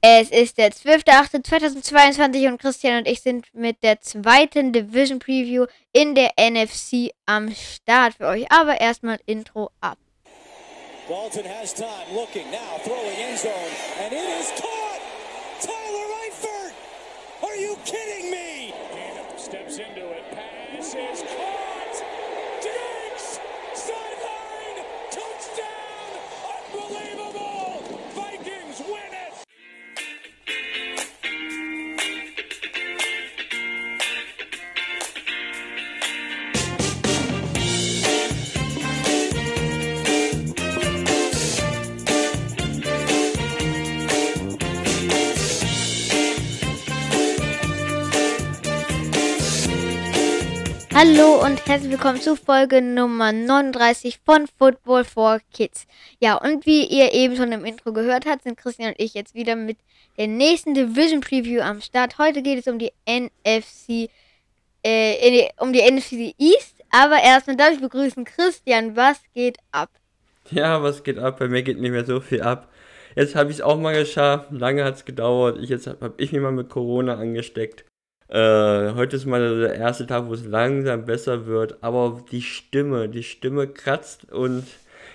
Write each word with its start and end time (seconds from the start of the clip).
Es 0.00 0.30
ist 0.30 0.58
der 0.58 0.70
12.08.2022 0.70 2.48
und 2.48 2.58
Christian 2.58 2.98
und 2.98 3.08
ich 3.08 3.20
sind 3.20 3.52
mit 3.52 3.82
der 3.82 4.00
zweiten 4.00 4.72
Division 4.72 5.18
Preview 5.18 5.66
in 5.92 6.14
der 6.14 6.30
NFC 6.38 7.10
am 7.26 7.52
Start 7.52 8.14
für 8.14 8.26
euch. 8.26 8.50
Aber 8.52 8.80
erstmal 8.80 9.18
Intro 9.26 9.70
ab. 9.80 9.98
Dalton 11.08 11.44
has 11.46 11.72
time, 11.72 11.88
looking 12.14 12.48
now, 12.50 12.78
throwing 12.84 13.16
end 13.16 13.38
zone, 13.38 13.52
and 14.04 14.12
it 14.12 14.18
is 14.38 14.52
caught! 14.60 14.67
Hallo 51.00 51.44
und 51.44 51.64
herzlich 51.64 51.92
willkommen 51.92 52.20
zu 52.20 52.34
Folge 52.34 52.82
Nummer 52.82 53.30
39 53.30 54.18
von 54.26 54.48
Football 54.48 55.04
for 55.04 55.38
Kids. 55.54 55.86
Ja, 56.18 56.34
und 56.34 56.66
wie 56.66 56.86
ihr 56.86 57.12
eben 57.12 57.36
schon 57.36 57.52
im 57.52 57.64
Intro 57.64 57.92
gehört 57.92 58.26
habt, 58.26 58.42
sind 58.42 58.56
Christian 58.56 58.88
und 58.88 59.00
ich 59.00 59.14
jetzt 59.14 59.36
wieder 59.36 59.54
mit 59.54 59.78
der 60.16 60.26
nächsten 60.26 60.74
Division 60.74 61.20
Preview 61.20 61.60
am 61.60 61.80
Start. 61.82 62.18
Heute 62.18 62.42
geht 62.42 62.58
es 62.58 62.66
um 62.66 62.80
die 62.80 62.90
NFC, 63.08 64.10
äh, 64.82 65.48
um 65.58 65.72
die 65.72 65.88
NFC 65.88 66.34
East. 66.36 66.82
Aber 66.90 67.22
erstmal 67.22 67.54
darf 67.54 67.74
ich 67.74 67.80
begrüßen 67.80 68.24
Christian. 68.24 68.96
Was 68.96 69.20
geht 69.34 69.58
ab? 69.70 69.90
Ja, 70.50 70.82
was 70.82 71.04
geht 71.04 71.20
ab? 71.20 71.38
Bei 71.38 71.46
mir 71.46 71.62
geht 71.62 71.78
nicht 71.78 71.92
mehr 71.92 72.06
so 72.06 72.18
viel 72.18 72.42
ab. 72.42 72.72
Jetzt 73.14 73.36
habe 73.36 73.52
ich 73.52 73.58
es 73.58 73.62
auch 73.62 73.78
mal 73.78 73.94
geschafft. 73.94 74.48
Lange 74.50 74.82
hat 74.82 74.96
es 74.96 75.04
gedauert. 75.04 75.58
Ich, 75.62 75.70
jetzt 75.70 75.86
habe 75.86 76.14
ich 76.16 76.32
mich 76.32 76.42
mal 76.42 76.50
mit 76.50 76.70
Corona 76.70 77.14
angesteckt. 77.14 77.84
Äh, 78.28 78.92
heute 78.94 79.16
ist 79.16 79.24
mal 79.24 79.60
der 79.60 79.74
erste 79.74 80.06
Tag, 80.06 80.26
wo 80.26 80.34
es 80.34 80.44
langsam 80.44 81.06
besser 81.06 81.46
wird, 81.46 81.82
aber 81.82 82.22
die 82.30 82.42
Stimme, 82.42 83.08
die 83.08 83.22
Stimme 83.22 83.66
kratzt 83.66 84.30
und 84.30 84.64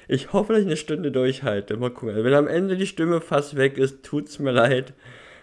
ich 0.08 0.33
hoffe, 0.33 0.53
dass 0.53 0.61
ich 0.61 0.67
eine 0.67 0.78
Stunde 0.78 1.11
durchhalte. 1.11 1.78
Mal 1.78 1.91
gucken. 1.91 2.09
Also 2.09 2.23
wenn 2.23 2.34
am 2.34 2.47
Ende 2.47 2.75
die 2.75 2.88
Stimme 2.88 3.22
fast 3.22 3.56
weg 3.56 3.78
ist, 3.78 4.03
tut 4.03 4.28
es 4.28 4.39
mir 4.39 4.52
leid, 4.52 4.94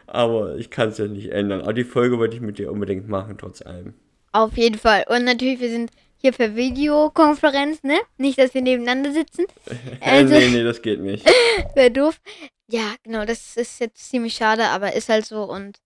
aber 0.07 0.57
ich 0.57 0.71
kann 0.71 0.89
es 0.89 0.99
ja 0.99 1.07
nicht 1.07 1.31
ändern. 1.31 1.63
Aber 1.63 1.73
die 1.73 1.85
Folge 1.85 2.19
wollte 2.19 2.37
ich 2.37 2.43
mit 2.43 2.59
dir 2.59 2.73
unbedingt 2.73 3.09
machen, 3.09 3.37
trotz 3.39 3.63
allem. 3.63 3.95
Auf 4.33 4.57
jeden 4.57 4.79
Fall. 4.79 5.05
Und 5.09 5.25
natürlich, 5.25 5.61
wir 5.61 5.71
sind 5.71 5.91
hier 6.17 6.33
per 6.33 6.55
Videokonferenz, 6.55 7.83
ne? 7.83 7.99
Nicht, 8.19 8.39
dass 8.39 8.53
wir 8.53 8.63
nebeneinander 8.63 9.13
sitzen. 9.13 9.47
Also, 10.01 10.35
nee, 10.35 10.49
nee, 10.49 10.65
das 10.65 10.83
geht 10.83 11.01
nicht. 11.01 11.27
Wäre 11.75 11.91
doof. 11.91 12.21
Ja, 12.69 12.95
genau, 13.03 13.25
das 13.25 13.57
ist 13.57 13.81
jetzt 13.81 14.11
ziemlich 14.11 14.35
schade, 14.35 14.65
aber 14.65 14.95
ist 14.95 15.09
halt 15.09 15.27
so 15.27 15.45
und 15.45 15.79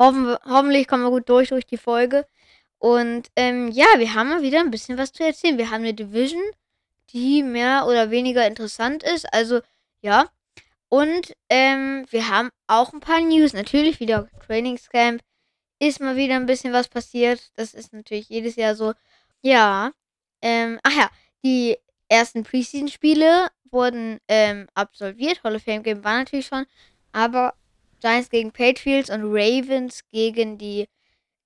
Hoffen, 0.00 0.34
hoffentlich 0.46 0.88
kommen 0.88 1.04
wir 1.04 1.10
gut 1.10 1.28
durch 1.28 1.50
durch 1.50 1.66
die 1.66 1.76
Folge. 1.76 2.26
Und 2.78 3.28
ähm, 3.36 3.70
ja, 3.70 3.86
wir 3.98 4.14
haben 4.14 4.30
mal 4.30 4.42
wieder 4.42 4.60
ein 4.60 4.70
bisschen 4.70 4.96
was 4.96 5.12
zu 5.12 5.22
erzählen. 5.22 5.58
Wir 5.58 5.70
haben 5.70 5.82
eine 5.82 5.92
Division, 5.92 6.42
die 7.10 7.42
mehr 7.42 7.86
oder 7.86 8.10
weniger 8.10 8.46
interessant 8.46 9.02
ist. 9.02 9.30
Also 9.32 9.60
ja. 10.00 10.30
Und 10.88 11.34
ähm, 11.50 12.06
wir 12.10 12.28
haben 12.28 12.48
auch 12.66 12.94
ein 12.94 13.00
paar 13.00 13.20
News. 13.20 13.52
Natürlich 13.52 14.00
wieder 14.00 14.28
Trainingscamp. 14.46 15.20
Ist 15.78 16.00
mal 16.00 16.16
wieder 16.16 16.36
ein 16.36 16.46
bisschen 16.46 16.72
was 16.72 16.88
passiert. 16.88 17.52
Das 17.56 17.74
ist 17.74 17.92
natürlich 17.92 18.30
jedes 18.30 18.56
Jahr 18.56 18.74
so. 18.74 18.94
Ja. 19.42 19.92
Ähm, 20.40 20.80
ach 20.82 20.96
ja, 20.96 21.10
die 21.44 21.76
ersten 22.08 22.42
Preseason-Spiele 22.44 23.48
wurden 23.70 24.18
ähm, 24.28 24.66
absolviert. 24.74 25.44
Hall 25.44 25.56
of 25.56 25.62
Fame 25.62 25.82
Game 25.82 26.02
war 26.04 26.18
natürlich 26.18 26.46
schon. 26.46 26.64
Aber 27.12 27.54
Giants 28.00 28.30
gegen 28.30 28.52
Patriots 28.52 29.10
und 29.10 29.22
Ravens 29.24 30.00
gegen 30.10 30.58
die, 30.58 30.88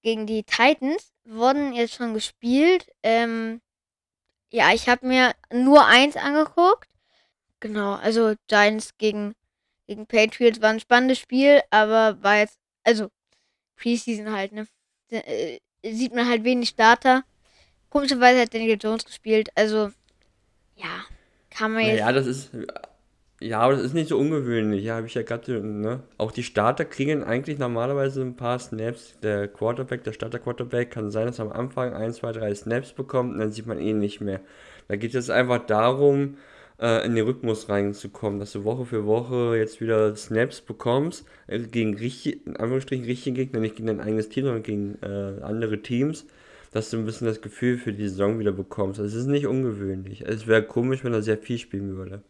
gegen 0.03 0.27
die 0.27 0.45
Titans 0.45 1.13
wurden 1.25 1.73
jetzt 1.73 1.95
schon 1.95 2.15
gespielt. 2.15 2.87
Ähm, 3.03 3.61
ja, 4.51 4.73
ich 4.73 4.89
habe 4.89 5.07
mir 5.07 5.35
nur 5.53 5.87
eins 5.87 6.17
angeguckt. 6.17 6.89
Genau, 7.61 7.95
also 7.95 8.35
Giants 8.47 8.97
gegen, 8.99 9.35
gegen 9.87 10.07
Patriots 10.07 10.61
war 10.61 10.71
ein 10.71 10.81
spannendes 10.81 11.19
Spiel, 11.19 11.61
aber 11.71 12.23
war 12.23 12.39
jetzt, 12.39 12.59
also 12.85 13.09
Preseason 13.77 14.31
halt, 14.31 14.53
ne? 14.53 14.67
Äh, 15.11 15.59
sieht 15.83 16.15
man 16.15 16.29
halt 16.29 16.45
wenig 16.45 16.71
Starter. 16.71 17.25
Komischerweise 17.91 18.43
hat 18.43 18.55
Daniel 18.55 18.79
Jones 18.81 19.05
gespielt, 19.05 19.49
also 19.55 19.91
ja, 20.77 21.05
kann 21.51 21.73
man 21.73 21.87
jetzt. 21.87 21.99
Ja, 22.01 22.13
das 22.13 22.27
ist 22.27 22.51
ja, 23.45 23.61
aber 23.61 23.75
das 23.75 23.83
ist 23.83 23.95
nicht 23.95 24.09
so 24.09 24.19
ungewöhnlich. 24.19 24.85
Ja, 24.85 24.97
habe 24.97 25.07
ich 25.07 25.15
ja 25.15 25.23
gerade, 25.23 25.61
ne? 25.61 26.01
Auch 26.17 26.33
die 26.33 26.43
Starter 26.43 26.87
kriegen 26.87 27.23
eigentlich 27.23 27.59
normalerweise 27.59 28.23
ein 28.23 28.37
paar 28.37 28.59
Snaps. 28.59 29.19
Der 29.23 29.49
Quarterback, 29.49 30.03
der 30.03 30.13
Starter-Quarterback, 30.13 30.91
kann 30.91 31.11
sein, 31.11 31.27
dass 31.27 31.39
er 31.39 31.47
am 31.47 31.53
Anfang 31.53 31.93
1, 31.93 32.17
2, 32.17 32.33
3 32.33 32.55
Snaps 32.55 32.93
bekommt 32.93 33.35
und 33.35 33.41
dann 33.41 33.53
sieht 33.53 33.67
man 33.67 33.79
ihn 33.79 33.99
nicht 33.99 34.23
mehr. 34.23 34.41
Da 34.89 34.97
geht 34.97 35.15
es 35.15 35.29
einfach 35.29 35.67
darum, 35.67 36.39
äh, 36.81 37.05
in 37.05 37.15
den 37.15 37.27
Rhythmus 37.27 37.69
reinzukommen, 37.69 38.41
dass 38.41 38.53
du 38.53 38.65
Woche 38.65 38.87
für 38.87 39.05
Woche 39.05 39.57
jetzt 39.59 39.81
wieder 39.81 40.17
Snaps 40.17 40.63
bekommst, 40.63 41.27
äh, 41.47 41.59
gegen 41.61 41.97
richtig, 41.99 42.47
in 42.47 42.57
Anführungsstrichen 42.57 43.05
richtige 43.05 43.37
Gegner, 43.37 43.61
nicht 43.61 43.77
gegen 43.77 43.89
dein 43.89 44.01
eigenes 44.01 44.31
Team, 44.31 44.45
sondern 44.45 44.63
gegen 44.63 44.99
äh, 45.03 45.43
andere 45.43 45.83
Teams, 45.83 46.27
dass 46.73 46.91
du 46.91 46.97
ein 46.97 47.05
bisschen 47.05 47.27
das 47.27 47.43
Gefühl 47.43 47.77
für 47.77 47.93
die 47.93 48.09
Saison 48.09 48.39
wieder 48.39 48.53
bekommst. 48.53 49.01
Das 49.01 49.15
ist 49.15 49.27
nicht 49.27 49.47
ungewöhnlich. 49.47 50.23
Es 50.27 50.47
wäre 50.47 50.63
komisch, 50.63 51.05
wenn 51.05 51.13
er 51.13 51.23
sehr 51.23 51.39
viel 51.39 51.59
spielen 51.59 51.97
würde. 51.97 52.23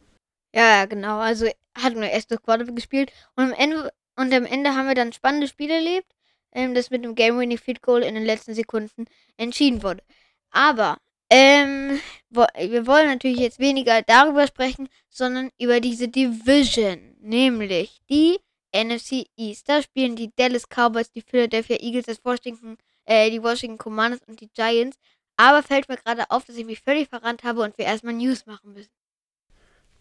Ja, 0.55 0.85
genau. 0.87 1.19
Also 1.19 1.47
hat 1.77 1.95
nur 1.95 2.05
erst 2.05 2.31
das 2.31 2.41
Quarterback 2.41 2.77
gespielt. 2.77 3.13
Und 3.35 3.45
am 3.45 3.53
Ende, 3.53 3.93
und 4.17 4.33
am 4.33 4.47
Ende 4.47 4.75
haben 4.75 4.87
wir 4.87 4.95
dann 4.95 5.13
spannende 5.13 5.49
Spiele 5.49 5.75
erlebt, 5.75 6.13
ähm, 6.53 6.75
das 6.75 6.91
mit 6.91 7.05
dem 7.05 7.15
Game-Winning 7.17 7.59
Field 7.59 7.83
Goal 7.83 8.03
in 8.05 8.15
den 8.15 8.25
letzten 8.25 8.55
Sekunden 8.55 9.07
entschieden 9.37 9.83
wurde. 9.83 10.03
Aber 10.51 10.99
ähm, 11.31 12.01
wir 12.31 12.87
wollen 12.87 13.09
natürlich 13.09 13.41
jetzt 13.41 13.59
weniger 13.59 14.03
darüber 14.03 14.47
sprechen, 14.47 14.89
sondern 15.09 15.51
über 15.59 15.81
diese 15.81 16.07
Division, 16.09 17.17
nämlich 17.21 18.01
die 18.09 18.39
NFC 18.73 19.27
East. 19.37 19.69
Da 19.69 19.83
spielen 19.83 20.15
die 20.15 20.31
Dallas 20.37 20.69
Cowboys, 20.69 21.11
die 21.11 21.23
Philadelphia 21.23 21.79
Eagles, 21.81 22.07
das 22.07 22.25
Washington, 22.25 22.77
äh, 23.07 23.31
die 23.31 23.43
Washington 23.43 23.79
Commanders 23.79 24.23
und 24.29 24.41
die 24.41 24.49
Giants. 24.49 24.99
Aber 25.37 25.65
fällt 25.65 25.89
mir 25.89 25.97
gerade 25.97 26.31
auf, 26.31 26.45
dass 26.45 26.57
ich 26.57 26.65
mich 26.65 26.81
völlig 26.81 27.09
verrannt 27.09 27.43
habe 27.43 27.63
und 27.63 27.77
wir 27.79 27.87
erstmal 27.87 28.15
News 28.15 28.47
machen 28.47 28.73
müssen. 28.73 28.91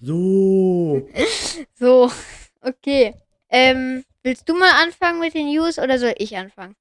So. 0.06 1.08
so, 1.75 2.12
okay. 2.62 3.16
Ähm, 3.50 4.03
willst 4.22 4.50
du 4.50 4.53
mal 4.53 4.84
anfangen 4.84 5.22
mit 5.22 5.34
den 5.34 5.47
News 5.47 5.80
oder 5.80 5.97
soll 5.97 6.14
ich 6.18 6.36
anfangen? 6.36 6.75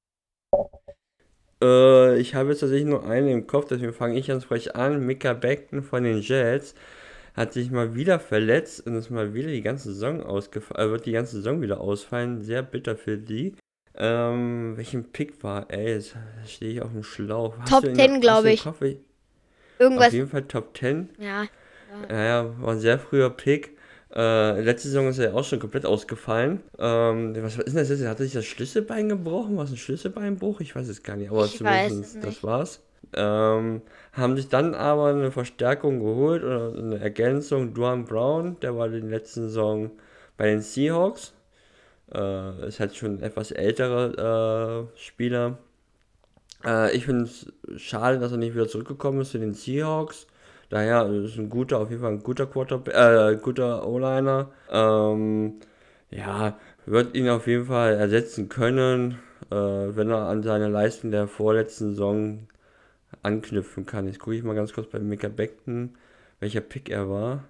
Äh, 1.61 2.19
ich 2.19 2.35
habe 2.35 2.49
jetzt 2.49 2.59
tatsächlich 2.59 2.89
nur 2.89 3.05
einen 3.05 3.29
im 3.29 3.47
Kopf, 3.47 3.67
deswegen 3.69 3.93
fange 3.93 4.19
ich 4.19 4.27
ganz 4.27 4.43
frech 4.43 4.75
an. 4.75 5.05
Mika 5.05 5.31
Beckton 5.31 5.83
von 5.83 6.03
den 6.03 6.19
Jets 6.19 6.75
hat 7.33 7.53
sich 7.53 7.71
mal 7.71 7.95
wieder 7.95 8.19
verletzt 8.19 8.85
und 8.85 8.97
ist 8.97 9.09
mal 9.09 9.33
wieder 9.33 9.47
die 9.47 9.61
ganze 9.61 9.93
Saison 9.93 10.21
ausgefallen, 10.21 10.89
äh, 10.89 10.91
wird 10.91 11.05
die 11.05 11.13
ganze 11.13 11.37
Saison 11.37 11.61
wieder 11.61 11.79
ausfallen. 11.79 12.41
Sehr 12.41 12.61
bitter 12.61 12.97
für 12.97 13.17
die. 13.17 13.55
Ähm, 13.95 14.75
welchen 14.75 15.13
Pick 15.13 15.41
war? 15.43 15.71
Ey, 15.71 15.93
jetzt 15.93 16.17
stehe 16.45 16.73
ich 16.73 16.81
auf 16.81 16.91
dem 16.91 17.03
Schlauch. 17.03 17.55
Top 17.69 17.85
10, 17.85 18.19
glaube 18.19 18.51
ich. 18.51 18.65
Irgendwas. 19.79 20.07
Auf 20.07 20.13
jeden 20.13 20.29
Fall 20.29 20.43
Top 20.43 20.77
10. 20.77 21.09
Ja. 21.19 21.47
Ja, 22.09 22.23
ja, 22.23 22.61
war 22.61 22.73
ein 22.73 22.79
sehr 22.79 22.99
früher 22.99 23.29
Pick. 23.29 23.77
Äh, 24.15 24.61
letzte 24.61 24.89
Saison 24.89 25.07
ist 25.07 25.17
er 25.17 25.29
ja 25.29 25.33
auch 25.33 25.43
schon 25.43 25.59
komplett 25.59 25.85
ausgefallen. 25.85 26.61
Ähm, 26.77 27.35
was 27.41 27.57
ist 27.57 27.67
denn 27.67 27.75
das 27.75 27.89
jetzt? 27.89 28.05
Hat 28.05 28.19
er 28.19 28.25
sich 28.25 28.33
das 28.33 28.45
Schlüsselbein 28.45 29.09
gebrochen? 29.09 29.57
War 29.57 29.63
es 29.63 29.71
ein 29.71 29.77
Schlüsselbeinbruch? 29.77 30.61
Ich 30.61 30.75
weiß 30.75 30.87
es 30.87 31.01
gar 31.01 31.15
nicht, 31.15 31.31
aber 31.31 31.45
ich 31.45 31.57
zumindest 31.57 32.23
das 32.23 32.43
war's. 32.43 32.81
Ähm, 33.15 33.81
haben 34.11 34.35
sich 34.35 34.49
dann 34.49 34.75
aber 34.75 35.07
eine 35.07 35.31
Verstärkung 35.31 35.99
geholt 35.99 36.43
oder 36.43 36.73
eine 36.77 36.99
Ergänzung. 36.99 37.73
Duan 37.73 38.05
Brown, 38.05 38.59
der 38.61 38.75
war 38.77 38.85
in 38.87 39.09
der 39.09 39.19
letzten 39.19 39.43
Saison 39.43 39.91
bei 40.37 40.45
den 40.45 40.61
Seahawks. 40.61 41.33
Äh, 42.13 42.67
ist 42.67 42.79
halt 42.79 42.95
schon 42.95 43.17
ein 43.17 43.23
etwas 43.23 43.51
älterer 43.51 44.85
äh, 44.93 44.97
Spieler. 44.97 45.57
Äh, 46.63 46.95
ich 46.95 47.05
finde 47.05 47.23
es 47.23 47.51
schade, 47.77 48.19
dass 48.19 48.31
er 48.31 48.37
nicht 48.37 48.53
wieder 48.53 48.67
zurückgekommen 48.67 49.21
ist 49.21 49.31
zu 49.31 49.39
den 49.39 49.55
Seahawks. 49.55 50.27
Daher 50.73 51.05
ist 51.05 51.37
ein 51.37 51.49
guter, 51.49 51.77
auf 51.77 51.91
jeden 51.91 52.01
Fall 52.01 52.13
ein 52.13 52.23
guter 52.23 52.47
Quarterback, 52.47 52.95
äh, 52.95 53.37
guter 53.39 53.87
O-Liner. 53.87 54.51
Ähm, 54.71 55.59
ja, 56.09 56.57
wird 56.87 57.15
ihn 57.15 57.29
auf 57.29 57.45
jeden 57.45 57.65
Fall 57.67 57.93
ersetzen 57.93 58.49
können, 58.49 59.19
äh, 59.51 59.55
wenn 59.55 60.09
er 60.09 60.29
an 60.29 60.41
seine 60.41 60.69
Leistung 60.69 61.11
der 61.11 61.27
vorletzten 61.27 61.91
Saison 61.91 62.47
anknüpfen 63.21 63.85
kann. 63.85 64.07
Jetzt 64.07 64.17
gucke 64.17 64.35
ich 64.35 64.41
mal 64.41 64.55
ganz 64.55 64.73
kurz 64.73 64.89
bei 64.89 64.97
Mika 64.97 65.27
Beckton, 65.27 65.95
welcher 66.39 66.61
Pick 66.61 66.89
er 66.89 67.07
war. 67.07 67.43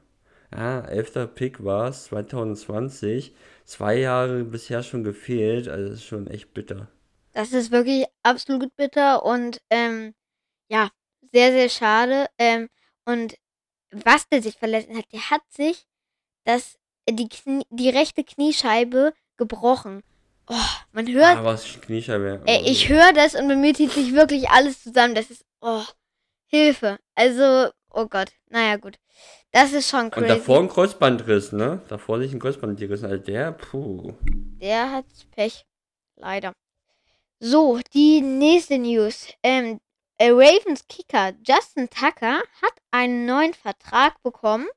Ja, 0.54 0.82
11. 0.82 1.30
Pick 1.34 1.64
war 1.64 1.88
es, 1.88 2.04
2020. 2.04 3.34
Zwei 3.64 4.00
Jahre 4.00 4.44
bisher 4.44 4.84
schon 4.84 5.06
gefehlt, 5.06 5.70
also 5.70 5.88
das 5.88 6.00
ist 6.00 6.06
schon 6.06 6.28
echt 6.28 6.54
bitter. 6.54 6.90
Das 7.32 7.54
ist 7.54 7.72
wirklich 7.72 8.04
absolut 8.22 8.76
bitter 8.76 9.24
und 9.24 9.62
ähm, 9.70 10.14
ja, 10.68 10.90
sehr, 11.32 11.54
sehr 11.54 11.70
schade. 11.70 12.26
Ähm, 12.38 12.68
und 13.06 13.36
was 13.92 14.28
der 14.30 14.42
sich 14.42 14.56
verletzt 14.56 14.90
hat, 14.90 15.06
der 15.12 15.30
hat 15.30 15.42
sich 15.50 15.86
das, 16.46 16.78
die, 17.10 17.30
Knie, 17.30 17.66
die 17.70 17.90
rechte 17.90 18.24
Kniescheibe 18.24 19.14
gebrochen. 19.38 20.04
Oh, 20.48 20.56
man 20.92 21.08
hört. 21.08 21.38
Ah, 21.38 21.44
was 21.44 21.80
Kniescheibe. 21.82 22.42
Ey, 22.46 22.64
ich 22.70 22.90
höre 22.90 23.14
das 23.14 23.36
und 23.36 23.48
bei 23.48 23.56
mir 23.56 23.74
zieht 23.74 23.92
sich 23.92 24.14
wirklich 24.14 24.50
alles 24.50 24.84
zusammen. 24.84 25.16
Das 25.16 25.30
ist, 25.30 25.46
oh, 25.62 25.84
Hilfe. 26.48 27.00
Also, 27.16 27.72
oh 27.92 28.08
Gott. 28.08 28.32
Naja, 28.50 28.76
gut. 28.78 28.98
Das 29.52 29.72
ist 29.72 29.90
schon 29.90 30.10
crazy. 30.10 30.24
Und 30.24 30.30
davor 30.30 30.60
ein 30.60 30.68
Kreuzbandriss, 30.68 31.52
ne? 31.52 31.82
Davor 31.88 32.20
sich 32.20 32.34
ein 32.34 32.40
Kreuzband 32.40 32.80
gerissen. 32.80 33.06
Also 33.06 33.24
der, 33.24 33.52
puh. 33.52 34.14
Der 34.60 34.92
hat 34.92 35.06
Pech. 35.32 35.66
Leider. 36.16 36.54
So, 37.40 37.80
die 37.94 38.22
nächste 38.22 38.78
News. 38.80 39.28
Ähm, 39.44 39.80
Ravens 40.32 40.88
Kicker 40.88 41.34
Justin 41.46 41.90
Tucker 41.90 42.42
hat 42.62 42.74
einen 42.92 43.26
neuen 43.26 43.54
Vertrag 43.54 44.22
bekommen. 44.24 44.68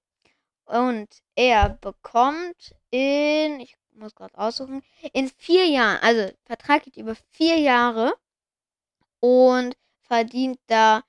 Und 0.64 1.08
er 1.36 1.70
bekommt 1.80 2.74
in, 2.90 3.60
ich 3.60 3.76
muss 3.94 4.14
gerade 4.14 4.36
aussuchen, 4.36 4.82
in 5.12 5.30
vier 5.38 5.66
Jahren, 5.66 5.98
also 6.02 6.32
Vertrag 6.44 6.82
geht 6.82 6.96
über 6.96 7.14
vier 7.30 7.58
Jahre 7.58 8.16
und 9.20 9.76
verdient 10.02 10.58
da 10.66 11.04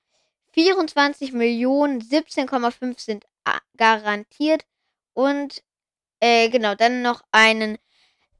24 0.52 1.32
Millionen, 1.32 2.00
17,5 2.00 3.00
sind 3.00 3.26
garantiert 3.76 4.64
und 5.14 5.62
äh, 6.20 6.48
genau, 6.48 6.74
dann 6.74 7.02
noch 7.02 7.22
einen 7.32 7.78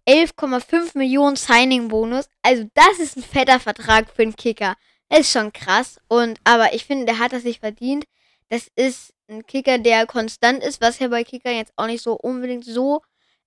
11,5 0.06 0.96
Millionen 0.96 1.36
Signing-Bonus. 1.36 2.28
Also 2.42 2.68
das 2.74 2.98
ist 2.98 3.16
ein 3.16 3.22
fetter 3.22 3.60
Vertrag 3.60 4.08
für 4.08 4.22
einen 4.22 4.36
Kicker. 4.36 4.76
Ist 5.10 5.32
schon 5.32 5.52
krass. 5.52 5.98
Und 6.08 6.38
aber 6.44 6.74
ich 6.74 6.84
finde, 6.84 7.06
der 7.06 7.18
hat 7.18 7.32
das 7.32 7.44
nicht 7.44 7.60
verdient. 7.60 8.04
Das 8.48 8.68
ist 8.76 9.14
ein 9.28 9.46
Kicker, 9.46 9.78
der 9.78 10.06
konstant 10.06 10.62
ist, 10.62 10.80
was 10.80 10.98
ja 10.98 11.08
bei 11.08 11.24
Kickern 11.24 11.56
jetzt 11.56 11.72
auch 11.76 11.86
nicht 11.86 12.02
so 12.02 12.14
unbedingt 12.14 12.64
so 12.64 13.02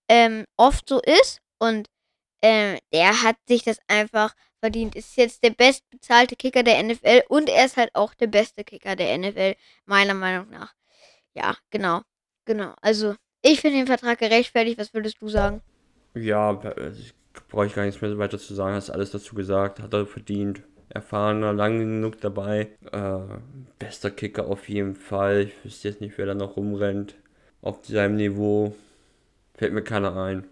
ähm, 0.09 0.45
oft 0.57 0.87
so 0.87 1.01
ist. 1.01 1.41
Und 1.59 1.87
ähm, 2.41 2.77
der 2.93 3.23
hat 3.23 3.37
sich 3.47 3.63
das 3.63 3.77
einfach 3.87 4.33
verdient. 4.59 4.95
Ist 4.95 5.17
jetzt 5.17 5.43
der 5.43 5.51
bestbezahlte 5.51 6.35
Kicker 6.35 6.63
der 6.63 6.81
NFL 6.81 7.23
und 7.29 7.49
er 7.49 7.65
ist 7.65 7.77
halt 7.77 7.93
auch 7.93 8.13
der 8.13 8.27
beste 8.27 8.63
Kicker 8.63 8.95
der 8.95 9.17
NFL, 9.17 9.55
meiner 9.85 10.13
Meinung 10.13 10.49
nach. 10.49 10.73
Ja, 11.33 11.55
genau. 11.69 12.01
Genau. 12.45 12.73
Also, 12.81 13.15
ich 13.41 13.61
finde 13.61 13.77
den 13.77 13.87
Vertrag 13.87 14.19
gerechtfertigt. 14.19 14.77
Was 14.77 14.93
würdest 14.93 15.21
du 15.21 15.29
sagen? 15.29 15.61
Ja, 16.13 16.53
brauche 17.49 17.65
ich 17.65 17.73
gar 17.73 17.85
nichts 17.85 18.01
mehr 18.01 18.17
weiter 18.17 18.37
zu 18.37 18.53
sagen. 18.53 18.75
Hast 18.75 18.89
alles 18.89 19.11
dazu 19.11 19.35
gesagt. 19.35 19.79
Hat 19.79 19.93
er 19.93 20.05
verdient. 20.05 20.63
Erfahrener, 20.93 21.53
lang 21.53 21.79
genug 21.79 22.19
dabei. 22.21 22.67
Äh, 22.91 23.19
bester 23.79 24.11
Kicker 24.11 24.47
auf 24.47 24.69
jeden 24.69 24.95
Fall. 24.95 25.43
Ich 25.43 25.65
wüsste 25.65 25.89
jetzt 25.89 26.01
nicht, 26.01 26.17
wer 26.17 26.25
da 26.25 26.35
noch 26.35 26.57
rumrennt. 26.57 27.15
Auf 27.61 27.85
seinem 27.85 28.15
Niveau. 28.15 28.75
Fällt 29.55 29.73
mir 29.73 29.83
keiner 29.83 30.15
ein. 30.17 30.45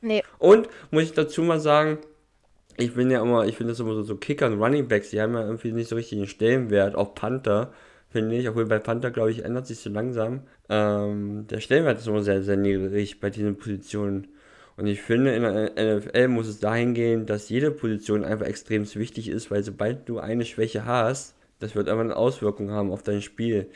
Nee. 0.00 0.22
Und 0.38 0.68
muss 0.90 1.04
ich 1.04 1.12
dazu 1.12 1.42
mal 1.42 1.60
sagen, 1.60 1.98
ich 2.76 2.94
bin 2.94 3.10
ja 3.10 3.22
immer, 3.22 3.46
ich 3.46 3.56
finde 3.56 3.72
das 3.72 3.80
immer 3.80 3.94
so, 3.94 4.02
so 4.02 4.16
Kicker 4.16 4.46
und 4.46 4.60
Running 4.60 4.88
Backs, 4.88 5.10
die 5.10 5.20
haben 5.20 5.34
ja 5.34 5.44
irgendwie 5.44 5.72
nicht 5.72 5.88
so 5.88 5.96
richtig 5.96 6.18
den 6.18 6.26
Stellenwert, 6.26 6.94
auch 6.96 7.14
Panther, 7.14 7.72
finde 8.10 8.36
ich, 8.36 8.48
obwohl 8.48 8.66
bei 8.66 8.78
Panther, 8.78 9.10
glaube 9.10 9.30
ich, 9.30 9.44
ändert 9.44 9.66
sich 9.66 9.78
so 9.78 9.90
langsam. 9.90 10.42
Ähm, 10.68 11.46
der 11.48 11.60
Stellenwert 11.60 11.98
ist 11.98 12.06
immer 12.06 12.22
sehr, 12.22 12.42
sehr 12.42 12.56
niedrig 12.56 13.20
bei 13.20 13.30
diesen 13.30 13.56
Positionen. 13.56 14.28
Und 14.82 14.88
ich 14.88 15.00
finde, 15.00 15.32
in 15.32 15.42
der 15.42 15.98
NFL 15.98 16.26
muss 16.26 16.48
es 16.48 16.58
dahin 16.58 16.92
gehen, 16.92 17.24
dass 17.24 17.48
jede 17.48 17.70
Position 17.70 18.24
einfach 18.24 18.46
extrem 18.46 18.82
wichtig 18.96 19.28
ist, 19.28 19.48
weil 19.48 19.62
sobald 19.62 20.08
du 20.08 20.18
eine 20.18 20.44
Schwäche 20.44 20.84
hast, 20.84 21.36
das 21.60 21.76
wird 21.76 21.88
einfach 21.88 22.02
eine 22.02 22.16
Auswirkung 22.16 22.72
haben 22.72 22.90
auf 22.90 23.04
dein 23.04 23.22
Spiel. 23.22 23.70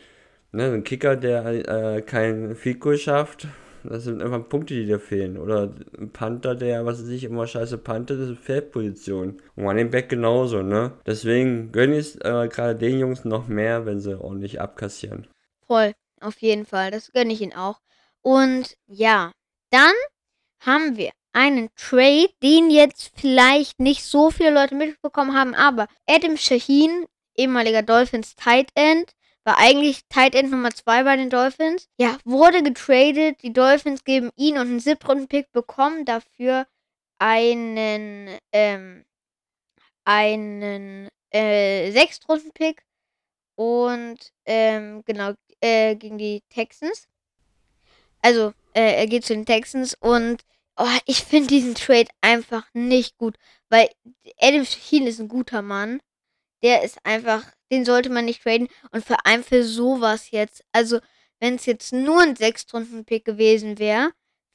Ne, 0.50 0.64
ein 0.64 0.82
Kicker, 0.82 1.14
der 1.14 1.46
äh, 1.46 2.02
kein 2.02 2.56
Goal 2.80 2.98
schafft, 2.98 3.46
das 3.84 4.02
sind 4.02 4.20
einfach 4.20 4.48
Punkte, 4.48 4.74
die 4.74 4.84
dir 4.84 4.98
fehlen. 4.98 5.38
Oder 5.38 5.74
ein 5.96 6.10
Panther, 6.10 6.56
der, 6.56 6.84
was 6.86 7.00
weiß 7.00 7.10
ich, 7.10 7.22
immer 7.22 7.46
scheiße 7.46 7.78
Panther, 7.78 8.16
das 8.16 8.30
ist 8.30 8.40
Feldposition. 8.40 9.40
Und 9.54 9.64
Running 9.64 9.90
Back 9.92 10.08
genauso, 10.08 10.62
ne? 10.62 10.90
Deswegen 11.06 11.70
gönne 11.70 11.98
ich 11.98 12.16
äh, 12.24 12.48
gerade 12.48 12.74
den 12.74 12.98
Jungs 12.98 13.24
noch 13.24 13.46
mehr, 13.46 13.86
wenn 13.86 14.00
sie 14.00 14.20
ordentlich 14.20 14.60
abkassieren. 14.60 15.28
Voll, 15.68 15.92
auf 16.20 16.42
jeden 16.42 16.66
Fall. 16.66 16.90
Das 16.90 17.12
gönne 17.12 17.32
ich 17.32 17.42
ihnen 17.42 17.54
auch. 17.54 17.78
Und 18.22 18.76
ja, 18.88 19.30
dann 19.70 19.94
haben 20.60 20.96
wir 20.96 21.10
einen 21.32 21.68
Trade, 21.76 22.30
den 22.42 22.70
jetzt 22.70 23.12
vielleicht 23.14 23.78
nicht 23.78 24.04
so 24.04 24.30
viele 24.30 24.50
Leute 24.50 24.74
mitbekommen 24.74 25.36
haben, 25.36 25.54
aber 25.54 25.86
Adam 26.08 26.36
Shaheen, 26.36 27.06
ehemaliger 27.36 27.82
Dolphins 27.82 28.34
Tight 28.36 28.70
End, 28.74 29.12
war 29.44 29.58
eigentlich 29.58 30.00
Tight 30.08 30.34
End 30.34 30.50
Nummer 30.50 30.70
2 30.70 31.04
bei 31.04 31.16
den 31.16 31.30
Dolphins. 31.30 31.88
Ja, 31.98 32.18
wurde 32.24 32.62
getradet. 32.64 33.42
Die 33.42 33.52
Dolphins 33.52 34.02
geben 34.02 34.30
ihn 34.34 34.54
und 34.58 34.66
einen 34.66 34.80
Siebtrunden-Pick, 34.80 35.52
bekommen 35.52 36.04
dafür 36.04 36.66
einen, 37.18 38.38
ähm, 38.52 39.04
einen 40.04 41.08
äh, 41.30 41.92
Sechstrunden-Pick 41.92 42.82
und 43.54 44.32
ähm, 44.46 45.04
genau, 45.04 45.32
äh, 45.60 45.94
gegen 45.94 46.18
die 46.18 46.42
Texans. 46.50 47.08
Also, 48.22 48.52
äh, 48.76 48.96
er 48.96 49.06
geht 49.06 49.24
zu 49.24 49.34
den 49.34 49.46
Texans 49.46 49.96
und 49.98 50.44
oh, 50.76 50.86
ich 51.06 51.24
finde 51.24 51.48
diesen 51.48 51.74
Trade 51.74 52.08
einfach 52.20 52.66
nicht 52.74 53.16
gut, 53.18 53.36
weil 53.68 53.88
Adam 54.40 54.64
Shaheen 54.64 55.06
ist 55.06 55.20
ein 55.20 55.28
guter 55.28 55.62
Mann. 55.62 56.00
Der 56.62 56.82
ist 56.82 56.98
einfach 57.04 57.44
den 57.70 57.84
sollte 57.84 58.10
man 58.10 58.24
nicht 58.24 58.42
traden. 58.42 58.68
Und 58.90 59.04
vor 59.04 59.24
allem 59.26 59.42
für 59.44 59.64
sowas 59.64 60.30
jetzt. 60.30 60.64
Also, 60.72 61.00
wenn 61.40 61.56
es 61.56 61.66
jetzt 61.66 61.92
nur 61.92 62.20
ein 62.22 62.36
Sechstrunden-Pick 62.36 63.24
gewesen 63.24 63.78
wäre, 63.78 64.12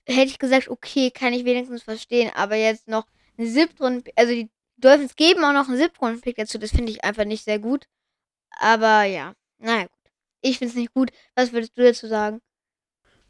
hätte 0.08 0.32
ich 0.32 0.40
gesagt, 0.40 0.70
okay, 0.70 1.12
kann 1.12 1.34
ich 1.34 1.46
wenigstens 1.46 1.84
verstehen. 1.84 2.32
Aber 2.36 2.56
jetzt 2.56 2.88
noch 2.88 3.06
eine 3.38 3.48
Siebtrunden, 3.48 4.12
also 4.16 4.34
die 4.34 4.50
Dolphins 4.78 5.16
geben 5.16 5.44
auch 5.44 5.54
noch 5.54 5.68
einen 5.68 5.78
Siebtrunden-Pick 5.78 6.38
dazu. 6.38 6.58
Das 6.58 6.72
finde 6.72 6.92
ich 6.92 7.04
einfach 7.04 7.26
nicht 7.26 7.44
sehr 7.46 7.60
gut. 7.60 7.86
Aber 8.60 9.04
ja, 9.04 9.36
naja, 9.60 9.84
gut. 9.84 10.12
Ich 10.42 10.58
finde 10.58 10.72
es 10.72 10.78
nicht 10.78 10.94
gut. 10.94 11.12
Was 11.36 11.54
würdest 11.54 11.78
du 11.78 11.84
dazu 11.84 12.08
sagen? 12.08 12.42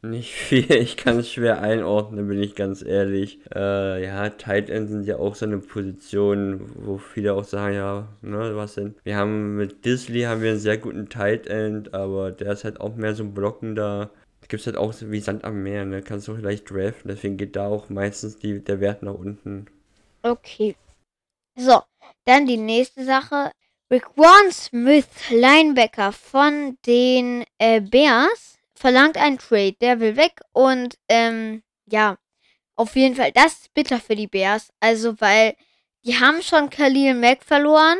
Nicht 0.03 0.33
viel, 0.33 0.71
ich 0.71 0.97
kann 0.97 1.19
es 1.19 1.31
schwer 1.31 1.61
einordnen, 1.61 2.27
bin 2.27 2.41
ich 2.41 2.55
ganz 2.55 2.81
ehrlich. 2.81 3.39
Äh, 3.53 4.03
ja, 4.03 4.29
Tight 4.29 4.69
End 4.69 4.89
sind 4.89 5.05
ja 5.05 5.17
auch 5.17 5.35
so 5.35 5.45
eine 5.45 5.59
Position, 5.59 6.71
wo 6.75 6.97
viele 6.97 7.33
auch 7.33 7.43
sagen, 7.43 7.75
ja, 7.75 8.07
ne, 8.21 8.55
was 8.55 8.75
denn? 8.75 8.95
Wir 9.03 9.15
haben 9.17 9.55
mit 9.57 9.85
Disley 9.85 10.23
haben 10.23 10.41
wir 10.41 10.51
einen 10.51 10.59
sehr 10.59 10.77
guten 10.77 11.09
Tight 11.09 11.45
End, 11.47 11.93
aber 11.93 12.31
der 12.31 12.53
ist 12.53 12.63
halt 12.63 12.81
auch 12.81 12.95
mehr 12.95 13.13
so 13.13 13.23
ein 13.23 13.33
blockender. 13.33 14.09
Gibt 14.47 14.61
es 14.61 14.65
halt 14.67 14.75
auch 14.75 14.93
wie 14.99 15.19
Sand 15.19 15.45
am 15.45 15.61
Meer, 15.63 15.85
ne? 15.85 16.01
Kannst 16.01 16.27
du 16.27 16.35
vielleicht 16.35 16.69
draften, 16.69 17.09
deswegen 17.09 17.37
geht 17.37 17.55
da 17.55 17.67
auch 17.67 17.89
meistens 17.89 18.37
die, 18.37 18.59
der 18.59 18.79
Wert 18.79 19.03
nach 19.03 19.13
unten. 19.13 19.67
Okay. 20.23 20.75
So, 21.55 21.81
dann 22.25 22.47
die 22.47 22.57
nächste 22.57 23.05
Sache. 23.05 23.51
Rick 23.91 24.05
Warren 24.15 24.51
Smith, 24.51 25.07
Linebacker 25.29 26.11
von 26.11 26.77
den 26.85 27.43
äh, 27.59 27.81
Bears 27.81 28.50
verlangt 28.81 29.17
einen 29.17 29.37
Trade, 29.37 29.73
der 29.79 29.99
will 29.99 30.17
weg 30.17 30.41
und 30.53 30.97
ähm, 31.07 31.63
ja, 31.85 32.17
auf 32.75 32.95
jeden 32.95 33.15
Fall, 33.15 33.31
das 33.31 33.53
ist 33.53 33.73
bitter 33.73 33.99
für 33.99 34.15
die 34.15 34.27
Bears. 34.27 34.71
Also, 34.79 35.21
weil 35.21 35.55
die 36.03 36.19
haben 36.19 36.41
schon 36.41 36.69
Khalil 36.71 37.13
Mack 37.13 37.43
verloren, 37.43 37.99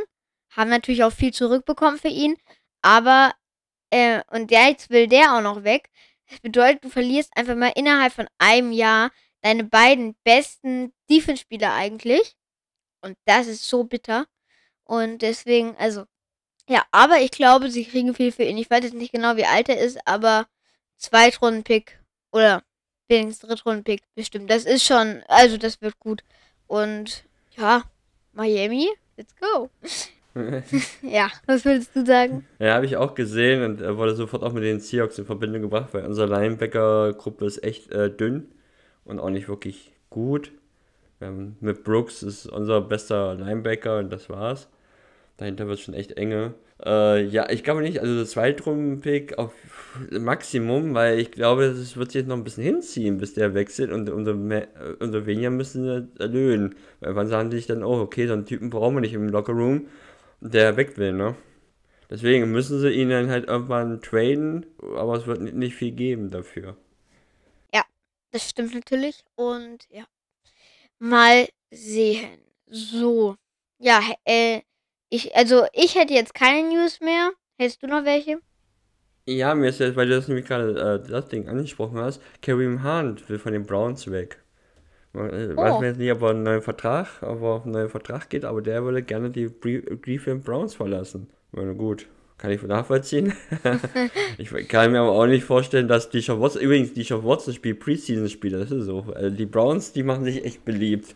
haben 0.49 0.71
natürlich 0.71 1.03
auch 1.03 1.13
viel 1.13 1.33
zurückbekommen 1.33 1.99
für 1.99 2.07
ihn, 2.07 2.35
aber 2.81 3.33
äh, 3.91 4.21
und 4.31 4.49
der 4.51 4.69
jetzt 4.69 4.89
will 4.89 5.07
der 5.07 5.35
auch 5.35 5.41
noch 5.41 5.63
weg. 5.63 5.89
Das 6.29 6.39
bedeutet, 6.39 6.83
du 6.83 6.89
verlierst 6.89 7.31
einfach 7.35 7.55
mal 7.55 7.73
innerhalb 7.75 8.13
von 8.13 8.27
einem 8.39 8.71
Jahr 8.71 9.11
deine 9.41 9.65
beiden 9.65 10.15
besten 10.23 10.93
Defense-Spieler 11.09 11.73
eigentlich. 11.73 12.35
Und 13.01 13.17
das 13.25 13.47
ist 13.47 13.67
so 13.67 13.83
bitter. 13.83 14.27
Und 14.85 15.21
deswegen, 15.21 15.75
also, 15.77 16.05
ja, 16.69 16.85
aber 16.91 17.19
ich 17.21 17.31
glaube, 17.31 17.69
sie 17.69 17.85
kriegen 17.85 18.15
viel 18.15 18.31
für 18.31 18.43
ihn. 18.43 18.57
Ich 18.57 18.69
weiß 18.69 18.83
jetzt 18.83 18.93
nicht 18.95 19.11
genau, 19.11 19.35
wie 19.35 19.45
alt 19.45 19.69
er 19.69 19.79
ist, 19.79 19.99
aber 20.07 20.47
Zweitrunden-Pick 21.01 21.99
oder 22.31 22.63
wenigstens 23.07 23.49
Drittrunden-Pick 23.49 24.03
bestimmt. 24.15 24.49
Das 24.49 24.65
ist 24.65 24.85
schon, 24.85 25.21
also 25.27 25.57
das 25.57 25.81
wird 25.81 25.99
gut. 25.99 26.23
Und 26.67 27.25
ja, 27.57 27.83
Miami, 28.33 28.89
let's 29.17 29.35
go. 29.35 29.69
ja, 31.01 31.29
was 31.45 31.65
würdest 31.65 31.95
du 31.95 32.05
sagen? 32.05 32.45
Ja, 32.59 32.75
habe 32.75 32.85
ich 32.85 32.95
auch 32.95 33.15
gesehen 33.15 33.63
und 33.63 33.81
er 33.81 33.97
wurde 33.97 34.15
sofort 34.15 34.43
auch 34.43 34.53
mit 34.53 34.63
den 34.63 34.79
Seahawks 34.79 35.17
in 35.19 35.25
Verbindung 35.25 35.63
gebracht, 35.63 35.89
weil 35.93 36.05
unsere 36.05 36.27
Linebacker-Gruppe 36.27 37.45
ist 37.45 37.63
echt 37.63 37.91
äh, 37.91 38.09
dünn 38.09 38.49
und 39.03 39.19
auch 39.19 39.29
nicht 39.29 39.49
wirklich 39.49 39.91
gut. 40.09 40.51
mit 41.19 41.83
Brooks 41.83 42.23
ist 42.23 42.45
unser 42.45 42.81
bester 42.81 43.35
Linebacker 43.35 43.99
und 43.99 44.11
das 44.11 44.29
war's. 44.29 44.69
Dahinter 45.41 45.67
wird 45.67 45.79
schon 45.79 45.95
echt 45.95 46.11
enge. 46.17 46.53
Äh, 46.85 47.25
ja, 47.25 47.49
ich 47.49 47.63
glaube 47.63 47.81
nicht, 47.81 47.99
also 47.99 48.15
das 48.19 48.29
Zweitrunden-Pick 48.29 49.39
auf 49.39 49.51
Maximum, 50.11 50.93
weil 50.93 51.17
ich 51.17 51.31
glaube, 51.31 51.63
es 51.63 51.97
wird 51.97 52.11
sich 52.11 52.19
jetzt 52.19 52.27
noch 52.27 52.35
ein 52.35 52.43
bisschen 52.43 52.63
hinziehen, 52.63 53.17
bis 53.17 53.33
der 53.33 53.55
wechselt 53.55 53.91
und 53.91 54.07
umso, 54.11 54.35
mehr, 54.35 54.67
umso 54.99 55.25
weniger 55.25 55.49
müssen 55.49 55.83
sie 55.83 56.21
erlöhen. 56.21 56.75
Weil 56.99 57.15
wann 57.15 57.27
sagen 57.27 57.49
die 57.49 57.57
sich 57.57 57.65
dann, 57.65 57.83
oh, 57.83 58.01
okay, 58.01 58.27
so 58.27 58.33
einen 58.33 58.45
Typen 58.45 58.69
brauchen 58.69 58.93
wir 58.93 59.01
nicht 59.01 59.15
im 59.15 59.29
Lockerroom, 59.29 59.87
der 60.41 60.77
weg 60.77 60.95
will, 60.99 61.13
ne? 61.13 61.35
Deswegen 62.11 62.51
müssen 62.51 62.79
sie 62.79 62.91
ihn 62.91 63.09
dann 63.09 63.31
halt 63.31 63.47
irgendwann 63.47 63.99
traden, 63.99 64.67
aber 64.95 65.15
es 65.15 65.25
wird 65.25 65.41
nicht 65.41 65.73
viel 65.73 65.91
geben 65.91 66.29
dafür. 66.29 66.77
Ja, 67.73 67.83
das 68.29 68.47
stimmt 68.47 68.75
natürlich. 68.75 69.23
Und 69.33 69.87
ja, 69.89 70.03
mal 70.99 71.47
sehen. 71.71 72.37
So, 72.67 73.37
ja, 73.79 74.01
äh, 74.23 74.61
ich, 75.11 75.35
also 75.35 75.65
ich 75.73 75.95
hätte 75.95 76.13
jetzt 76.13 76.33
keine 76.33 76.69
News 76.69 76.99
mehr. 77.01 77.31
Hättest 77.57 77.83
du 77.83 77.87
noch 77.87 78.05
welche? 78.05 78.39
Ja, 79.27 79.53
mir 79.53 79.69
ist 79.69 79.79
jetzt, 79.79 79.95
weil 79.95 80.07
du 80.07 80.15
das 80.15 80.27
nämlich 80.27 80.47
gerade 80.47 81.03
äh, 81.03 81.07
das 81.07 81.27
Ding 81.27 81.47
angesprochen 81.47 81.99
hast, 81.99 82.21
Kareem 82.41 82.83
Hunt 82.83 83.29
will 83.29 83.37
von 83.37 83.51
den 83.51 83.65
Browns 83.65 84.09
weg. 84.09 84.39
Äh, 85.13 85.17
oh. 85.17 85.57
Weiß 85.57 85.73
man 85.73 85.83
jetzt 85.83 85.99
nicht, 85.99 86.11
ob 86.11 86.21
er 86.23 86.29
einen 86.29 86.43
neuen 86.43 86.61
Vertrag, 86.61 87.07
ob 87.21 87.41
er 87.41 87.47
auf 87.47 87.63
einen 87.63 87.73
neuen 87.73 87.89
Vertrag 87.89 88.29
geht, 88.29 88.45
aber 88.45 88.61
der 88.61 88.83
würde 88.83 89.03
gerne 89.03 89.29
die 89.29 89.49
Cleveland 89.49 90.43
Browns 90.43 90.73
verlassen. 90.73 91.29
Meine, 91.51 91.75
gut, 91.75 92.07
kann 92.37 92.51
ich 92.51 92.63
nachvollziehen. 92.63 93.33
ich 94.37 94.49
kann 94.69 94.93
mir 94.93 95.01
aber 95.01 95.11
auch 95.11 95.27
nicht 95.27 95.43
vorstellen, 95.43 95.89
dass 95.89 96.09
die 96.09 96.21
Sean 96.21 96.39
Watson, 96.39 96.61
übrigens, 96.61 96.93
die 96.93 97.03
Sean 97.03 97.23
Watson 97.23 97.53
spielt 97.53 97.81
Preseason-Spieler, 97.81 98.59
das 98.59 98.71
ist 98.71 98.85
so. 98.85 99.05
Also 99.13 99.29
die 99.29 99.45
Browns, 99.45 99.91
die 99.91 100.03
machen 100.03 100.23
sich 100.23 100.43
echt 100.45 100.63
beliebt. 100.63 101.15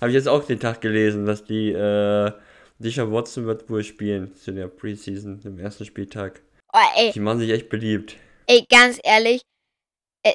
Habe 0.00 0.10
ich 0.10 0.16
jetzt 0.16 0.28
auch 0.28 0.44
den 0.44 0.60
Tag 0.60 0.80
gelesen, 0.80 1.24
dass 1.24 1.44
die, 1.44 1.70
äh, 1.70 2.32
Disha 2.78 3.10
Watson 3.10 3.46
wird 3.46 3.68
wohl 3.70 3.84
spielen 3.84 4.34
zu 4.34 4.52
der 4.52 4.68
Preseason, 4.68 5.40
im 5.44 5.58
ersten 5.58 5.84
Spieltag. 5.84 6.42
Oh, 6.72 6.78
ey. 6.96 7.12
Die 7.12 7.20
machen 7.20 7.40
sich 7.40 7.50
echt 7.50 7.68
beliebt. 7.68 8.16
Ey, 8.46 8.64
ganz 8.68 9.00
ehrlich, 9.02 9.42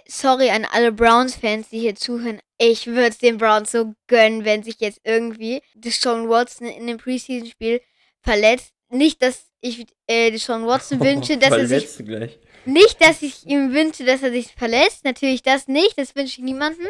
sorry 0.07 0.50
an 0.50 0.65
alle 0.65 0.91
Browns-Fans, 0.91 1.69
die 1.69 1.79
hier 1.79 1.95
zuhören. 1.95 2.39
Ich 2.57 2.88
würde 2.88 3.07
es 3.07 3.17
den 3.17 3.38
Browns 3.38 3.71
so 3.71 3.93
gönnen, 4.07 4.45
wenn 4.45 4.63
sich 4.63 4.79
jetzt 4.79 5.01
irgendwie 5.03 5.62
Deshaun 5.74 6.29
Watson 6.29 6.67
in 6.67 6.88
dem 6.88 6.98
Preseason-Spiel 6.98 7.81
verletzt. 8.21 8.74
Nicht, 8.89 9.21
dass 9.21 9.48
ich 9.62 9.86
äh, 10.07 10.31
Deshaun 10.31 10.65
Watson 10.65 11.00
wünsche, 11.03 11.38
dass 11.38 11.51
er 11.51 11.67
sich. 11.67 12.05
Gleich. 12.05 12.39
Nicht, 12.65 13.01
dass 13.01 13.21
ich 13.21 13.45
ihm 13.48 13.74
wünsche, 13.74 14.03
dass 14.03 14.21
er 14.21 14.31
sich 14.31 14.53
verletzt. 14.53 15.03
Natürlich 15.03 15.41
das 15.41 15.67
nicht, 15.67 15.98
das 15.98 16.15
wünsche 16.15 16.39
ich 16.39 16.45
niemandem. 16.45 16.88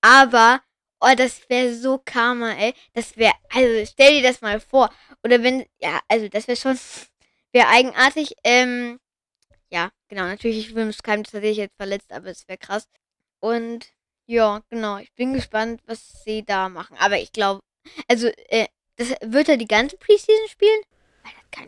Aber 0.00 0.60
Oh, 1.04 1.14
das 1.16 1.48
wäre 1.48 1.74
so 1.74 1.98
Karma, 1.98 2.52
ey. 2.52 2.74
Das 2.94 3.16
wäre, 3.16 3.34
also 3.50 3.84
stell 3.90 4.12
dir 4.12 4.22
das 4.22 4.40
mal 4.40 4.60
vor. 4.60 4.88
Oder 5.24 5.42
wenn, 5.42 5.66
ja, 5.80 6.00
also 6.08 6.28
das 6.28 6.46
wäre 6.46 6.56
schon, 6.56 6.78
wäre 7.52 7.68
eigenartig. 7.68 8.34
Ähm, 8.44 9.00
ja, 9.70 9.90
genau, 10.08 10.22
natürlich, 10.22 10.68
ich 10.68 10.74
will 10.76 10.88
es 10.88 11.02
keinem 11.02 11.24
tatsächlich 11.24 11.56
jetzt 11.56 11.76
verletzt, 11.76 12.12
aber 12.12 12.28
es 12.28 12.46
wäre 12.46 12.58
krass. 12.58 12.86
Und 13.40 13.86
ja, 14.26 14.62
genau, 14.70 14.98
ich 14.98 15.12
bin 15.14 15.32
gespannt, 15.34 15.80
was 15.86 16.22
sie 16.24 16.44
da 16.44 16.68
machen. 16.68 16.96
Aber 17.00 17.18
ich 17.18 17.32
glaube, 17.32 17.60
also, 18.06 18.28
äh, 18.48 18.66
das, 18.96 19.14
wird 19.22 19.48
er 19.48 19.56
die 19.56 19.66
ganze 19.66 19.96
Preseason 19.96 20.48
spielen? 20.48 20.82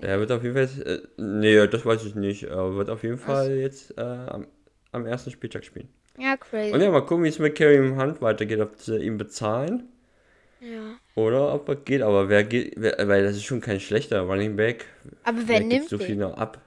Er 0.03 0.21
wird 0.21 0.31
auf 0.31 0.45
jeden 0.45 0.55
Fall, 0.55 0.83
äh, 0.87 1.01
nee, 1.21 1.67
das 1.67 1.85
weiß 1.85 2.05
ich 2.05 2.15
nicht. 2.15 2.45
Er 2.45 2.75
wird 2.77 2.89
auf 2.89 3.03
jeden 3.03 3.19
Fall 3.19 3.51
jetzt 3.57 3.99
äh, 3.99 4.01
am, 4.01 4.47
am 4.93 5.07
ersten 5.07 5.33
Spieltag 5.33 5.65
spielen. 5.65 5.89
Ja, 6.19 6.37
crazy. 6.37 6.73
Und 6.73 6.81
ja, 6.81 6.91
mal 6.91 7.01
gucken, 7.01 7.25
wie 7.25 7.29
es 7.29 7.39
mit 7.39 7.57
Kareem 7.57 8.01
Hunt 8.01 8.23
weitergeht, 8.23 8.61
ob 8.61 8.79
sie 8.79 8.99
ihn 8.99 9.17
bezahlen. 9.17 9.89
Ja. 10.61 10.97
Oder 11.15 11.55
ob 11.55 11.69
er 11.69 11.77
geht, 11.77 12.03
aber 12.03 12.29
wer 12.29 12.45
geht, 12.45 12.75
wer, 12.77 12.97
weil 13.07 13.25
das 13.25 13.37
ist 13.37 13.45
schon 13.45 13.61
kein 13.61 13.81
schlechter 13.81 14.21
Running 14.21 14.57
Back. 14.57 14.87
Aber 15.25 15.39
wer, 15.47 15.61
wer 15.61 15.67
nimmt 15.67 15.89
so 15.89 15.99
viel 15.99 16.17
noch 16.17 16.37
ab? 16.37 16.61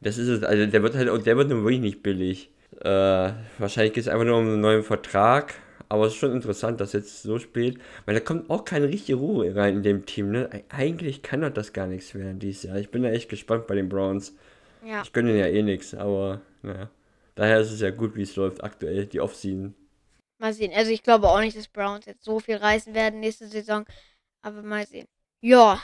Das 0.00 0.18
ist 0.18 0.28
es, 0.28 0.42
also 0.44 0.66
der 0.66 0.82
wird 0.82 0.94
halt, 0.94 1.26
der 1.26 1.36
wird 1.36 1.48
nur 1.48 1.64
wirklich 1.64 1.80
nicht 1.80 2.02
billig. 2.02 2.50
Äh, 2.80 3.32
wahrscheinlich 3.58 3.94
geht 3.94 4.04
es 4.04 4.08
einfach 4.08 4.24
nur 4.24 4.38
um 4.38 4.46
einen 4.46 4.60
neuen 4.60 4.84
Vertrag, 4.84 5.54
aber 5.88 6.06
es 6.06 6.12
ist 6.12 6.18
schon 6.20 6.32
interessant, 6.32 6.80
dass 6.80 6.92
jetzt 6.92 7.22
so 7.22 7.38
spät, 7.38 7.78
weil 8.06 8.14
da 8.14 8.20
kommt 8.20 8.48
auch 8.50 8.64
keine 8.64 8.88
richtige 8.88 9.18
Ruhe 9.18 9.56
rein 9.56 9.78
in 9.78 9.82
dem 9.82 10.06
Team, 10.06 10.30
ne? 10.30 10.48
Eigentlich 10.68 11.22
kann 11.22 11.40
doch 11.40 11.50
das 11.50 11.72
gar 11.72 11.88
nichts 11.88 12.14
werden 12.14 12.38
dieses 12.38 12.64
Jahr. 12.64 12.78
Ich 12.78 12.90
bin 12.90 13.02
da 13.02 13.08
echt 13.08 13.28
gespannt 13.28 13.66
bei 13.66 13.74
den 13.74 13.88
Browns. 13.88 14.36
Ja. 14.86 15.02
Ich 15.02 15.12
gönne 15.12 15.36
ja 15.36 15.46
eh 15.46 15.62
nichts, 15.62 15.94
aber 15.94 16.40
naja. 16.62 16.88
Daher 17.38 17.60
ist 17.60 17.70
es 17.70 17.80
ja 17.80 17.90
gut, 17.90 18.16
wie 18.16 18.22
es 18.22 18.34
läuft 18.34 18.64
aktuell, 18.64 19.06
die 19.06 19.20
Offseason. 19.20 19.72
Mal 20.38 20.52
sehen. 20.52 20.72
Also 20.74 20.90
ich 20.90 21.04
glaube 21.04 21.28
auch 21.28 21.38
nicht, 21.38 21.56
dass 21.56 21.68
Browns 21.68 22.04
jetzt 22.04 22.24
so 22.24 22.40
viel 22.40 22.56
reißen 22.56 22.94
werden 22.94 23.20
nächste 23.20 23.46
Saison. 23.46 23.84
Aber 24.42 24.60
mal 24.64 24.84
sehen. 24.84 25.06
Ja. 25.40 25.80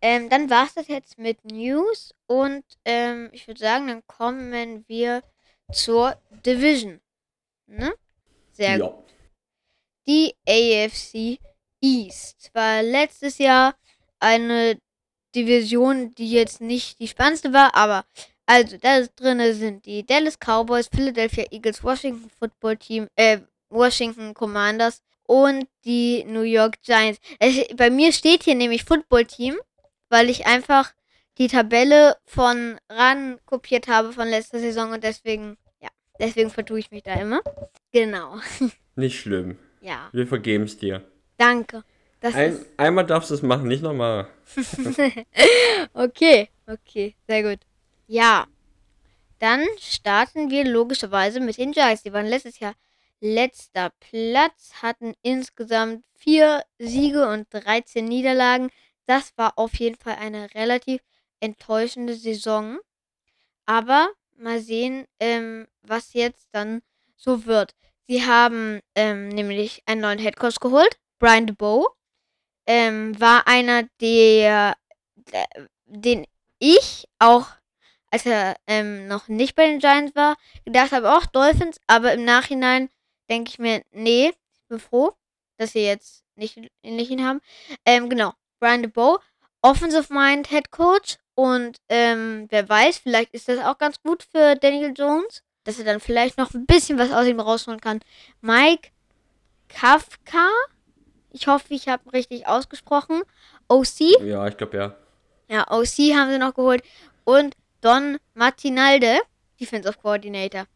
Ähm, 0.00 0.28
dann 0.28 0.50
war 0.50 0.66
es 0.66 0.74
das 0.74 0.88
jetzt 0.88 1.18
mit 1.18 1.44
News. 1.44 2.16
Und 2.26 2.64
ähm, 2.84 3.28
ich 3.30 3.46
würde 3.46 3.60
sagen, 3.60 3.86
dann 3.86 4.04
kommen 4.08 4.84
wir 4.88 5.22
zur 5.72 6.20
Division. 6.44 7.00
Ne? 7.66 7.94
Sehr 8.50 8.76
ja. 8.76 8.88
gut. 8.88 9.04
Die 10.08 10.34
AFC 10.48 11.38
East 11.80 12.50
war 12.54 12.82
letztes 12.82 13.38
Jahr 13.38 13.76
eine 14.18 14.80
Division, 15.32 16.10
die 16.10 16.32
jetzt 16.32 16.60
nicht 16.60 16.98
die 16.98 17.06
spannendste 17.06 17.52
war, 17.52 17.76
aber 17.76 18.04
also, 18.46 18.76
da 18.76 19.02
drin 19.16 19.54
sind 19.54 19.86
die 19.86 20.04
Dallas 20.04 20.38
Cowboys, 20.38 20.88
Philadelphia 20.88 21.44
Eagles, 21.50 21.82
Washington 21.82 22.30
Football 22.38 22.76
Team, 22.76 23.06
äh, 23.16 23.38
Washington 23.70 24.34
Commanders 24.34 25.02
und 25.26 25.66
die 25.84 26.24
New 26.24 26.42
York 26.42 26.82
Giants. 26.82 27.20
Es, 27.38 27.66
bei 27.76 27.90
mir 27.90 28.12
steht 28.12 28.44
hier 28.44 28.54
nämlich 28.54 28.84
Football 28.84 29.24
Team, 29.24 29.56
weil 30.10 30.28
ich 30.28 30.46
einfach 30.46 30.92
die 31.38 31.48
Tabelle 31.48 32.16
von 32.24 32.78
ran 32.90 33.38
kopiert 33.46 33.88
habe 33.88 34.12
von 34.12 34.28
letzter 34.28 34.60
Saison 34.60 34.92
und 34.92 35.02
deswegen, 35.02 35.56
ja, 35.80 35.88
deswegen 36.20 36.50
vertue 36.50 36.78
ich 36.78 36.90
mich 36.90 37.02
da 37.02 37.14
immer. 37.14 37.40
Genau. 37.92 38.36
Nicht 38.96 39.18
schlimm. 39.18 39.58
Ja. 39.80 40.08
Wir 40.12 40.26
vergeben 40.26 40.64
es 40.64 40.76
dir. 40.76 41.02
Danke. 41.36 41.82
Ein, 42.22 42.64
einmal 42.78 43.04
darfst 43.04 43.30
du 43.30 43.34
es 43.34 43.42
machen, 43.42 43.68
nicht 43.68 43.82
nochmal. 43.82 44.28
okay, 45.92 46.48
okay, 46.66 47.14
sehr 47.28 47.42
gut. 47.42 47.58
Ja. 48.06 48.46
Dann 49.38 49.66
starten 49.78 50.50
wir 50.50 50.64
logischerweise 50.64 51.40
mit 51.40 51.58
den 51.58 51.72
Giants. 51.72 52.02
Die 52.02 52.12
waren 52.12 52.26
letztes 52.26 52.60
Jahr 52.60 52.74
letzter 53.20 53.90
Platz, 54.00 54.82
hatten 54.82 55.14
insgesamt 55.22 56.04
vier 56.14 56.64
Siege 56.78 57.28
und 57.28 57.46
13 57.50 58.04
Niederlagen. 58.04 58.70
Das 59.06 59.32
war 59.36 59.58
auf 59.58 59.74
jeden 59.76 59.96
Fall 59.96 60.16
eine 60.16 60.54
relativ 60.54 61.02
enttäuschende 61.40 62.14
Saison. 62.14 62.78
Aber 63.66 64.10
mal 64.36 64.60
sehen, 64.60 65.06
ähm, 65.20 65.66
was 65.82 66.12
jetzt 66.12 66.48
dann 66.52 66.82
so 67.16 67.46
wird. 67.46 67.74
Sie 68.06 68.24
haben 68.26 68.80
ähm, 68.94 69.28
nämlich 69.28 69.82
einen 69.86 70.02
neuen 70.02 70.18
Headcoach 70.18 70.60
geholt. 70.60 70.98
Brian 71.18 71.46
DeBow 71.46 71.86
ähm, 72.66 73.18
war 73.18 73.46
einer, 73.46 73.84
der, 74.00 74.76
der, 75.16 75.46
den 75.86 76.26
ich 76.58 77.06
auch 77.18 77.46
als 78.14 78.26
er 78.26 78.54
ähm, 78.68 79.08
noch 79.08 79.26
nicht 79.26 79.56
bei 79.56 79.66
den 79.66 79.80
Giants 79.80 80.14
war, 80.14 80.36
gedacht 80.64 80.92
habe, 80.92 81.16
auch 81.16 81.26
Dolphins, 81.26 81.80
aber 81.88 82.12
im 82.12 82.24
Nachhinein 82.24 82.88
denke 83.28 83.50
ich 83.50 83.58
mir, 83.58 83.82
nee, 83.90 84.28
ich 84.28 84.68
bin 84.68 84.78
froh, 84.78 85.14
dass 85.56 85.72
sie 85.72 85.84
jetzt 85.84 86.22
nicht, 86.36 86.56
nicht 86.84 87.10
ihn 87.10 87.26
haben. 87.26 87.40
Ähm, 87.84 88.08
genau, 88.08 88.32
Brian 88.60 88.84
DeBow, 88.84 89.18
Offensive 89.62 90.14
Mind 90.14 90.48
Head 90.48 90.70
Coach 90.70 91.16
und 91.34 91.78
ähm, 91.88 92.46
wer 92.50 92.68
weiß, 92.68 92.98
vielleicht 92.98 93.34
ist 93.34 93.48
das 93.48 93.58
auch 93.58 93.78
ganz 93.78 94.00
gut 94.00 94.22
für 94.22 94.54
Daniel 94.54 94.94
Jones, 94.96 95.42
dass 95.64 95.80
er 95.80 95.84
dann 95.84 95.98
vielleicht 95.98 96.38
noch 96.38 96.54
ein 96.54 96.66
bisschen 96.66 96.98
was 96.98 97.10
aus 97.10 97.26
ihm 97.26 97.40
rausholen 97.40 97.80
kann. 97.80 97.98
Mike 98.40 98.90
Kafka, 99.68 100.50
ich 101.32 101.48
hoffe, 101.48 101.74
ich 101.74 101.88
habe 101.88 102.12
richtig 102.12 102.46
ausgesprochen. 102.46 103.22
OC. 103.66 104.22
Ja, 104.22 104.46
ich 104.46 104.56
glaube 104.56 104.76
ja. 104.76 104.96
Ja, 105.48 105.68
OC 105.68 106.14
haben 106.14 106.30
sie 106.30 106.38
noch 106.38 106.54
geholt. 106.54 106.84
Und 107.24 107.56
Don 107.84 108.18
Martinalde, 108.32 109.20
Defensive 109.60 109.98
Coordinator. 110.00 110.66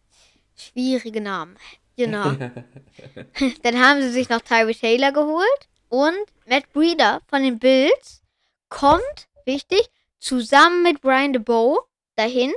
Schwierige 0.55 1.23
Namen. 1.23 1.57
Genau. 1.97 2.33
Dann 3.63 3.81
haben 3.81 4.03
sie 4.03 4.11
sich 4.11 4.29
noch 4.29 4.43
Tyree 4.43 4.75
Taylor 4.75 5.13
geholt 5.13 5.69
und 5.89 6.19
Matt 6.47 6.71
Breeder 6.75 7.23
von 7.27 7.43
den 7.43 7.59
Bills 7.59 8.23
kommt, 8.69 9.29
wichtig, 9.47 9.89
zusammen 10.19 10.83
mit 10.83 11.01
Brian 11.01 11.33
DeBow 11.33 11.79
dahin. 12.15 12.53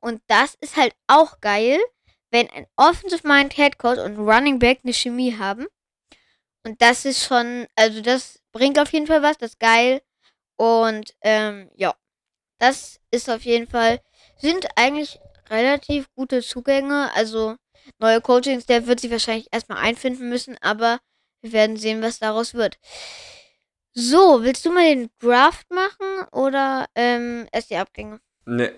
Und 0.00 0.20
das 0.26 0.56
ist 0.60 0.76
halt 0.76 0.92
auch 1.06 1.40
geil, 1.40 1.78
wenn 2.32 2.50
ein 2.50 2.66
Offensive 2.74 3.24
Mind 3.24 3.54
Head 3.54 3.78
Coach 3.78 4.00
und 4.00 4.18
Running 4.18 4.58
Back 4.58 4.80
eine 4.82 4.94
Chemie 4.94 5.38
haben. 5.38 5.68
Und 6.64 6.82
das 6.82 7.04
ist 7.04 7.24
schon, 7.24 7.68
also 7.76 8.00
das 8.00 8.42
bringt 8.50 8.80
auf 8.80 8.92
jeden 8.92 9.06
Fall 9.06 9.22
was, 9.22 9.38
das 9.38 9.52
ist 9.52 9.60
geil. 9.60 10.02
Und 10.56 11.14
ähm, 11.20 11.70
ja, 11.76 11.94
das 12.58 13.00
ist 13.10 13.30
auf 13.30 13.42
jeden 13.42 13.66
Fall, 13.66 14.00
sind 14.38 14.66
eigentlich 14.76 15.18
relativ 15.50 16.08
gute 16.14 16.42
Zugänge. 16.42 17.10
Also 17.14 17.56
neue 17.98 18.20
Coachings, 18.20 18.66
der 18.66 18.86
wird 18.86 19.00
sich 19.00 19.10
wahrscheinlich 19.10 19.48
erstmal 19.52 19.78
einfinden 19.78 20.28
müssen, 20.28 20.56
aber 20.60 20.98
wir 21.42 21.52
werden 21.52 21.76
sehen, 21.76 22.02
was 22.02 22.18
daraus 22.18 22.54
wird. 22.54 22.78
So, 23.92 24.42
willst 24.42 24.66
du 24.66 24.70
mal 24.70 24.94
den 24.94 25.08
Draft 25.20 25.70
machen 25.70 26.28
oder 26.32 26.86
ähm, 26.94 27.46
erst 27.52 27.70
die 27.70 27.76
Abgänge? 27.76 28.20
Ne. 28.44 28.72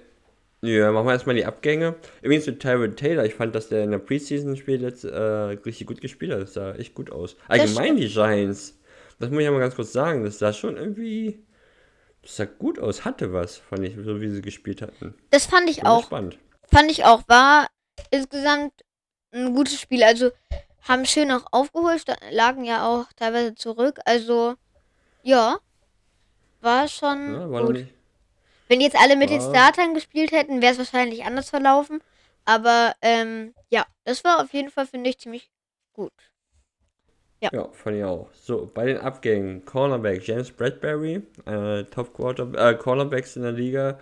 Ja, 0.60 0.90
machen 0.90 1.06
wir 1.06 1.12
erstmal 1.12 1.36
die 1.36 1.44
Abgänge. 1.44 1.94
Übrigens 2.20 2.44
zu 2.44 2.58
Tyrod 2.58 2.96
Taylor, 2.96 3.24
ich 3.24 3.34
fand, 3.34 3.54
dass 3.54 3.68
der 3.68 3.84
in 3.84 3.92
der 3.92 3.98
Preseason-Spiel 3.98 4.82
jetzt 4.82 5.04
äh, 5.04 5.16
richtig 5.16 5.86
gut 5.86 6.00
gespielt 6.00 6.32
hat. 6.32 6.42
Das 6.42 6.54
sah 6.54 6.74
echt 6.74 6.94
gut 6.94 7.12
aus. 7.12 7.36
Allgemein 7.46 7.96
die 7.96 8.08
Giants. 8.08 8.76
Das 9.20 9.30
muss 9.30 9.38
ich 9.38 9.44
ja 9.44 9.52
mal 9.52 9.60
ganz 9.60 9.76
kurz 9.76 9.92
sagen. 9.92 10.24
Das 10.24 10.38
sah 10.38 10.52
schon 10.52 10.76
irgendwie. 10.76 11.44
Das 12.28 12.36
sah 12.36 12.44
gut 12.44 12.78
aus, 12.78 13.06
hatte 13.06 13.32
was, 13.32 13.56
fand 13.56 13.84
ich, 13.84 13.94
so 14.04 14.20
wie 14.20 14.28
sie 14.28 14.42
gespielt 14.42 14.82
hatten. 14.82 15.14
Das 15.30 15.46
fand 15.46 15.70
ich 15.70 15.76
Bin 15.76 15.86
auch. 15.86 16.04
Spannend. 16.04 16.38
Fand 16.70 16.90
ich 16.90 17.06
auch. 17.06 17.22
War 17.26 17.68
insgesamt 18.10 18.74
ein 19.32 19.54
gutes 19.54 19.80
Spiel. 19.80 20.04
Also 20.04 20.30
haben 20.82 21.06
schön 21.06 21.32
auch 21.32 21.46
aufgeholt, 21.52 22.04
lagen 22.30 22.66
ja 22.66 22.86
auch 22.86 23.06
teilweise 23.16 23.54
zurück. 23.54 24.00
Also 24.04 24.56
ja, 25.22 25.58
war 26.60 26.86
schon 26.88 27.32
ja, 27.32 27.50
war 27.50 27.64
gut. 27.64 27.76
Nicht, 27.76 27.94
Wenn 28.68 28.82
jetzt 28.82 29.00
alle 29.00 29.16
mit 29.16 29.30
war, 29.30 29.38
den 29.38 29.48
Startern 29.48 29.94
gespielt 29.94 30.30
hätten, 30.30 30.60
wäre 30.60 30.72
es 30.72 30.78
wahrscheinlich 30.78 31.24
anders 31.24 31.48
verlaufen. 31.48 32.02
Aber 32.44 32.94
ähm, 33.00 33.54
ja, 33.70 33.86
das 34.04 34.22
war 34.22 34.42
auf 34.42 34.52
jeden 34.52 34.70
Fall, 34.70 34.86
finde 34.86 35.08
ich, 35.08 35.18
ziemlich 35.18 35.50
gut. 35.94 36.12
Ja. 37.40 37.50
ja, 37.52 37.68
fand 37.72 37.96
ich 37.96 38.04
auch. 38.04 38.28
So, 38.34 38.68
bei 38.72 38.86
den 38.86 38.98
Abgängen, 38.98 39.64
Cornerback 39.64 40.26
James 40.26 40.50
Bradbury, 40.50 41.22
äh, 41.46 41.84
Top 41.84 42.12
Quarter, 42.12 42.48
äh, 42.54 42.74
Cornerbacks 42.74 43.36
in 43.36 43.42
der 43.42 43.52
Liga, 43.52 43.98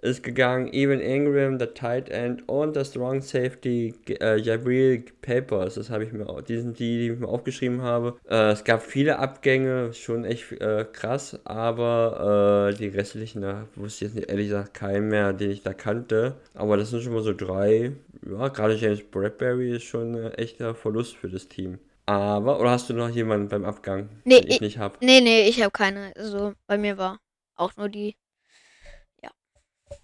ist 0.00 0.22
gegangen. 0.22 0.72
Evan 0.72 1.00
Ingram, 1.00 1.58
der 1.58 1.74
Tight 1.74 2.08
End 2.08 2.48
und 2.48 2.76
der 2.76 2.84
Strong 2.84 3.20
Safety 3.20 3.94
äh, 4.20 4.36
Jabril 4.38 5.04
Papers. 5.22 5.74
Das 5.74 5.90
habe 5.90 6.04
ich 6.04 6.12
mir 6.12 6.28
auch, 6.28 6.40
die 6.40 6.58
sind 6.58 6.78
die, 6.78 6.98
die 6.98 7.12
ich 7.12 7.18
mir 7.18 7.28
aufgeschrieben 7.28 7.82
habe. 7.82 8.16
Äh, 8.28 8.52
es 8.52 8.64
gab 8.64 8.82
viele 8.82 9.18
Abgänge, 9.18 9.92
schon 9.92 10.24
echt 10.24 10.52
äh, 10.60 10.86
krass, 10.92 11.40
aber 11.44 12.70
äh, 12.72 12.76
die 12.76 12.88
restlichen, 12.88 13.42
da 13.42 13.66
wusste 13.74 14.04
ich 14.04 14.12
jetzt 14.12 14.16
nicht, 14.16 14.30
ehrlich 14.30 14.48
gesagt 14.48 14.74
keinen 14.74 15.08
mehr, 15.08 15.32
den 15.32 15.50
ich 15.50 15.62
da 15.62 15.72
kannte. 15.74 16.36
Aber 16.54 16.76
das 16.76 16.90
sind 16.90 17.02
schon 17.02 17.14
mal 17.14 17.22
so 17.22 17.34
drei. 17.34 17.92
Ja, 18.24 18.48
gerade 18.48 18.74
James 18.74 19.02
Bradbury 19.02 19.76
ist 19.76 19.84
schon 19.84 20.14
ein 20.14 20.32
echter 20.34 20.74
Verlust 20.74 21.16
für 21.16 21.28
das 21.28 21.48
Team. 21.48 21.78
Aber, 22.08 22.58
oder 22.58 22.70
hast 22.70 22.88
du 22.88 22.94
noch 22.94 23.10
jemanden 23.10 23.48
beim 23.48 23.64
Abgang, 23.64 24.08
nee, 24.24 24.40
den 24.40 24.48
ich, 24.48 24.54
ich 24.54 24.60
nicht 24.60 24.78
habe? 24.78 24.96
Nee, 25.00 25.20
nee, 25.20 25.48
ich 25.48 25.60
habe 25.60 25.70
keine. 25.70 26.12
Also 26.16 26.54
bei 26.66 26.78
mir 26.78 26.96
war 26.96 27.18
auch 27.56 27.76
nur 27.76 27.88
die 27.88 28.16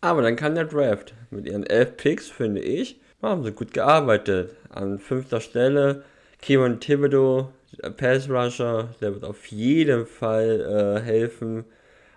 aber 0.00 0.22
dann 0.22 0.36
kann 0.36 0.54
der 0.54 0.64
Draft. 0.66 1.14
Mit 1.30 1.46
ihren 1.46 1.64
elf 1.64 1.96
Picks, 1.96 2.28
finde 2.28 2.60
ich, 2.60 3.00
haben 3.22 3.42
sie 3.44 3.52
gut 3.52 3.72
gearbeitet. 3.72 4.54
An 4.70 4.98
fünfter 4.98 5.40
Stelle 5.40 6.04
Kevin 6.40 6.80
Thibodeau, 6.80 7.50
Pass 7.96 8.28
Rusher, 8.28 8.90
der 9.00 9.14
wird 9.14 9.24
auf 9.24 9.46
jeden 9.46 10.06
Fall 10.06 10.60
äh, 10.60 11.00
helfen. 11.00 11.64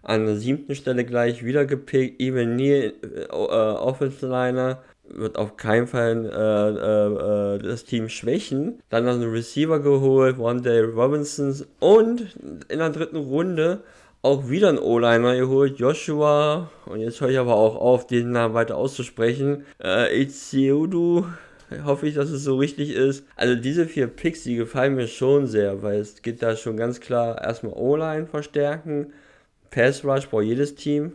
An 0.04 0.26
der 0.26 0.36
siebten 0.36 0.76
Stelle 0.76 1.06
gleich 1.06 1.44
wieder 1.44 1.66
gepickt. 1.66 2.20
Even 2.22 2.56
Neal, 2.56 2.94
äh, 3.04 3.24
äh, 3.24 3.32
Offensive 3.32 4.28
Liner, 4.28 4.84
wird 5.10 5.38
auf 5.38 5.58
keinen 5.58 5.88
Fall 5.88 6.26
äh, 6.26 7.56
äh, 7.56 7.60
das 7.60 7.86
Team 7.86 8.10
schwächen. 8.10 8.82
Dann 8.90 9.06
noch 9.06 9.14
einen 9.14 9.32
Receiver 9.32 9.80
geholt, 9.80 10.40
One 10.40 10.62
Day 10.62 10.82
Robinson. 10.82 11.66
Und 11.80 12.36
in 12.70 12.80
der 12.80 12.90
dritten 12.90 13.18
Runde 13.18 13.82
auch 14.22 14.50
wieder 14.50 14.70
ein 14.70 14.80
O-Liner 14.80 15.38
geholt, 15.38 15.80
Joshua, 15.80 16.70
und 16.86 17.00
jetzt 17.00 17.22
höre 17.22 17.30
ich 17.30 17.38
aber 17.38 17.56
auch 17.56 17.76
auf, 17.76 18.08
den 18.08 18.32
Namen 18.32 18.54
weiter 18.54 18.76
auszusprechen, 18.76 19.66
äh, 19.82 20.22
Itsiudu, 20.22 21.26
hoffe 21.86 22.08
ich, 22.08 22.16
dass 22.16 22.30
es 22.30 22.44
so 22.44 22.58
richtig 22.58 22.92
ist. 22.92 23.26
Also 23.36 23.56
diese 23.56 23.86
vier 23.86 24.08
Picks, 24.08 24.44
die 24.44 24.56
gefallen 24.56 24.96
mir 24.96 25.08
schon 25.08 25.48
sehr, 25.48 25.84
weil 25.84 26.00
es 26.00 26.22
geht 26.22 26.42
da 26.42 26.56
schon 26.56 26.78
ganz 26.78 27.00
klar 27.00 27.42
erstmal 27.42 27.74
O-Line 27.74 28.26
verstärken, 28.26 29.14
Pass 29.70 30.04
Rush 30.04 30.28
braucht 30.30 30.46
jedes 30.46 30.76
Team, 30.76 31.14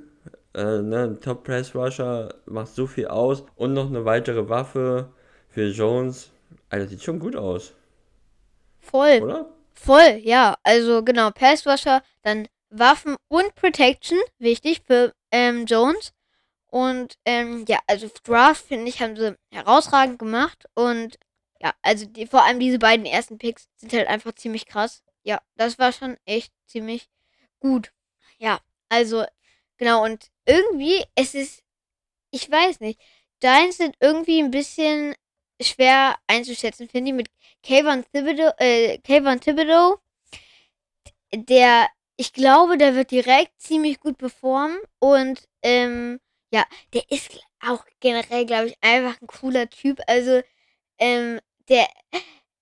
äh, 0.54 0.82
ne, 0.82 1.18
Top 1.20 1.44
Pass 1.44 1.74
Rusher 1.74 2.34
macht 2.46 2.74
so 2.74 2.86
viel 2.86 3.06
aus 3.06 3.44
und 3.56 3.72
noch 3.72 3.86
eine 3.86 4.04
weitere 4.04 4.48
Waffe 4.48 5.12
für 5.48 5.68
Jones. 5.68 6.30
Also 6.68 6.88
sieht 6.88 7.02
schon 7.02 7.18
gut 7.18 7.36
aus. 7.36 7.74
Voll. 8.80 9.20
Oder? 9.22 9.46
Voll, 9.74 10.20
ja. 10.22 10.56
Also 10.62 11.02
genau, 11.02 11.30
Pass 11.30 11.66
Rusher, 11.66 12.02
dann 12.22 12.48
Waffen 12.70 13.16
und 13.28 13.54
Protection, 13.54 14.18
wichtig 14.38 14.82
für 14.86 15.12
ähm, 15.30 15.66
Jones. 15.66 16.12
Und 16.66 17.18
ähm, 17.26 17.66
ja, 17.68 17.78
also 17.86 18.08
Draft, 18.24 18.64
finde 18.64 18.88
ich, 18.88 19.02
haben 19.02 19.16
sie 19.16 19.36
herausragend 19.50 20.18
gemacht. 20.18 20.64
Und 20.74 21.18
ja, 21.60 21.74
also 21.82 22.06
die, 22.06 22.26
vor 22.26 22.44
allem 22.44 22.58
diese 22.60 22.78
beiden 22.78 23.04
ersten 23.04 23.38
Picks 23.38 23.68
sind 23.76 23.92
halt 23.92 24.08
einfach 24.08 24.32
ziemlich 24.32 24.66
krass. 24.66 25.02
Ja, 25.22 25.40
das 25.56 25.78
war 25.78 25.92
schon 25.92 26.16
echt 26.24 26.52
ziemlich 26.66 27.08
gut. 27.60 27.92
Ja, 28.38 28.58
also 28.88 29.24
genau. 29.76 30.02
Und 30.02 30.31
irgendwie, 30.46 31.04
es 31.14 31.34
ist, 31.34 31.62
ich 32.30 32.50
weiß 32.50 32.80
nicht, 32.80 33.00
Deins 33.40 33.78
sind 33.78 33.96
irgendwie 34.00 34.40
ein 34.40 34.50
bisschen 34.50 35.14
schwer 35.60 36.16
einzuschätzen, 36.26 36.88
finde 36.88 37.10
ich, 37.10 37.16
mit 37.16 37.28
Kayvon 37.62 38.04
Thibodeau, 38.12 38.52
äh, 38.58 38.98
Kayvon 38.98 39.40
Thibodeau, 39.40 39.98
der 41.34 41.88
ich 42.16 42.32
glaube, 42.32 42.78
der 42.78 42.94
wird 42.94 43.10
direkt 43.10 43.60
ziemlich 43.60 43.98
gut 43.98 44.18
performen. 44.18 44.78
Und 45.00 45.42
ähm, 45.62 46.20
ja, 46.52 46.64
der 46.92 47.02
ist 47.10 47.40
auch 47.66 47.84
generell, 48.00 48.46
glaube 48.46 48.68
ich, 48.68 48.76
einfach 48.80 49.20
ein 49.20 49.26
cooler 49.26 49.68
Typ. 49.68 50.00
Also, 50.06 50.42
ähm, 50.98 51.40
der, 51.68 51.88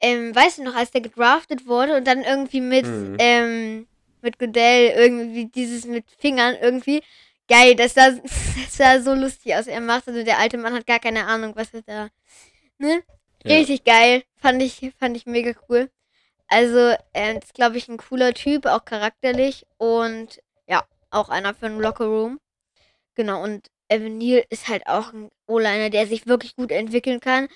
ähm, 0.00 0.34
weißt 0.34 0.58
du 0.58 0.62
noch, 0.62 0.74
als 0.74 0.92
der 0.92 1.00
gedraftet 1.00 1.66
wurde 1.66 1.96
und 1.96 2.06
dann 2.06 2.22
irgendwie 2.22 2.60
mit, 2.60 2.86
mhm. 2.86 3.16
ähm, 3.18 3.88
mit 4.22 4.38
Goodell 4.38 4.92
irgendwie 4.96 5.46
dieses 5.46 5.84
mit 5.84 6.04
Fingern 6.18 6.56
irgendwie. 6.60 7.02
Geil, 7.50 7.74
das 7.74 7.94
sah, 7.94 8.10
das 8.22 8.76
sah 8.76 9.00
so 9.00 9.12
lustig 9.12 9.56
aus. 9.56 9.66
Er 9.66 9.80
macht, 9.80 10.06
also 10.06 10.22
der 10.22 10.38
alte 10.38 10.56
Mann 10.56 10.72
hat 10.72 10.86
gar 10.86 11.00
keine 11.00 11.26
Ahnung, 11.26 11.56
was 11.56 11.74
er 11.74 11.82
da, 11.82 12.08
ne? 12.78 13.02
Richtig 13.44 13.82
ja. 13.84 13.94
geil. 13.94 14.22
Fand 14.36 14.62
ich, 14.62 14.92
fand 14.98 15.16
ich 15.16 15.26
mega 15.26 15.52
cool. 15.68 15.90
Also, 16.46 16.94
er 17.12 17.42
ist, 17.42 17.54
glaube 17.54 17.78
ich, 17.78 17.88
ein 17.88 17.96
cooler 17.96 18.34
Typ, 18.34 18.66
auch 18.66 18.84
charakterlich 18.84 19.66
und 19.78 20.40
ja, 20.68 20.84
auch 21.10 21.28
einer 21.28 21.54
für 21.54 21.66
einen 21.66 21.80
Lockerroom. 21.80 22.38
Genau, 23.14 23.42
und 23.42 23.68
Evan 23.88 24.18
Neal 24.18 24.44
ist 24.50 24.68
halt 24.68 24.86
auch 24.86 25.12
ein 25.12 25.30
O-Liner, 25.46 25.90
der 25.90 26.06
sich 26.06 26.26
wirklich 26.26 26.56
gut 26.56 26.70
entwickeln 26.70 27.20
kann. 27.20 27.48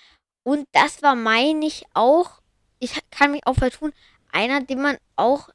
Und 0.42 0.66
das 0.72 1.02
war, 1.02 1.14
meine 1.14 1.66
ich, 1.66 1.84
auch, 1.94 2.40
ich 2.80 2.92
kann 3.10 3.30
mich 3.32 3.46
auch 3.46 3.56
vertun, 3.56 3.92
einer, 4.32 4.60
den 4.62 4.82
man 4.82 4.98
auch, 5.16 5.50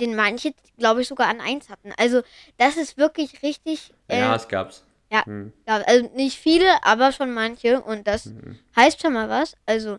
den 0.00 0.16
manche, 0.16 0.52
glaube 0.78 1.02
ich, 1.02 1.08
sogar 1.08 1.28
an 1.28 1.40
1 1.40 1.68
hatten. 1.68 1.92
Also, 1.96 2.22
das 2.56 2.76
ist 2.76 2.96
wirklich 2.96 3.42
richtig. 3.42 3.92
Äh, 4.08 4.20
ja, 4.20 4.34
es 4.34 4.48
gab's. 4.48 4.84
Ja, 5.12 5.24
hm. 5.26 5.52
also 5.66 6.08
nicht 6.14 6.38
viele, 6.38 6.84
aber 6.84 7.12
schon 7.12 7.32
manche. 7.32 7.80
Und 7.80 8.06
das 8.06 8.26
hm. 8.26 8.58
heißt 8.76 9.00
schon 9.00 9.12
mal 9.12 9.28
was. 9.28 9.56
Also, 9.66 9.98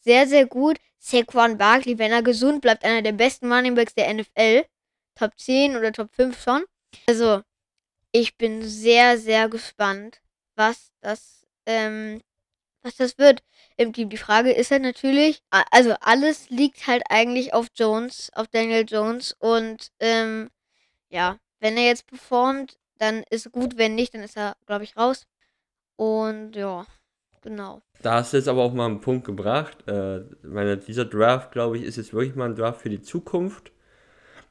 sehr, 0.00 0.26
sehr 0.26 0.46
gut. 0.46 0.78
Saquon 0.98 1.56
Barkley, 1.56 1.98
wenn 1.98 2.12
er 2.12 2.22
gesund 2.22 2.60
bleibt, 2.60 2.84
einer 2.84 3.02
der 3.02 3.12
besten 3.12 3.52
Runningbacks 3.52 3.94
der 3.94 4.12
NFL. 4.12 4.64
Top 5.14 5.38
10 5.38 5.76
oder 5.76 5.92
Top 5.92 6.14
5 6.14 6.40
schon. 6.42 6.64
Also, 7.08 7.42
ich 8.12 8.36
bin 8.36 8.62
sehr, 8.62 9.18
sehr 9.18 9.48
gespannt, 9.48 10.20
was 10.56 10.92
das, 11.00 11.46
ähm, 11.66 12.20
was 12.82 12.96
das 12.96 13.18
wird 13.18 13.42
im 13.76 13.92
Team. 13.92 14.08
Die 14.08 14.16
Frage 14.16 14.52
ist 14.52 14.70
halt 14.70 14.82
natürlich, 14.82 15.42
also 15.50 15.94
alles 16.00 16.50
liegt 16.50 16.86
halt 16.86 17.02
eigentlich 17.08 17.54
auf 17.54 17.68
Jones, 17.74 18.30
auf 18.34 18.48
Daniel 18.48 18.84
Jones 18.88 19.36
und 19.38 19.90
ähm, 20.00 20.50
ja, 21.08 21.38
wenn 21.60 21.76
er 21.76 21.84
jetzt 21.84 22.06
performt, 22.06 22.78
dann 22.98 23.24
ist 23.30 23.50
gut, 23.52 23.76
wenn 23.76 23.94
nicht, 23.94 24.14
dann 24.14 24.22
ist 24.22 24.36
er, 24.36 24.56
glaube 24.66 24.84
ich, 24.84 24.96
raus. 24.96 25.26
Und 25.96 26.54
ja, 26.56 26.86
genau. 27.42 27.82
Da 28.02 28.14
hast 28.14 28.32
du 28.32 28.38
jetzt 28.38 28.48
aber 28.48 28.62
auch 28.62 28.72
mal 28.72 28.86
einen 28.86 29.00
Punkt 29.00 29.26
gebracht. 29.26 29.86
Äh, 29.86 30.20
meine, 30.42 30.78
dieser 30.78 31.04
Draft, 31.04 31.52
glaube 31.52 31.78
ich, 31.78 31.84
ist 31.84 31.96
jetzt 31.96 32.14
wirklich 32.14 32.36
mal 32.36 32.46
ein 32.46 32.56
Draft 32.56 32.80
für 32.82 32.88
die 32.88 33.02
Zukunft. 33.02 33.72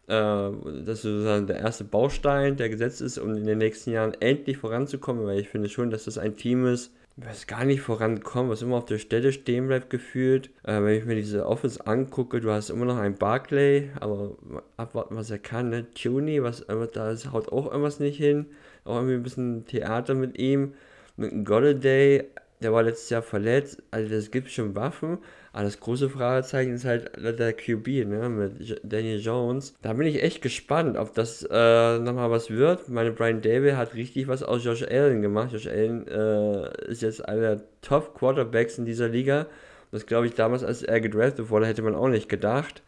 Äh, 0.08 0.12
das 0.12 1.00
ist 1.00 1.02
sozusagen 1.04 1.48
der 1.48 1.58
erste 1.58 1.84
Baustein, 1.84 2.58
der 2.58 2.70
gesetzt 2.70 3.02
ist, 3.02 3.18
um 3.18 3.36
in 3.36 3.46
den 3.46 3.58
nächsten 3.60 3.92
Jahren 3.92 4.14
endlich 4.20 4.58
voranzukommen, 4.58 5.26
weil 5.26 5.40
ich 5.40 5.50
finde 5.50 5.70
schon, 5.70 5.92
dass 5.92 6.06
das 6.06 6.18
ein 6.18 6.36
Team 6.36 6.66
ist, 6.66 6.94
was 7.26 7.48
gar 7.48 7.66
nicht 7.66 7.82
vorankommt, 7.82 8.50
was 8.50 8.62
immer 8.62 8.78
auf 8.78 8.86
der 8.86 8.98
Stelle 8.98 9.34
stehen 9.34 9.68
bleibt 9.68 9.90
gefühlt. 9.90 10.50
Äh, 10.64 10.82
wenn 10.82 10.98
ich 10.98 11.06
mir 11.06 11.16
diese 11.16 11.46
Office 11.46 11.82
angucke, 11.82 12.40
du 12.40 12.52
hast 12.52 12.70
immer 12.70 12.86
noch 12.86 12.98
einen 12.98 13.16
Barclay, 13.16 13.90
aber 14.00 14.38
abwarten, 14.78 15.16
was 15.16 15.30
er 15.30 15.40
kann, 15.40 15.70
ne? 15.70 15.86
Tuny, 15.94 16.42
was, 16.44 16.66
da 16.68 17.16
haut 17.32 17.52
auch 17.52 17.68
irgendwas 17.68 18.00
nicht 18.00 18.18
hin. 18.18 18.46
Auch 18.86 18.96
irgendwie 18.96 19.16
ein 19.16 19.24
bisschen 19.24 19.66
Theater 19.66 20.14
mit 20.14 20.38
ihm. 20.40 20.74
Mit 21.18 21.46
Golladay, 21.46 22.24
der 22.62 22.74
war 22.74 22.84
letztes 22.84 23.10
Jahr 23.10 23.22
verletzt, 23.22 23.82
also 23.92 24.14
es 24.16 24.32
gibt 24.32 24.50
schon 24.50 24.76
Waffen, 24.76 25.18
aber 25.52 25.64
das 25.64 25.80
große 25.80 26.10
Fragezeichen 26.10 26.74
ist 26.74 26.86
halt 26.86 27.12
der 27.18 27.54
QB, 27.54 27.88
ne, 28.06 28.30
mit 28.30 28.82
Daniel 28.84 29.20
Jones. 29.20 29.74
Da 29.82 29.94
bin 29.94 30.08
ich 30.08 30.22
echt 30.22 30.42
gespannt, 30.42 30.98
ob 30.98 31.14
das 31.14 31.44
äh, 31.50 32.00
nochmal 32.00 32.30
was 32.32 32.50
wird. 32.50 32.90
Meine 32.90 33.12
Brian 33.12 33.42
David 33.42 33.76
hat 33.76 33.96
richtig 33.96 34.28
was 34.28 34.44
aus 34.44 34.64
Josh 34.64 34.84
Allen 34.84 35.22
gemacht. 35.22 35.52
Josh 35.54 35.68
Allen 35.68 36.08
äh, 36.08 36.92
ist 36.92 37.02
jetzt 37.02 37.28
einer 37.28 37.42
der 37.42 37.62
Top 37.82 38.18
Quarterbacks 38.18 38.78
in 38.78 38.86
dieser 38.86 39.10
Liga. 39.10 39.48
Das 39.92 40.06
glaube 40.06 40.28
ich 40.28 40.36
damals, 40.36 40.64
als 40.64 40.84
er 40.84 41.02
gedraftet 41.02 41.50
wurde, 41.50 41.66
hätte 41.66 41.82
man 41.82 41.96
auch 41.96 42.10
nicht 42.10 42.30
gedacht. 42.30 42.84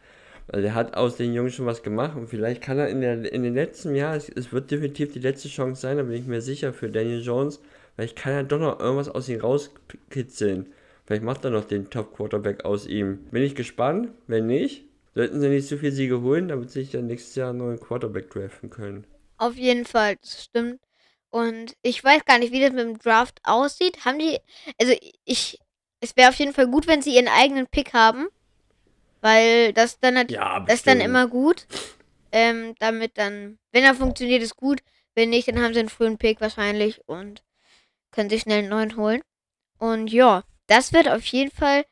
Also 0.48 0.66
er 0.66 0.74
hat 0.74 0.96
aus 0.96 1.16
den 1.16 1.34
Jungs 1.34 1.54
schon 1.54 1.66
was 1.66 1.82
gemacht 1.82 2.16
und 2.16 2.28
vielleicht 2.28 2.62
kann 2.62 2.78
er 2.78 2.88
in, 2.88 3.00
der, 3.00 3.32
in 3.32 3.42
den 3.42 3.54
letzten 3.54 3.94
Jahren, 3.94 4.16
es, 4.16 4.28
es 4.28 4.52
wird 4.52 4.70
definitiv 4.70 5.12
die 5.12 5.20
letzte 5.20 5.48
Chance 5.48 5.80
sein, 5.80 5.96
da 5.96 6.02
bin 6.02 6.14
ich 6.14 6.26
mir 6.26 6.42
sicher 6.42 6.72
für 6.72 6.90
Daniel 6.90 7.22
Jones, 7.22 7.60
Vielleicht 7.94 8.16
kann 8.16 8.32
er 8.32 8.44
doch 8.44 8.58
noch 8.58 8.80
irgendwas 8.80 9.08
aus 9.08 9.28
ihm 9.28 9.40
rauskitzeln. 9.40 10.66
Vielleicht 11.12 11.24
macht 11.24 11.44
er 11.44 11.50
noch 11.50 11.66
den 11.66 11.90
Top-Quarterback 11.90 12.64
aus 12.64 12.86
ihm. 12.86 13.26
Bin 13.30 13.42
ich 13.42 13.54
gespannt. 13.54 14.12
Wenn 14.28 14.46
nicht, 14.46 14.84
sollten 15.14 15.42
sie 15.42 15.50
nicht 15.50 15.68
so 15.68 15.76
viel 15.76 15.92
Siege 15.92 16.22
holen, 16.22 16.48
damit 16.48 16.70
sie 16.70 16.80
sich 16.80 16.92
dann 16.92 17.06
nächstes 17.06 17.34
Jahr 17.34 17.50
einen 17.50 17.58
neuen 17.58 17.78
Quarterback 17.78 18.30
draften 18.30 18.70
können. 18.70 19.06
Auf 19.36 19.56
jeden 19.56 19.84
Fall, 19.84 20.16
das 20.22 20.44
stimmt. 20.44 20.80
Und 21.28 21.76
ich 21.82 22.02
weiß 22.02 22.24
gar 22.24 22.38
nicht, 22.38 22.50
wie 22.50 22.62
das 22.62 22.72
mit 22.72 22.86
dem 22.86 22.98
Draft 22.98 23.42
aussieht. 23.42 24.06
Haben 24.06 24.20
die, 24.20 24.38
also 24.80 24.94
ich, 25.26 25.58
es 26.00 26.16
wäre 26.16 26.30
auf 26.30 26.36
jeden 26.36 26.54
Fall 26.54 26.66
gut, 26.66 26.86
wenn 26.86 27.02
sie 27.02 27.14
ihren 27.14 27.28
eigenen 27.28 27.66
Pick 27.66 27.92
haben. 27.92 28.28
Weil 29.20 29.74
das 29.74 30.00
dann, 30.00 30.16
hat, 30.16 30.30
ja, 30.30 30.60
das 30.60 30.76
ist 30.76 30.86
dann 30.86 31.02
immer 31.02 31.26
gut. 31.26 31.66
Ähm, 32.32 32.74
damit 32.78 33.18
dann, 33.18 33.58
wenn 33.70 33.84
er 33.84 33.94
funktioniert, 33.94 34.42
ist 34.42 34.56
gut. 34.56 34.80
Wenn 35.14 35.28
nicht, 35.28 35.46
dann 35.46 35.60
haben 35.60 35.74
sie 35.74 35.80
einen 35.80 35.90
frühen 35.90 36.16
Pick 36.16 36.40
wahrscheinlich. 36.40 37.06
Und 37.06 37.42
können 38.12 38.30
sich 38.30 38.40
schnell 38.40 38.60
einen 38.60 38.70
neuen 38.70 38.96
holen. 38.96 39.20
Und 39.76 40.10
ja, 40.10 40.44
das 40.72 40.94
wird 40.94 41.06
auf 41.06 41.22
jeden 41.26 41.50
Fall 41.50 41.84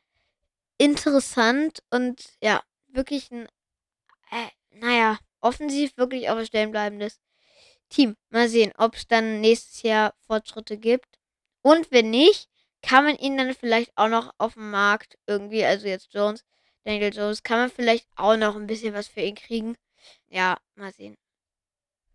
interessant 0.79 1.83
und 1.91 2.19
ja, 2.41 2.63
wirklich 2.87 3.29
ein, 3.29 3.47
äh, 4.31 4.47
naja, 4.71 5.19
offensiv 5.39 5.95
wirklich 5.97 6.31
auf 6.31 6.43
Stellen 6.43 6.71
bleibendes 6.71 7.19
Team. 7.89 8.17
Mal 8.31 8.49
sehen, 8.49 8.73
ob 8.79 8.95
es 8.95 9.05
dann 9.07 9.39
nächstes 9.39 9.83
Jahr 9.83 10.15
Fortschritte 10.25 10.79
gibt. 10.79 11.19
Und 11.61 11.91
wenn 11.91 12.09
nicht, 12.09 12.49
kann 12.81 13.03
man 13.03 13.17
ihn 13.17 13.37
dann 13.37 13.53
vielleicht 13.53 13.91
auch 13.95 14.07
noch 14.07 14.33
auf 14.39 14.55
dem 14.55 14.71
Markt 14.71 15.15
irgendwie, 15.27 15.63
also 15.63 15.87
jetzt 15.87 16.11
Jones, 16.11 16.43
Daniel 16.83 17.13
Jones, 17.13 17.43
kann 17.43 17.59
man 17.59 17.69
vielleicht 17.69 18.07
auch 18.15 18.35
noch 18.35 18.55
ein 18.55 18.65
bisschen 18.65 18.95
was 18.95 19.07
für 19.07 19.21
ihn 19.21 19.35
kriegen. 19.35 19.77
Ja, 20.27 20.57
mal 20.73 20.91
sehen 20.91 21.15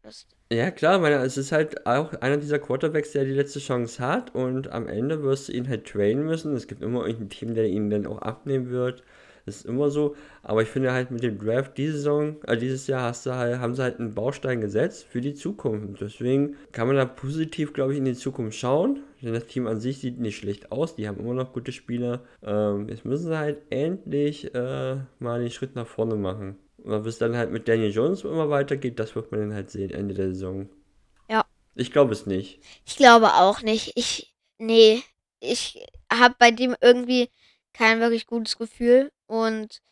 wirst. 0.03 0.36
Ja, 0.53 0.71
klar, 0.71 1.01
meine, 1.01 1.17
es 1.17 1.37
ist 1.37 1.51
halt 1.51 1.87
auch 1.87 2.13
einer 2.21 2.37
dieser 2.37 2.61
Quarterbacks, 2.61 3.11
der 3.13 3.25
die 3.25 3.33
letzte 3.33 3.59
Chance 3.59 4.01
hat 4.01 4.33
und 4.33 4.71
am 4.71 4.87
Ende 4.87 5.23
wirst 5.25 5.49
du 5.49 5.53
ihn 5.53 5.69
halt 5.69 5.87
trainen 5.89 6.25
müssen. 6.25 6.55
Es 6.55 6.69
gibt 6.69 6.83
immer 6.83 7.05
irgendein 7.05 7.31
Team, 7.31 7.55
der 7.55 7.67
ihn 7.67 7.91
dann 7.91 8.07
auch 8.07 8.23
abnehmen 8.23 8.71
wird. 8.71 9.03
Das 9.45 9.57
ist 9.57 9.67
immer 9.67 9.91
so. 9.91 10.15
Aber 10.45 10.63
ich 10.63 10.69
finde 10.69 10.93
halt 10.93 11.11
mit 11.11 11.25
dem 11.25 11.39
Draft 11.39 11.77
diese 11.77 11.95
Saison, 11.95 12.37
äh, 12.47 12.57
dieses 12.57 12.87
Jahr 12.87 13.03
hast 13.03 13.27
du 13.27 13.35
halt, 13.35 13.59
haben 13.59 13.75
sie 13.75 13.83
halt 13.83 13.99
einen 13.99 14.15
Baustein 14.15 14.61
gesetzt 14.61 15.07
für 15.09 15.21
die 15.21 15.35
Zukunft. 15.35 16.01
Deswegen 16.01 16.57
kann 16.71 16.87
man 16.87 16.97
da 16.97 17.07
positiv, 17.07 17.73
glaube 17.73 17.93
ich, 17.93 17.99
in 17.99 18.05
die 18.05 18.15
Zukunft 18.15 18.57
schauen. 18.57 19.01
Denn 19.23 19.35
das 19.35 19.47
Team 19.47 19.67
an 19.67 19.81
sich 19.81 19.99
sieht 19.99 20.21
nicht 20.21 20.37
schlecht 20.37 20.71
aus. 20.71 20.95
Die 20.95 21.09
haben 21.09 21.19
immer 21.19 21.35
noch 21.35 21.53
gute 21.53 21.73
Spieler. 21.73 22.23
Ähm, 22.45 22.89
jetzt 22.89 23.05
müssen 23.05 23.27
sie 23.27 23.39
halt 23.39 23.59
endlich 23.71 24.55
äh, 24.55 24.97
mal 25.19 25.41
den 25.41 25.51
Schritt 25.51 25.75
nach 25.75 25.87
vorne 25.89 26.15
machen. 26.17 26.57
Und 26.87 27.03
bis 27.03 27.19
dann 27.19 27.37
halt 27.37 27.51
mit 27.51 27.67
Daniel 27.67 27.91
Jones 27.91 28.23
immer 28.23 28.49
weitergeht, 28.49 29.01
das 29.01 29.17
wird 29.17 29.33
man 29.33 29.41
dann 29.41 29.55
halt 29.55 29.71
sehen, 29.71 29.91
Ende 29.91 30.15
der 30.15 30.29
Saison. 30.29 30.69
Ja. 31.29 31.45
Ich 31.75 31.91
glaube 31.91 32.13
es 32.13 32.27
nicht. 32.27 32.61
Ich 32.85 32.97
glaube 32.97 33.35
auch 33.35 33.61
nicht. 33.61 33.93
Ich, 33.97 34.33
nee, 34.59 35.03
ich 35.41 35.85
habe 36.13 36.37
bei 36.39 36.53
dem 36.53 36.77
irgendwie 36.81 37.29
kein 37.73 37.99
wirklich 37.99 38.27
gutes 38.29 38.57
Gefühl. 38.57 39.11
Und 39.27 39.83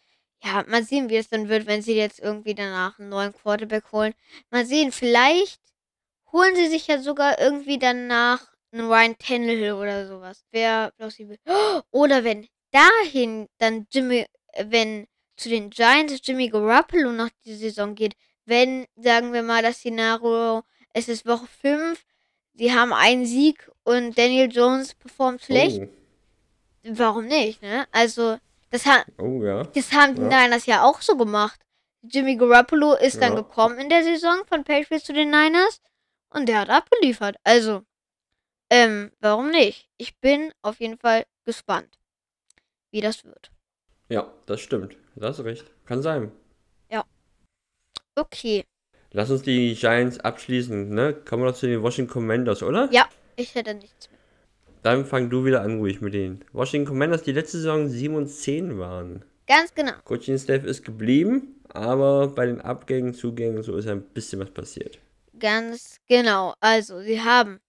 ja, 0.45 0.65
mal 0.69 0.85
sehen, 0.85 1.11
wie 1.11 1.17
es 1.17 1.29
dann 1.29 1.49
wird, 1.49 1.67
wenn 1.67 1.83
sie 1.83 1.97
jetzt 1.97 2.21
irgendwie 2.21 2.55
danach 2.55 2.97
einen 3.01 3.09
neuen 3.09 3.33
Quarterback 3.33 3.91
holen. 3.91 4.15
Mal 4.51 4.65
sehen, 4.65 4.93
vielleicht 4.93 5.61
holen 6.31 6.55
sie 6.55 6.69
sich 6.69 6.87
ja 6.87 7.01
sogar 7.01 7.41
irgendwie 7.41 7.79
danach 7.79 8.53
einen 8.71 8.87
Ryan 8.87 9.19
Tannehill 9.19 9.73
oder 9.73 10.07
sowas. 10.07 10.45
Wäre 10.53 10.93
plausibel. 10.97 11.39
Oder 11.91 12.23
wenn 12.23 12.47
dahin 12.71 13.49
dann 13.59 13.87
Jimmy, 13.91 14.27
wenn 14.65 15.09
zu 15.37 15.49
den 15.49 15.71
Giants 15.71 16.21
Jimmy 16.23 16.49
Garoppolo 16.49 17.13
noch 17.13 17.31
die 17.45 17.55
Saison 17.55 17.95
geht, 17.95 18.15
wenn, 18.47 18.87
sagen 18.97 19.33
wir 19.33 19.43
mal, 19.43 19.63
das 19.63 19.77
Szenario, 19.77 20.63
es 20.93 21.09
ist 21.09 21.27
Woche 21.27 21.47
5, 21.61 22.05
sie 22.55 22.73
haben 22.73 22.93
einen 22.93 23.27
Sieg 23.27 23.71
und 23.85 24.17
Daniel 24.17 24.51
Jones 24.51 24.95
performt 24.95 25.43
schlecht, 25.43 25.81
oh. 25.83 25.89
warum 26.85 27.27
nicht, 27.27 27.63
ne? 27.63 27.87
Also, 27.91 28.39
das, 28.71 28.87
ha 28.87 29.05
oh, 29.19 29.43
ja. 29.43 29.65
das 29.65 29.93
haben 29.93 30.15
die 30.15 30.23
ja. 30.23 30.45
Niners 30.45 30.67
ja 30.67 30.85
auch 30.85 31.01
so 31.01 31.17
gemacht. 31.17 31.61
Jimmy 32.03 32.37
Garoppolo 32.37 32.95
ist 32.95 33.23
dann 33.23 33.35
gekommen 33.35 33.79
in 33.79 33.89
der 33.89 34.05
Saison 34.05 34.45
von 34.47 34.63
Patriots 34.63 35.07
zu 35.07 35.15
den 35.15 35.31
Niners 35.31 35.81
und 36.29 36.49
der 36.49 36.61
hat 36.61 36.69
abgeliefert. 36.71 37.37
Also, 37.45 37.83
ähm, 38.69 39.11
warum 39.21 39.51
nicht? 39.51 39.89
Ich 39.97 40.19
bin 40.19 40.53
auf 40.61 40.81
jeden 40.81 40.99
Fall 40.99 41.25
gespannt, 41.45 41.99
wie 42.91 43.01
das 43.01 43.25
wird. 43.25 43.51
Ja, 44.09 44.31
das 44.47 44.61
stimmt. 44.61 44.97
Da 45.17 45.29
hast 45.29 45.39
du 45.39 45.43
recht. 45.43 45.65
Kann 45.87 46.03
sein. 46.03 46.33
Ja. 46.91 47.05
Okay. 48.17 48.65
Lass 49.13 49.31
uns 49.31 49.43
die 49.43 49.75
Giants 49.75 50.19
abschließen, 50.19 50.89
ne? 50.89 51.15
Kommen 51.15 51.43
wir 51.43 51.51
noch 51.51 51.57
zu 51.57 51.67
den 51.67 51.83
Washington 51.83 52.13
Commanders, 52.13 52.63
oder? 52.63 52.89
Ja, 52.91 53.09
ich 53.37 53.55
hätte 53.55 53.75
nichts 53.75 54.11
mehr. 54.11 54.19
Dann 54.83 55.07
fang 55.07 55.31
du 55.31 55.45
wieder 55.45 55.63
an, 55.63 55.79
ruhig 55.79 56.01
mit 56.01 56.15
den 56.15 56.45
Washington 56.53 56.89
Commanders, 56.89 57.23
die 57.23 57.33
letzte 57.33 57.59
Saison 57.59 57.89
7 57.89 58.15
und 58.15 58.27
10 58.27 58.79
waren. 58.79 59.25
Ganz 59.47 59.73
genau. 59.75 59.93
Coaching 60.05 60.39
Staff 60.39 60.65
ist 60.65 60.85
geblieben, 60.85 61.63
aber 61.69 62.29
bei 62.29 62.47
den 62.47 62.61
Abgängen, 62.61 63.15
Zugängen, 63.15 63.63
so 63.63 63.77
ist 63.77 63.87
ein 63.87 64.03
bisschen 64.03 64.41
was 64.41 64.51
passiert. 64.51 64.99
Ganz 65.39 66.01
genau. 66.09 66.55
Also, 66.61 67.01
sie 67.01 67.21
haben 67.21 67.61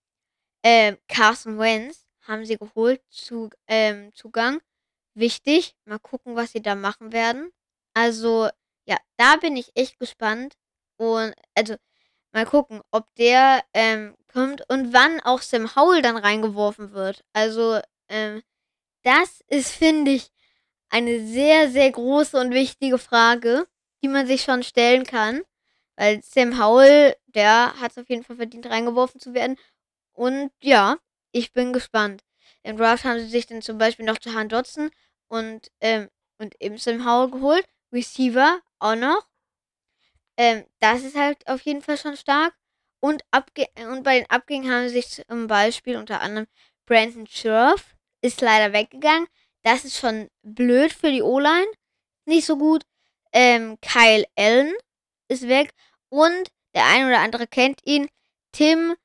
ähm, 0.64 0.98
Carson 1.08 1.60
Wentz 1.60 2.06
haben 2.22 2.44
sie 2.44 2.58
geholt 2.58 3.02
zu 3.10 3.50
ähm, 3.68 4.12
Zugang 4.16 4.60
wichtig. 5.16 5.76
Mal 5.86 6.00
gucken, 6.00 6.36
was 6.36 6.52
sie 6.52 6.62
da 6.62 6.76
machen 6.76 7.12
werden. 7.12 7.52
Also, 7.94 8.50
ja, 8.86 8.98
da 9.18 9.38
bin 9.38 9.56
ich 9.58 9.72
echt 9.76 10.00
gespannt. 10.00 10.56
Und, 10.98 11.34
also, 11.56 11.76
mal 12.32 12.46
gucken, 12.46 12.82
ob 12.92 13.08
der 13.16 13.64
ähm, 13.74 14.16
kommt 14.32 14.70
und 14.70 14.94
wann 14.94 15.20
auch 15.22 15.42
Sam 15.42 15.76
Howell 15.76 16.02
dann 16.02 16.18
reingeworfen 16.18 16.92
wird. 16.92 17.24
Also, 17.34 17.80
ähm, 18.10 18.44
das 19.04 19.42
ist, 19.48 19.72
finde 19.72 20.12
ich, 20.12 20.32
eine 20.90 21.26
sehr, 21.28 21.70
sehr 21.70 21.92
große 21.92 22.40
und 22.40 22.52
wichtige 22.54 22.98
Frage, 22.98 23.68
die 24.04 24.08
man 24.08 24.28
sich 24.28 24.44
schon 24.44 24.64
stellen 24.64 25.06
kann. 25.06 25.44
Weil 25.98 26.22
Sam 26.24 26.60
Howell, 26.60 27.16
der 27.28 27.80
hat 27.80 27.92
es 27.92 27.98
auf 27.98 28.10
jeden 28.10 28.24
Fall 28.24 28.36
verdient, 28.38 28.68
reingeworfen 28.70 29.20
zu 29.20 29.34
werden. 29.34 29.58
Und 30.14 30.52
ja, 30.62 30.98
ich 31.32 31.54
bin 31.54 31.74
gespannt. 31.74 32.24
Im 32.64 32.78
Draft 32.78 33.06
haben 33.06 33.20
sie 33.20 33.28
sich 33.28 33.46
dann 33.48 33.62
zum 33.62 33.78
Beispiel 33.78 34.06
noch 34.06 34.18
Jahan 34.22 34.50
Dodson 34.50 34.92
und, 35.28 35.72
ähm, 35.82 36.10
und 36.38 36.56
eben 36.62 36.78
Sam 36.78 37.06
Howell 37.06 37.32
geholt. 37.32 37.66
Receiver 37.92 38.60
auch 38.80 38.96
noch. 38.96 39.28
Ähm, 40.38 40.66
das 40.80 41.04
ist 41.04 41.16
halt 41.16 41.48
auf 41.48 41.62
jeden 41.62 41.82
Fall 41.82 41.98
schon 41.98 42.18
stark. 42.18 42.54
Und, 43.00 43.24
Abge 43.32 43.68
und 43.90 44.04
bei 44.04 44.20
den 44.20 44.30
Abgängen 44.30 44.72
haben 44.72 44.90
sich 44.90 45.24
zum 45.28 45.48
Beispiel 45.48 45.98
unter 45.98 46.22
anderem 46.22 46.48
Brandon 46.86 47.28
Scherf 47.28 47.96
ist 48.22 48.42
leider 48.42 48.74
weggegangen. 48.74 49.28
Das 49.64 49.86
ist 49.86 49.98
schon 49.98 50.30
blöd 50.44 50.94
für 50.94 51.12
die 51.12 51.22
O-Line. 51.22 51.68
Nicht 52.26 52.46
so 52.46 52.58
gut. 52.58 52.84
Ähm, 53.32 53.78
Kyle 53.82 54.26
Allen 54.36 54.74
ist 55.28 55.48
weg. 55.48 55.74
Und 56.10 56.52
der 56.74 56.86
eine 56.86 57.08
oder 57.08 57.20
andere 57.20 57.48
kennt 57.48 57.82
ihn. 57.86 58.10
Tim 58.52 58.96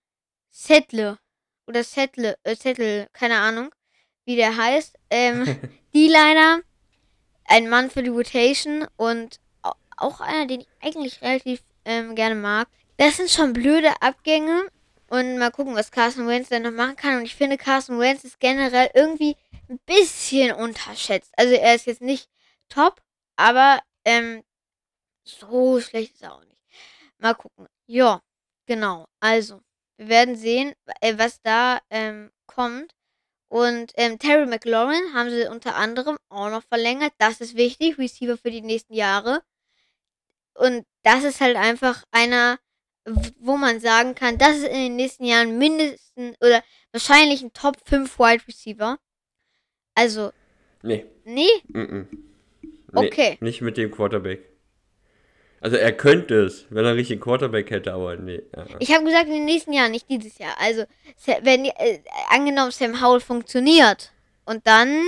Settle. 0.50 1.18
Oder 1.66 1.84
Settle, 1.84 2.36
äh, 2.42 2.56
Settle, 2.56 3.08
keine 3.12 3.38
Ahnung, 3.38 3.70
wie 4.30 4.36
der 4.36 4.56
heißt. 4.56 4.96
Ähm, 5.10 5.44
D-Liner, 5.94 6.60
ein 7.46 7.68
Mann 7.68 7.90
für 7.90 8.02
die 8.02 8.10
Rotation 8.10 8.86
und 8.96 9.40
auch 9.96 10.20
einer, 10.20 10.46
den 10.46 10.60
ich 10.60 10.68
eigentlich 10.80 11.20
relativ 11.20 11.62
ähm, 11.84 12.14
gerne 12.14 12.36
mag. 12.36 12.68
Das 12.96 13.16
sind 13.16 13.30
schon 13.30 13.52
blöde 13.52 13.90
Abgänge 14.00 14.68
und 15.08 15.38
mal 15.38 15.50
gucken, 15.50 15.74
was 15.74 15.90
Carson 15.90 16.26
Wentz 16.26 16.48
dann 16.48 16.62
noch 16.62 16.70
machen 16.70 16.96
kann. 16.96 17.18
Und 17.18 17.24
ich 17.24 17.34
finde, 17.34 17.58
Carson 17.58 17.98
Wentz 17.98 18.24
ist 18.24 18.40
generell 18.40 18.90
irgendwie 18.94 19.36
ein 19.68 19.80
bisschen 19.86 20.52
unterschätzt. 20.54 21.32
Also 21.36 21.54
er 21.54 21.74
ist 21.74 21.86
jetzt 21.86 22.00
nicht 22.00 22.28
top, 22.68 23.02
aber 23.36 23.80
ähm, 24.04 24.42
so 25.24 25.80
schlecht 25.80 26.14
ist 26.14 26.22
er 26.22 26.34
auch 26.34 26.44
nicht. 26.44 26.62
Mal 27.18 27.34
gucken. 27.34 27.66
Ja, 27.86 28.22
genau. 28.66 29.06
Also, 29.20 29.60
wir 29.96 30.08
werden 30.08 30.36
sehen, 30.36 30.74
äh, 31.00 31.18
was 31.18 31.42
da 31.42 31.80
ähm, 31.90 32.30
kommt. 32.46 32.94
Und 33.50 33.92
ähm, 33.96 34.20
Terry 34.20 34.46
McLaurin 34.46 35.12
haben 35.12 35.28
sie 35.28 35.48
unter 35.50 35.74
anderem 35.74 36.16
auch 36.28 36.50
noch 36.50 36.62
verlängert. 36.62 37.12
Das 37.18 37.40
ist 37.40 37.56
wichtig, 37.56 37.98
Receiver 37.98 38.36
für 38.36 38.52
die 38.52 38.62
nächsten 38.62 38.94
Jahre. 38.94 39.42
Und 40.54 40.86
das 41.02 41.24
ist 41.24 41.40
halt 41.40 41.56
einfach 41.56 42.04
einer, 42.12 42.60
wo 43.40 43.56
man 43.56 43.80
sagen 43.80 44.14
kann, 44.14 44.38
das 44.38 44.58
ist 44.58 44.68
in 44.68 44.74
den 44.74 44.96
nächsten 44.96 45.24
Jahren 45.24 45.58
mindestens 45.58 46.36
oder 46.40 46.62
wahrscheinlich 46.92 47.42
ein 47.42 47.52
Top 47.52 47.76
5 47.86 48.20
Wide 48.20 48.46
Receiver. 48.46 48.98
Also. 49.96 50.30
Nee. 50.82 51.06
Nee? 51.24 51.48
Mm 51.66 51.78
-mm. 51.80 52.06
nee 52.62 52.68
okay. 52.94 53.36
Nicht 53.40 53.62
mit 53.62 53.76
dem 53.76 53.90
Quarterback. 53.90 54.48
Also 55.60 55.76
er 55.76 55.92
könnte 55.92 56.44
es, 56.44 56.66
wenn 56.70 56.86
er 56.86 56.96
richtig 56.96 57.20
Quarterback 57.20 57.70
hätte, 57.70 57.92
aber 57.92 58.16
nee. 58.16 58.42
Ja. 58.56 58.64
Ich 58.78 58.94
habe 58.94 59.04
gesagt, 59.04 59.26
in 59.26 59.34
den 59.34 59.44
nächsten 59.44 59.74
Jahren, 59.74 59.90
nicht 59.90 60.08
dieses 60.08 60.38
Jahr. 60.38 60.54
Also, 60.58 60.84
wenn 61.42 61.66
äh, 61.66 62.00
angenommen 62.30 62.70
Sam 62.70 63.02
Howell 63.02 63.20
funktioniert 63.20 64.12
und 64.46 64.66
dann. 64.66 65.02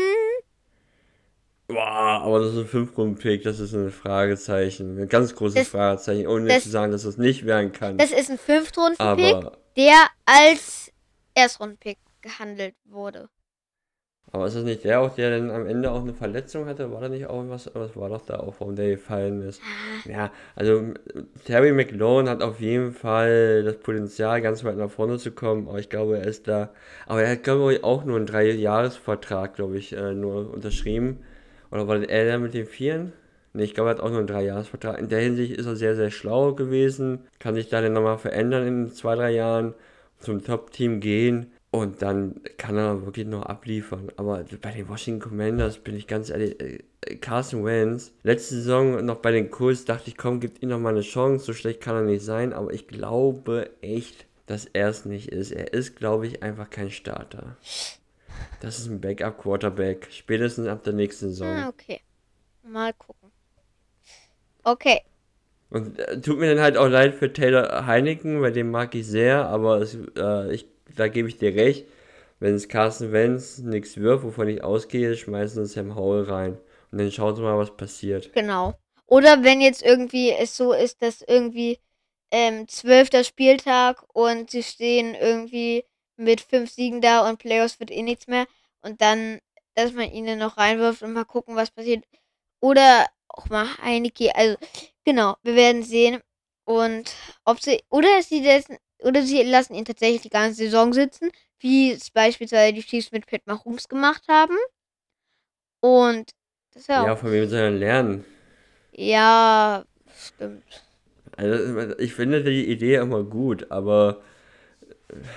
Boah, 1.68 2.20
aber 2.22 2.40
das 2.40 2.52
ist 2.52 2.58
ein 2.58 2.86
5-Runden-Pick, 2.86 3.44
das 3.44 3.60
ist 3.60 3.72
ein 3.72 3.90
Fragezeichen. 3.90 5.00
Ein 5.00 5.08
ganz 5.08 5.34
großes 5.34 5.54
das, 5.54 5.68
Fragezeichen, 5.68 6.26
ohne 6.26 6.48
das, 6.48 6.64
zu 6.64 6.68
sagen, 6.68 6.92
dass 6.92 7.04
das 7.04 7.16
nicht 7.16 7.46
werden 7.46 7.72
kann. 7.72 7.96
Das 7.96 8.12
ist 8.12 8.30
ein 8.30 8.38
5-Runden-Pick, 8.38 9.52
der 9.78 9.94
als 10.26 10.92
Erstrunden-Pick 11.34 11.96
gehandelt 12.20 12.74
wurde. 12.84 13.30
Aber 14.34 14.46
ist 14.46 14.56
das 14.56 14.64
nicht 14.64 14.84
der 14.84 15.00
auch, 15.02 15.14
der 15.14 15.38
dann 15.38 15.50
am 15.50 15.66
Ende 15.66 15.90
auch 15.90 16.00
eine 16.00 16.14
Verletzung 16.14 16.64
hatte? 16.64 16.90
War 16.90 17.02
da 17.02 17.10
nicht 17.10 17.26
auch 17.26 17.44
was? 17.48 17.70
Was 17.74 17.94
war 17.96 18.08
doch 18.08 18.22
da 18.24 18.40
auch, 18.40 18.54
warum 18.60 18.74
der 18.74 18.88
gefallen 18.88 19.42
ist? 19.42 19.60
Ah. 20.06 20.10
Ja, 20.10 20.30
also 20.56 20.94
Terry 21.44 21.72
McLaurin 21.72 22.30
hat 22.30 22.42
auf 22.42 22.58
jeden 22.58 22.92
Fall 22.92 23.62
das 23.62 23.76
Potenzial, 23.76 24.40
ganz 24.40 24.64
weit 24.64 24.78
nach 24.78 24.90
vorne 24.90 25.18
zu 25.18 25.32
kommen. 25.32 25.68
Aber 25.68 25.78
ich 25.78 25.90
glaube, 25.90 26.18
er 26.18 26.26
ist 26.26 26.48
da. 26.48 26.70
Aber 27.06 27.22
er 27.22 27.32
hat, 27.32 27.42
glaube 27.42 27.74
ich, 27.74 27.84
auch 27.84 28.06
nur 28.06 28.16
einen 28.16 28.24
Drei-Jahres-Vertrag, 28.24 29.54
glaube 29.54 29.76
ich, 29.76 29.92
äh, 29.92 30.14
nur 30.14 30.50
unterschrieben. 30.50 31.18
Oder 31.70 31.86
war 31.86 32.02
er 32.02 32.26
da 32.26 32.38
mit 32.38 32.54
den 32.54 32.66
Vieren? 32.66 33.12
Ne, 33.52 33.64
ich 33.64 33.74
glaube, 33.74 33.90
er 33.90 33.96
hat 33.96 34.00
auch 34.00 34.08
nur 34.08 34.18
einen 34.18 34.28
Drei-Jahres-Vertrag. 34.28 34.98
In 34.98 35.10
der 35.10 35.20
Hinsicht 35.20 35.52
ist 35.52 35.66
er 35.66 35.76
sehr, 35.76 35.94
sehr 35.94 36.10
schlau 36.10 36.54
gewesen. 36.54 37.26
Kann 37.38 37.54
sich 37.54 37.68
da 37.68 37.82
dann 37.82 37.92
nochmal 37.92 38.16
verändern 38.16 38.66
in 38.66 38.90
zwei, 38.92 39.14
drei 39.14 39.32
Jahren. 39.32 39.74
Zum 40.20 40.42
Top-Team 40.42 41.00
gehen. 41.00 41.52
Und 41.74 42.02
dann 42.02 42.42
kann 42.58 42.76
er 42.76 43.06
wirklich 43.06 43.26
noch 43.26 43.44
abliefern. 43.44 44.12
Aber 44.16 44.44
bei 44.60 44.72
den 44.72 44.90
Washington 44.90 45.30
Commanders 45.30 45.78
bin 45.78 45.96
ich 45.96 46.06
ganz 46.06 46.28
ehrlich, 46.28 46.60
äh, 46.60 47.16
Carson 47.16 47.64
Wentz, 47.64 48.12
letzte 48.22 48.56
Saison 48.56 49.02
noch 49.02 49.16
bei 49.16 49.32
den 49.32 49.50
Colts 49.50 49.86
dachte 49.86 50.10
ich, 50.10 50.18
komm, 50.18 50.38
gibt 50.38 50.62
ihm 50.62 50.68
noch 50.68 50.78
mal 50.78 50.90
eine 50.90 51.00
Chance, 51.00 51.46
so 51.46 51.54
schlecht 51.54 51.80
kann 51.80 51.96
er 51.96 52.02
nicht 52.02 52.22
sein. 52.22 52.52
Aber 52.52 52.74
ich 52.74 52.88
glaube 52.88 53.70
echt, 53.80 54.26
dass 54.44 54.66
er 54.66 54.90
es 54.90 55.06
nicht 55.06 55.30
ist. 55.30 55.50
Er 55.50 55.72
ist, 55.72 55.96
glaube 55.96 56.26
ich, 56.26 56.42
einfach 56.42 56.68
kein 56.68 56.90
Starter. 56.90 57.56
Das 58.60 58.78
ist 58.78 58.88
ein 58.88 59.00
Backup-Quarterback. 59.00 60.08
Spätestens 60.10 60.66
ab 60.66 60.84
der 60.84 60.92
nächsten 60.92 61.30
Saison. 61.30 61.48
Ah, 61.48 61.68
okay. 61.70 62.02
Mal 62.64 62.92
gucken. 62.92 63.30
Okay. 64.62 65.00
Und 65.70 65.98
äh, 65.98 66.20
tut 66.20 66.38
mir 66.38 66.54
dann 66.54 66.62
halt 66.62 66.76
auch 66.76 66.88
leid 66.88 67.14
für 67.14 67.32
Taylor 67.32 67.86
Heineken, 67.86 68.42
weil 68.42 68.52
den 68.52 68.70
mag 68.70 68.94
ich 68.94 69.06
sehr, 69.06 69.46
aber 69.46 69.78
es, 69.80 69.96
äh, 70.18 70.52
ich 70.52 70.66
da 70.96 71.08
gebe 71.08 71.28
ich 71.28 71.38
dir 71.38 71.54
recht. 71.54 71.86
Wenn 72.40 72.54
es 72.54 72.68
Carsten 72.68 73.12
Wenz 73.12 73.58
nichts 73.58 73.96
wirft, 73.96 74.24
wovon 74.24 74.48
ich 74.48 74.64
ausgehe, 74.64 75.16
schmeißen 75.16 75.64
sie 75.64 75.72
Sam 75.72 75.94
Howell 75.94 76.24
rein. 76.24 76.58
Und 76.90 76.98
dann 76.98 77.12
schauen 77.12 77.36
sie 77.36 77.42
mal, 77.42 77.56
was 77.56 77.76
passiert. 77.76 78.32
Genau. 78.32 78.74
Oder 79.06 79.44
wenn 79.44 79.60
jetzt 79.60 79.82
irgendwie 79.82 80.30
es 80.30 80.56
so 80.56 80.72
ist, 80.72 81.02
dass 81.02 81.22
irgendwie 81.22 81.78
ähm, 82.30 82.66
Spieltag 82.68 84.04
und 84.12 84.50
sie 84.50 84.62
stehen 84.62 85.14
irgendwie 85.14 85.84
mit 86.16 86.40
fünf 86.40 86.70
Siegen 86.70 87.00
da 87.00 87.28
und 87.28 87.38
Playoffs 87.38 87.78
wird 87.78 87.90
eh 87.90 88.02
nichts 88.02 88.26
mehr. 88.26 88.46
Und 88.80 89.00
dann, 89.00 89.38
dass 89.74 89.92
man 89.92 90.10
ihnen 90.10 90.38
noch 90.38 90.56
reinwirft 90.56 91.02
und 91.02 91.12
mal 91.12 91.24
gucken, 91.24 91.56
was 91.56 91.70
passiert. 91.70 92.04
Oder 92.60 93.06
auch 93.28 93.48
mal 93.48 93.66
Heineke. 93.78 94.34
Also, 94.34 94.56
genau, 95.04 95.36
wir 95.42 95.54
werden 95.54 95.82
sehen. 95.82 96.20
Und 96.64 97.12
ob 97.44 97.60
sie, 97.60 97.82
oder 97.90 98.22
sie 98.22 98.42
das 98.42 98.66
oder 99.02 99.22
sie 99.22 99.42
lassen 99.42 99.74
ihn 99.74 99.84
tatsächlich 99.84 100.22
die 100.22 100.30
ganze 100.30 100.56
Saison 100.64 100.92
sitzen, 100.92 101.30
wie 101.58 101.92
es 101.92 102.10
beispielsweise 102.10 102.72
die 102.72 102.82
Chiefs 102.82 103.12
mit 103.12 103.26
Pat 103.26 103.46
Mahomes 103.46 103.88
gemacht 103.88 104.24
haben. 104.28 104.56
Und 105.80 106.30
das 106.74 106.86
ja. 106.86 107.06
Ja, 107.06 107.16
von 107.16 107.32
wem 107.32 107.48
soll 107.48 107.58
er 107.58 107.70
lernen? 107.70 108.24
Ja, 108.92 109.84
stimmt. 110.14 110.82
Also, 111.36 111.98
ich 111.98 112.14
finde 112.14 112.44
die 112.44 112.70
Idee 112.70 112.96
immer 112.96 113.24
gut, 113.24 113.70
aber. 113.70 114.22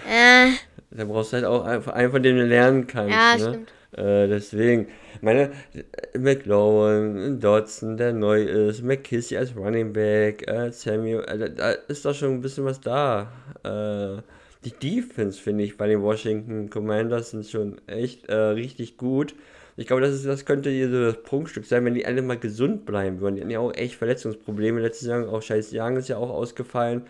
Äh. 0.07 0.51
Da 0.91 1.05
brauchst 1.05 1.33
du 1.33 1.37
halt 1.37 1.45
auch 1.45 1.63
einen, 1.63 2.11
von 2.11 2.23
dem 2.23 2.37
du 2.37 2.45
lernen 2.45 2.87
kannst. 2.87 3.11
Ja, 3.11 3.35
ne? 3.35 3.41
stimmt. 3.41 3.73
Äh, 3.97 4.27
deswegen, 4.27 4.87
meine, 5.21 5.51
McLaurin, 6.17 7.39
Dodson, 7.39 7.97
der 7.97 8.13
neu 8.13 8.43
ist, 8.43 8.83
McKissy 8.83 9.37
als 9.37 9.55
Running 9.55 9.93
Back, 9.93 10.47
äh, 10.47 10.71
Samuel, 10.71 11.23
äh, 11.25 11.51
da 11.53 11.71
ist 11.71 12.05
doch 12.05 12.13
schon 12.13 12.31
ein 12.31 12.41
bisschen 12.41 12.65
was 12.65 12.81
da. 12.81 13.31
Äh, 13.63 14.21
die 14.65 14.71
Defense, 14.71 15.39
finde 15.39 15.63
ich, 15.63 15.77
bei 15.77 15.87
den 15.87 16.01
Washington 16.01 16.69
Commanders 16.69 17.31
sind 17.31 17.45
schon 17.45 17.79
echt 17.87 18.27
äh, 18.29 18.35
richtig 18.35 18.97
gut. 18.97 19.35
Ich 19.77 19.87
glaube, 19.87 20.01
das, 20.01 20.13
ist, 20.13 20.25
das 20.25 20.45
könnte 20.45 20.69
hier 20.69 20.89
so 20.89 21.01
das 21.01 21.21
Prunkstück 21.21 21.65
sein, 21.65 21.83
wenn 21.85 21.93
die 21.93 22.05
alle 22.05 22.21
mal 22.21 22.39
gesund 22.39 22.85
bleiben 22.85 23.19
würden. 23.19 23.35
Die 23.35 23.41
hatten 23.41 23.51
ja 23.51 23.59
auch 23.59 23.75
echt 23.75 23.95
Verletzungsprobleme. 23.95 24.79
Letztes 24.79 25.07
Jahr 25.07 25.27
auch 25.27 25.41
Scheiß 25.41 25.71
Young 25.73 25.97
ist 25.97 26.07
ja 26.07 26.17
auch 26.17 26.29
ausgefallen. 26.29 27.03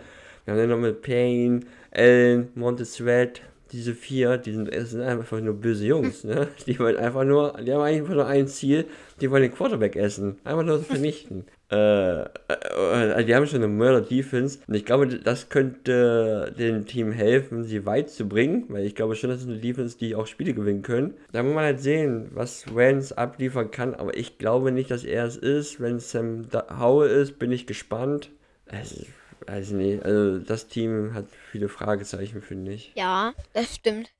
Wir 0.44 0.54
haben 0.54 0.60
dann 0.60 0.70
noch 0.70 0.80
mit 0.80 1.02
Payne, 1.02 1.62
Allen, 1.91 2.50
Montez 2.56 3.00
Red, 3.02 3.41
diese 3.71 3.93
vier, 3.93 4.38
die 4.38 4.54
sind, 4.54 4.69
sind 4.73 5.01
einfach 5.01 5.39
nur 5.41 5.56
böse 5.56 5.86
Jungs, 5.86 6.23
ne? 6.23 6.47
Die 6.67 6.78
wollen 6.80 6.97
einfach 6.97 7.23
nur, 7.23 7.54
die 7.62 7.73
haben 7.73 7.82
einfach 7.82 8.13
nur 8.13 8.28
ein 8.28 8.47
Ziel, 8.47 8.86
die 9.21 9.30
wollen 9.32 9.43
den 9.43 9.54
Quarterback 9.54 9.95
essen. 9.95 10.38
Einfach 10.43 10.63
nur 10.63 10.80
vernichten. 10.80 11.45
äh, 11.71 12.21
äh, 12.21 13.25
die 13.25 13.36
haben 13.36 13.47
schon 13.47 13.63
eine 13.63 13.67
Mörder-Defense 13.67 14.60
und 14.67 14.75
ich 14.75 14.86
glaube, 14.86 15.08
das 15.08 15.49
könnte 15.49 16.54
dem 16.58 16.86
Team 16.86 17.12
helfen, 17.12 17.63
sie 17.63 17.86
weit 17.86 18.10
zu 18.10 18.28
bringen, 18.28 18.65
weil 18.69 18.86
ich 18.86 18.95
glaube 18.95 19.15
schon, 19.15 19.30
das 19.30 19.41
ist 19.41 19.49
eine 19.49 19.58
Defense, 19.58 19.97
die 19.97 20.15
auch 20.15 20.28
Spiele 20.28 20.54
gewinnen 20.54 20.84
können. 20.84 21.15
Da 21.32 21.41
muss 21.41 21.56
man 21.56 21.63
halt 21.63 21.80
sehen, 21.80 22.30
was 22.34 22.65
Rance 22.73 23.17
abliefern 23.17 23.71
kann, 23.71 23.95
aber 23.95 24.15
ich 24.15 24.38
glaube 24.38 24.71
nicht, 24.71 24.91
dass 24.91 25.04
er 25.04 25.25
es 25.25 25.38
ist. 25.38 25.80
Wenn 25.80 25.99
Sam 25.99 26.47
Howell 26.80 27.10
ist, 27.10 27.39
bin 27.39 27.51
ich 27.51 27.65
gespannt. 27.65 28.30
Es 28.67 28.91
ist 28.91 29.08
weiß 29.47 29.71
nicht, 29.71 30.03
also 30.03 30.39
das 30.39 30.67
Team 30.67 31.13
hat 31.13 31.25
viele 31.51 31.69
Fragezeichen, 31.69 32.41
finde 32.41 32.73
ich. 32.73 32.91
Ja, 32.95 33.34
das 33.53 33.75
stimmt. 33.75 34.12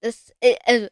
Das, 0.00 0.32
äh, 0.40 0.56
also, 0.64 0.88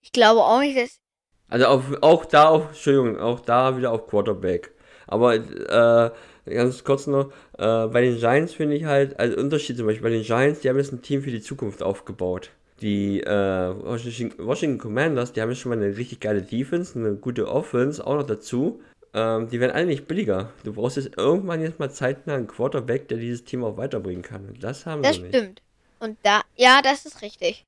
ich 0.00 0.12
glaube 0.12 0.40
auch 0.40 0.60
nicht, 0.60 0.76
dass. 0.76 1.00
Also 1.48 1.66
auf, 1.66 2.02
auch 2.02 2.24
da, 2.24 2.48
auf, 2.48 2.68
Entschuldigung, 2.68 3.18
auch 3.18 3.40
da 3.40 3.76
wieder 3.76 3.92
auf 3.92 4.06
Quarterback. 4.06 4.72
Aber 5.06 5.34
äh, 5.34 6.10
ganz 6.50 6.84
kurz 6.84 7.06
noch, 7.06 7.30
äh, 7.58 7.86
bei 7.86 8.02
den 8.02 8.18
Giants 8.18 8.54
finde 8.54 8.76
ich 8.76 8.84
halt, 8.84 9.18
also 9.18 9.36
Unterschied 9.36 9.76
zum 9.76 9.86
Beispiel, 9.86 10.02
bei 10.02 10.10
den 10.10 10.22
Giants, 10.22 10.60
die 10.60 10.68
haben 10.68 10.78
jetzt 10.78 10.92
ein 10.92 11.02
Team 11.02 11.22
für 11.22 11.30
die 11.30 11.42
Zukunft 11.42 11.82
aufgebaut. 11.82 12.50
Die 12.80 13.20
äh, 13.20 13.28
Washington, 13.30 14.46
Washington 14.46 14.78
Commanders, 14.78 15.32
die 15.32 15.40
haben 15.40 15.50
jetzt 15.50 15.60
schon 15.60 15.70
mal 15.70 15.82
eine 15.82 15.96
richtig 15.96 16.20
geile 16.20 16.42
Defense, 16.42 16.98
eine 16.98 17.14
gute 17.14 17.48
Offense 17.48 18.04
auch 18.04 18.16
noch 18.16 18.26
dazu. 18.26 18.80
Ähm, 19.14 19.48
die 19.48 19.60
werden 19.60 19.72
alle 19.72 19.86
nicht 19.86 20.08
billiger. 20.08 20.52
Du 20.64 20.72
brauchst 20.72 20.96
jetzt 20.96 21.16
irgendwann 21.16 21.62
jetzt 21.62 21.78
mal 21.78 21.90
zeitnah 21.90 22.34
einen 22.34 22.48
Quarterback, 22.48 23.06
der 23.08 23.18
dieses 23.18 23.44
Team 23.44 23.62
auch 23.62 23.76
weiterbringen 23.76 24.22
kann. 24.22 24.46
Und 24.48 24.62
das 24.62 24.86
haben 24.86 25.02
das 25.02 25.16
sie 25.16 25.22
nicht. 25.22 25.34
Das 25.34 25.40
stimmt. 25.40 25.62
Und 26.00 26.18
da, 26.24 26.42
ja, 26.56 26.82
das 26.82 27.06
ist 27.06 27.22
richtig. 27.22 27.64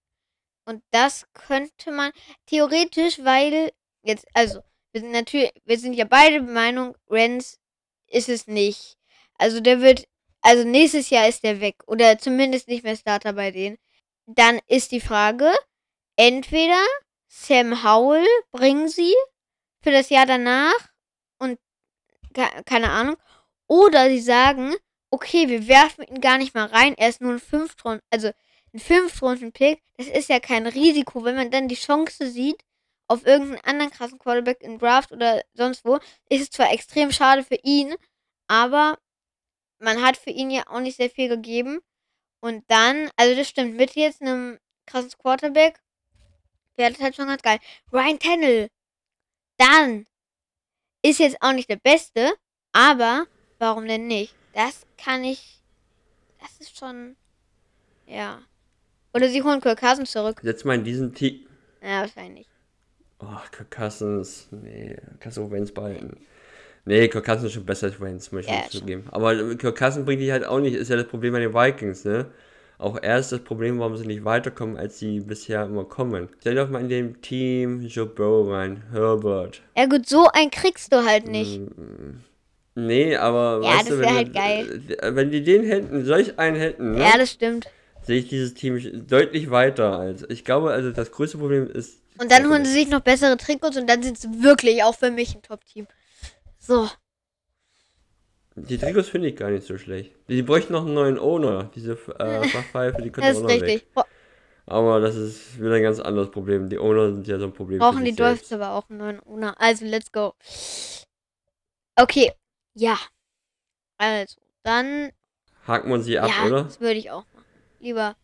Und 0.67 0.83
das 0.91 1.27
könnte 1.33 1.93
man 1.93 2.11
theoretisch, 2.47 3.21
weil 3.23 3.71
jetzt, 4.03 4.27
also, 4.35 4.61
wir 4.93 5.01
sind 5.03 5.13
natürlich, 5.13 5.53
wir 5.65 5.79
sind 5.79 5.93
ja 5.93 6.05
beide 6.05 6.43
der 6.43 6.53
Meinung, 6.53 6.97
Renz 7.09 7.61
ist 8.09 8.29
es 8.29 8.49
nicht. 8.49 8.97
Also 9.39 9.61
der 9.61 9.81
wird, 9.81 10.09
also 10.41 10.65
nächstes 10.65 11.11
Jahr 11.11 11.29
ist 11.29 11.45
der 11.45 11.61
weg. 11.61 11.77
Oder 11.87 12.19
zumindest 12.19 12.67
nicht 12.67 12.83
mehr 12.83 12.97
Starter 12.97 13.35
bei 13.35 13.51
denen. 13.51 13.79
Dann 14.27 14.59
ist 14.67 14.91
die 14.93 15.01
Frage, 15.01 15.53
entweder 16.17 16.83
Sam 17.29 17.85
Howell 17.85 18.27
bringen 18.51 18.89
sie 18.89 19.15
für 19.83 19.93
das 19.93 20.09
Jahr 20.09 20.27
danach 20.27 20.96
keine 22.65 22.91
Ahnung. 22.91 23.17
Oder 23.67 24.09
sie 24.09 24.21
sagen, 24.21 24.75
okay, 25.11 25.49
wir 25.49 25.69
werfen 25.69 26.05
ihn 26.05 26.21
gar 26.21 26.39
nicht 26.39 26.55
mal 26.55 26.67
rein, 26.67 26.95
er 26.97 27.09
ist 27.09 27.21
nur 27.21 27.33
ein 27.33 27.41
Fünftrunden, 27.41 28.03
also 28.11 28.31
ein 28.75 28.79
Fünftrunden-Pick. 28.81 29.83
Das 29.97 30.07
ist 30.07 30.29
ja 30.29 30.41
kein 30.41 30.67
Risiko, 30.67 31.25
wenn 31.25 31.37
man 31.37 31.51
dann 31.51 31.69
die 31.69 31.75
Chance 31.77 32.29
sieht, 32.31 32.63
auf 33.09 33.25
irgendeinen 33.27 33.65
anderen 33.65 33.91
krassen 33.91 34.19
Quarterback 34.19 34.63
in 34.63 34.79
Draft 34.79 35.13
oder 35.13 35.43
sonst 35.55 35.85
wo, 35.85 35.97
ist 36.29 36.43
es 36.43 36.51
zwar 36.51 36.73
extrem 36.73 37.13
schade 37.13 37.45
für 37.45 37.59
ihn, 37.63 37.95
aber 38.49 38.99
man 39.79 40.03
hat 40.03 40.17
für 40.17 40.31
ihn 40.31 40.51
ja 40.51 40.65
auch 40.69 40.81
nicht 40.81 40.97
sehr 40.97 41.11
viel 41.11 41.29
gegeben. 41.29 41.81
Und 42.41 42.65
dann, 42.69 43.11
also 43.17 43.35
das 43.35 43.49
stimmt, 43.49 43.77
mit 43.77 43.95
jetzt 43.95 44.23
einem 44.23 44.59
krassen 44.87 45.11
Quarterback 45.19 45.81
wäre 46.77 46.93
das 46.93 47.01
halt 47.01 47.17
schon 47.17 47.29
ganz 47.29 47.43
geil. 47.43 47.59
Ryan 47.93 48.19
Tannell. 48.19 48.71
Dann 49.59 50.07
ist 51.09 51.19
jetzt 51.19 51.37
auch 51.41 51.53
nicht 51.53 51.71
der 51.71 51.77
beste, 51.77 52.33
aber 52.73 53.27
warum 53.59 53.87
denn 53.87 54.07
nicht? 54.07 54.35
Das 54.53 54.87
kann 54.99 55.25
ich. 55.25 55.63
Das 56.41 56.51
ist 56.59 56.79
schon. 56.79 57.17
Ja. 58.07 58.41
Oder 59.15 59.29
sie 59.29 59.43
holen 59.43 59.61
Kirk 59.61 59.81
Cousins 59.81 60.11
zurück. 60.11 60.41
Setz 60.43 60.65
mal 60.65 60.75
in 60.75 60.85
diesen 60.85 61.15
Team. 61.15 61.47
Ja, 61.83 62.01
wahrscheinlich. 62.01 62.47
Oh, 63.19 63.39
Kirk 63.51 63.71
Cousins. 63.71 64.49
Nee, 64.51 64.97
kannst 65.21 65.39
du 65.39 65.51
Wentz 65.51 65.73
behalten. 65.73 66.19
Nee, 66.85 67.09
Kirk 67.09 67.25
Cousins 67.25 67.45
ist 67.47 67.53
schon 67.55 67.67
besser 67.67 67.87
als 67.87 68.01
Wentz, 68.01 68.31
möchte 68.33 68.53
ich 68.53 68.59
ja, 68.59 68.69
zugeben. 68.81 69.05
Aber 69.11 69.57
Kirk 69.57 69.77
Cousins 69.77 70.05
bringt 70.05 70.21
dich 70.21 70.31
halt 70.31 70.45
auch 70.45 70.61
nicht, 70.61 70.75
ist 70.75 70.89
ja 70.89 70.97
das 70.97 71.09
Problem 71.09 71.33
bei 71.33 71.41
den 71.41 71.55
Vikings, 71.55 72.05
ne? 72.05 72.31
Auch 72.79 72.99
er 73.01 73.19
ist 73.19 73.33
das 73.33 73.41
Problem, 73.41 73.79
warum 73.79 73.97
sie 73.97 74.07
nicht 74.07 74.25
weiterkommen, 74.25 74.77
als 74.77 74.99
sie 74.99 75.21
bisher 75.21 75.65
immer 75.65 75.85
kommen. 75.85 76.29
Stell 76.41 76.57
doch 76.57 76.69
mal 76.69 76.81
in 76.81 76.89
dem 76.89 77.23
Team 77.23 77.87
Joe 77.87 78.07
Burrow 78.07 78.51
rein, 78.53 78.83
Herbert. 78.93 79.63
Ja 79.77 79.87
gut, 79.87 80.09
so 80.09 80.29
einen 80.33 80.51
kriegst 80.51 80.93
du 80.93 81.05
halt 81.05 81.27
nicht. 81.27 81.59
Mm, 81.61 82.21
nee, 82.75 83.17
aber 83.17 83.61
ja, 83.63 83.79
weißt 83.79 83.91
das 83.91 83.99
wäre 83.99 84.15
halt 84.15 84.35
geil. 84.35 84.83
Wenn 85.03 85.31
die 85.31 85.43
den 85.43 85.65
hätten, 85.65 86.05
solch 86.05 86.39
einen 86.39 86.57
hätten, 86.57 86.93
ne? 86.93 87.01
Ja, 87.01 87.17
das 87.17 87.31
stimmt. 87.31 87.69
Sehe 88.03 88.19
ich 88.19 88.29
dieses 88.29 88.55
Team 88.55 89.07
deutlich 89.09 89.51
weiter 89.51 89.99
als. 89.99 90.25
Ich 90.29 90.45
glaube, 90.45 90.71
also 90.71 90.93
das 90.93 91.11
größte 91.11 91.39
Problem 91.39 91.69
ist 91.71 91.99
Und 92.19 92.31
dann 92.31 92.49
holen 92.49 92.65
sie 92.65 92.73
sich 92.73 92.89
noch 92.89 93.01
bessere 93.01 93.37
Trikots 93.39 93.79
und 93.79 93.89
dann 93.89 94.03
sind 94.03 94.19
sie 94.19 94.43
wirklich 94.43 94.85
auch 94.85 94.95
für 94.95 95.11
mich 95.11 95.35
ein 95.35 95.43
Top-Team. 95.43 95.87
So. 96.59 96.89
Die 98.57 98.79
Trikots 98.79 99.11
finde 99.11 99.29
ich 99.29 99.37
gar 99.37 99.51
nicht 99.51 99.67
so 99.67 99.77
schlecht. 99.77 100.13
Die 100.29 100.43
bräuchten 100.43 100.73
noch 100.73 100.87
einen 100.87 100.95
neuen 100.95 101.19
Owner. 101.19 101.71
Diese 101.75 101.93
äh, 101.93 102.49
Fachpfeife, 102.49 103.03
die 103.03 103.11
können 103.11 103.37
auch 103.37 103.43
noch 103.43 103.49
richtig. 103.51 103.87
weg. 103.95 104.05
Aber 104.65 104.99
das 104.99 105.15
ist 105.15 105.61
wieder 105.61 105.75
ein 105.75 105.83
ganz 105.83 106.01
anderes 106.01 106.31
Problem. 106.31 106.71
Die 106.71 106.79
Owner 106.79 107.13
sind 107.13 107.29
ja 107.29 107.39
so 107.39 107.45
ein 107.45 107.53
Problem. 107.53 107.79
Brauchen 107.79 108.05
die 108.05 108.15
Dolphins 108.15 108.53
aber 108.53 108.73
auch 108.73 108.89
einen 108.89 108.99
neuen 108.99 109.21
Owner. 109.21 109.55
Also, 109.61 109.85
let's 109.85 110.11
go. 110.11 110.35
Okay. 111.97 112.33
Ja. 112.75 112.99
Also, 113.99 114.41
dann. 114.63 115.13
Haken 115.67 115.91
wir 115.91 116.01
sie 116.01 116.19
ab, 116.19 116.31
ja, 116.31 116.47
oder? 116.47 116.65
Das 116.65 116.81
würde 116.81 116.99
ich 116.99 117.11
auch 117.11 117.25
machen. 117.35 117.45
Lieber 117.79 118.17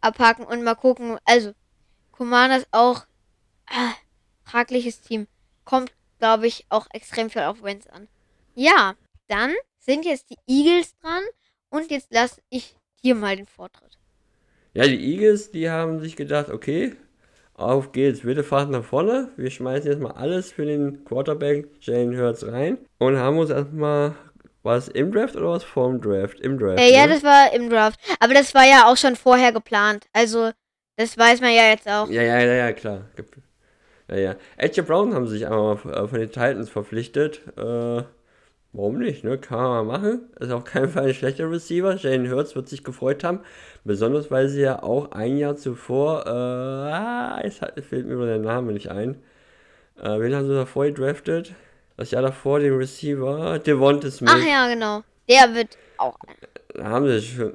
abhaken 0.00 0.44
und 0.44 0.64
mal 0.64 0.74
gucken. 0.74 1.18
Also, 1.24 1.52
Commanders 2.10 2.66
auch. 2.72 3.06
Äh, 3.66 3.92
fragliches 4.42 5.00
Team. 5.00 5.28
Kommt, 5.64 5.92
glaube 6.18 6.48
ich, 6.48 6.66
auch 6.68 6.86
extrem 6.92 7.30
viel 7.30 7.42
auf 7.42 7.62
Wentz 7.62 7.86
an. 7.86 8.08
Ja, 8.54 8.94
dann 9.28 9.54
sind 9.88 10.04
jetzt 10.04 10.30
die 10.30 10.36
Eagles 10.46 10.94
dran. 11.00 11.22
Und 11.70 11.90
jetzt 11.90 12.12
lasse 12.12 12.40
ich 12.50 12.76
dir 13.02 13.14
mal 13.14 13.36
den 13.36 13.46
Vortritt. 13.46 13.98
Ja, 14.74 14.86
die 14.86 15.12
Eagles, 15.12 15.50
die 15.50 15.68
haben 15.68 16.00
sich 16.00 16.16
gedacht, 16.16 16.50
okay, 16.50 16.94
auf 17.54 17.92
geht's, 17.92 18.24
wilde 18.24 18.44
Fahrt 18.44 18.70
nach 18.70 18.84
vorne. 18.84 19.30
Wir 19.36 19.50
schmeißen 19.50 19.90
jetzt 19.90 20.00
mal 20.00 20.12
alles 20.12 20.52
für 20.52 20.64
den 20.64 21.04
Quarterback 21.04 21.68
Jane 21.80 22.16
Hurts 22.16 22.46
rein 22.46 22.78
und 22.98 23.16
haben 23.16 23.38
uns 23.38 23.50
erstmal 23.50 24.14
war 24.62 24.76
es 24.76 24.88
im 24.88 25.12
Draft 25.12 25.36
oder 25.36 25.50
was 25.50 25.64
vorm 25.64 26.00
Draft? 26.00 26.40
Im 26.40 26.58
Draft. 26.58 26.80
Äh, 26.80 26.92
ja, 26.92 27.06
ne? 27.06 27.14
das 27.14 27.22
war 27.22 27.52
im 27.54 27.70
Draft. 27.70 27.98
Aber 28.20 28.34
das 28.34 28.54
war 28.54 28.66
ja 28.66 28.90
auch 28.90 28.96
schon 28.96 29.16
vorher 29.16 29.52
geplant. 29.52 30.06
Also, 30.12 30.50
das 30.96 31.16
weiß 31.16 31.40
man 31.40 31.54
ja 31.54 31.70
jetzt 31.70 31.88
auch. 31.88 32.08
Ja, 32.10 32.22
ja, 32.22 32.40
ja, 32.40 32.54
ja, 32.54 32.72
klar. 32.72 33.06
Ja, 34.08 34.16
ja. 34.16 34.36
Edge 34.56 34.82
Brown 34.82 35.14
haben 35.14 35.26
sich 35.26 35.46
einmal 35.46 35.76
äh, 35.76 36.06
von 36.06 36.18
den 36.18 36.30
Titans 36.30 36.68
verpflichtet. 36.68 37.40
Äh, 37.56 38.02
Warum 38.72 38.98
nicht, 38.98 39.24
ne? 39.24 39.38
Kann 39.38 39.58
man 39.58 39.86
mal 39.86 39.98
machen. 39.98 40.20
Ist 40.38 40.52
auch 40.52 40.64
kein 40.64 40.88
Fall 40.88 41.08
ein 41.08 41.14
schlechter 41.14 41.50
Receiver. 41.50 41.96
Jalen 41.96 42.30
Hurts 42.30 42.54
wird 42.54 42.68
sich 42.68 42.84
gefreut 42.84 43.24
haben. 43.24 43.40
Besonders, 43.84 44.30
weil 44.30 44.48
sie 44.48 44.60
ja 44.60 44.82
auch 44.82 45.12
ein 45.12 45.38
Jahr 45.38 45.56
zuvor, 45.56 46.26
äh, 46.26 46.30
ah, 46.30 47.40
es 47.42 47.58
fällt 47.58 48.06
mir 48.06 48.26
der 48.26 48.38
Name 48.38 48.72
nicht 48.72 48.90
ein. 48.90 49.16
Äh, 50.00 50.20
wen 50.20 50.34
haben 50.34 50.46
sie 50.46 50.54
davor 50.54 50.84
gedraftet? 50.84 51.54
Das 51.96 52.10
Jahr 52.10 52.22
davor 52.22 52.60
den 52.60 52.76
Receiver, 52.76 53.58
Devonta 53.58 54.10
Smith. 54.10 54.30
Ach 54.32 54.46
ja, 54.46 54.68
genau. 54.68 55.02
Der 55.28 55.54
wird 55.54 55.76
auch. 55.96 56.16
Da 56.74 56.84
haben 56.84 57.08
sie 57.08 57.22
schon, 57.22 57.54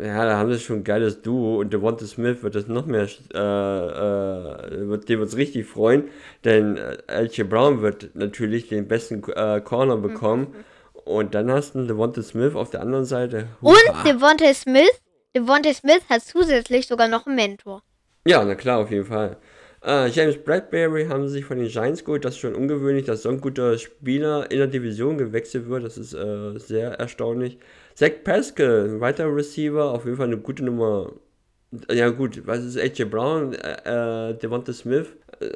ja, 0.00 0.24
da 0.24 0.38
haben 0.38 0.52
sie 0.52 0.58
schon 0.58 0.78
ein 0.78 0.84
geiles 0.84 1.22
Duo 1.22 1.60
und 1.60 1.72
Devonta 1.72 2.04
Smith 2.06 2.42
wird 2.42 2.54
das 2.54 2.66
noch 2.66 2.86
mehr, 2.86 3.08
äh, 3.32 3.38
äh, 3.38 4.88
wird, 4.88 5.08
dem 5.08 5.20
wird 5.20 5.28
es 5.28 5.36
richtig 5.36 5.66
freuen, 5.66 6.04
denn 6.44 6.76
äh, 6.76 7.44
Brown 7.44 7.80
wird 7.82 8.14
natürlich 8.14 8.68
den 8.68 8.88
besten 8.88 9.22
äh, 9.34 9.60
Corner 9.60 9.96
bekommen 9.96 10.48
mhm. 10.48 11.00
und 11.04 11.34
dann 11.34 11.50
hast 11.50 11.74
du 11.74 11.86
Devonta 11.86 12.22
Smith 12.22 12.54
auf 12.54 12.70
der 12.70 12.80
anderen 12.80 13.04
Seite. 13.04 13.48
Und 13.60 13.78
Devonta 14.04 14.52
Smith, 14.52 15.00
Devonta 15.36 15.72
Smith 15.72 16.02
hat 16.08 16.22
zusätzlich 16.22 16.86
sogar 16.86 17.08
noch 17.08 17.26
einen 17.26 17.36
Mentor. 17.36 17.82
Ja, 18.26 18.44
na 18.44 18.54
klar, 18.54 18.80
auf 18.80 18.90
jeden 18.90 19.06
Fall. 19.06 19.36
Uh, 19.86 20.06
James 20.06 20.38
Bradbury 20.38 21.08
haben 21.08 21.28
sie 21.28 21.34
sich 21.34 21.44
von 21.44 21.58
den 21.58 21.68
Giants 21.68 22.06
geholt. 22.06 22.24
Das 22.24 22.34
ist 22.34 22.40
schon 22.40 22.54
ungewöhnlich, 22.54 23.04
dass 23.04 23.20
so 23.20 23.28
ein 23.28 23.42
guter 23.42 23.76
Spieler 23.76 24.50
in 24.50 24.56
der 24.56 24.66
Division 24.66 25.18
gewechselt 25.18 25.68
wird. 25.68 25.84
Das 25.84 25.98
ist 25.98 26.14
uh, 26.14 26.58
sehr 26.58 26.92
erstaunlich. 26.92 27.58
Zach 27.94 28.24
Pascal, 28.24 28.88
ein 28.88 29.00
weiterer 29.00 29.34
Receiver, 29.34 29.84
auf 29.84 30.04
jeden 30.04 30.16
Fall 30.16 30.26
eine 30.26 30.38
gute 30.38 30.64
Nummer. 30.64 31.12
Ja 31.90 32.10
gut, 32.10 32.44
was 32.44 32.64
ist 32.64 32.76
AJ 32.76 33.04
Brown, 33.04 33.54
äh, 33.54 34.30
äh, 34.30 34.34
Devonta 34.34 34.72
Smith? 34.72 35.06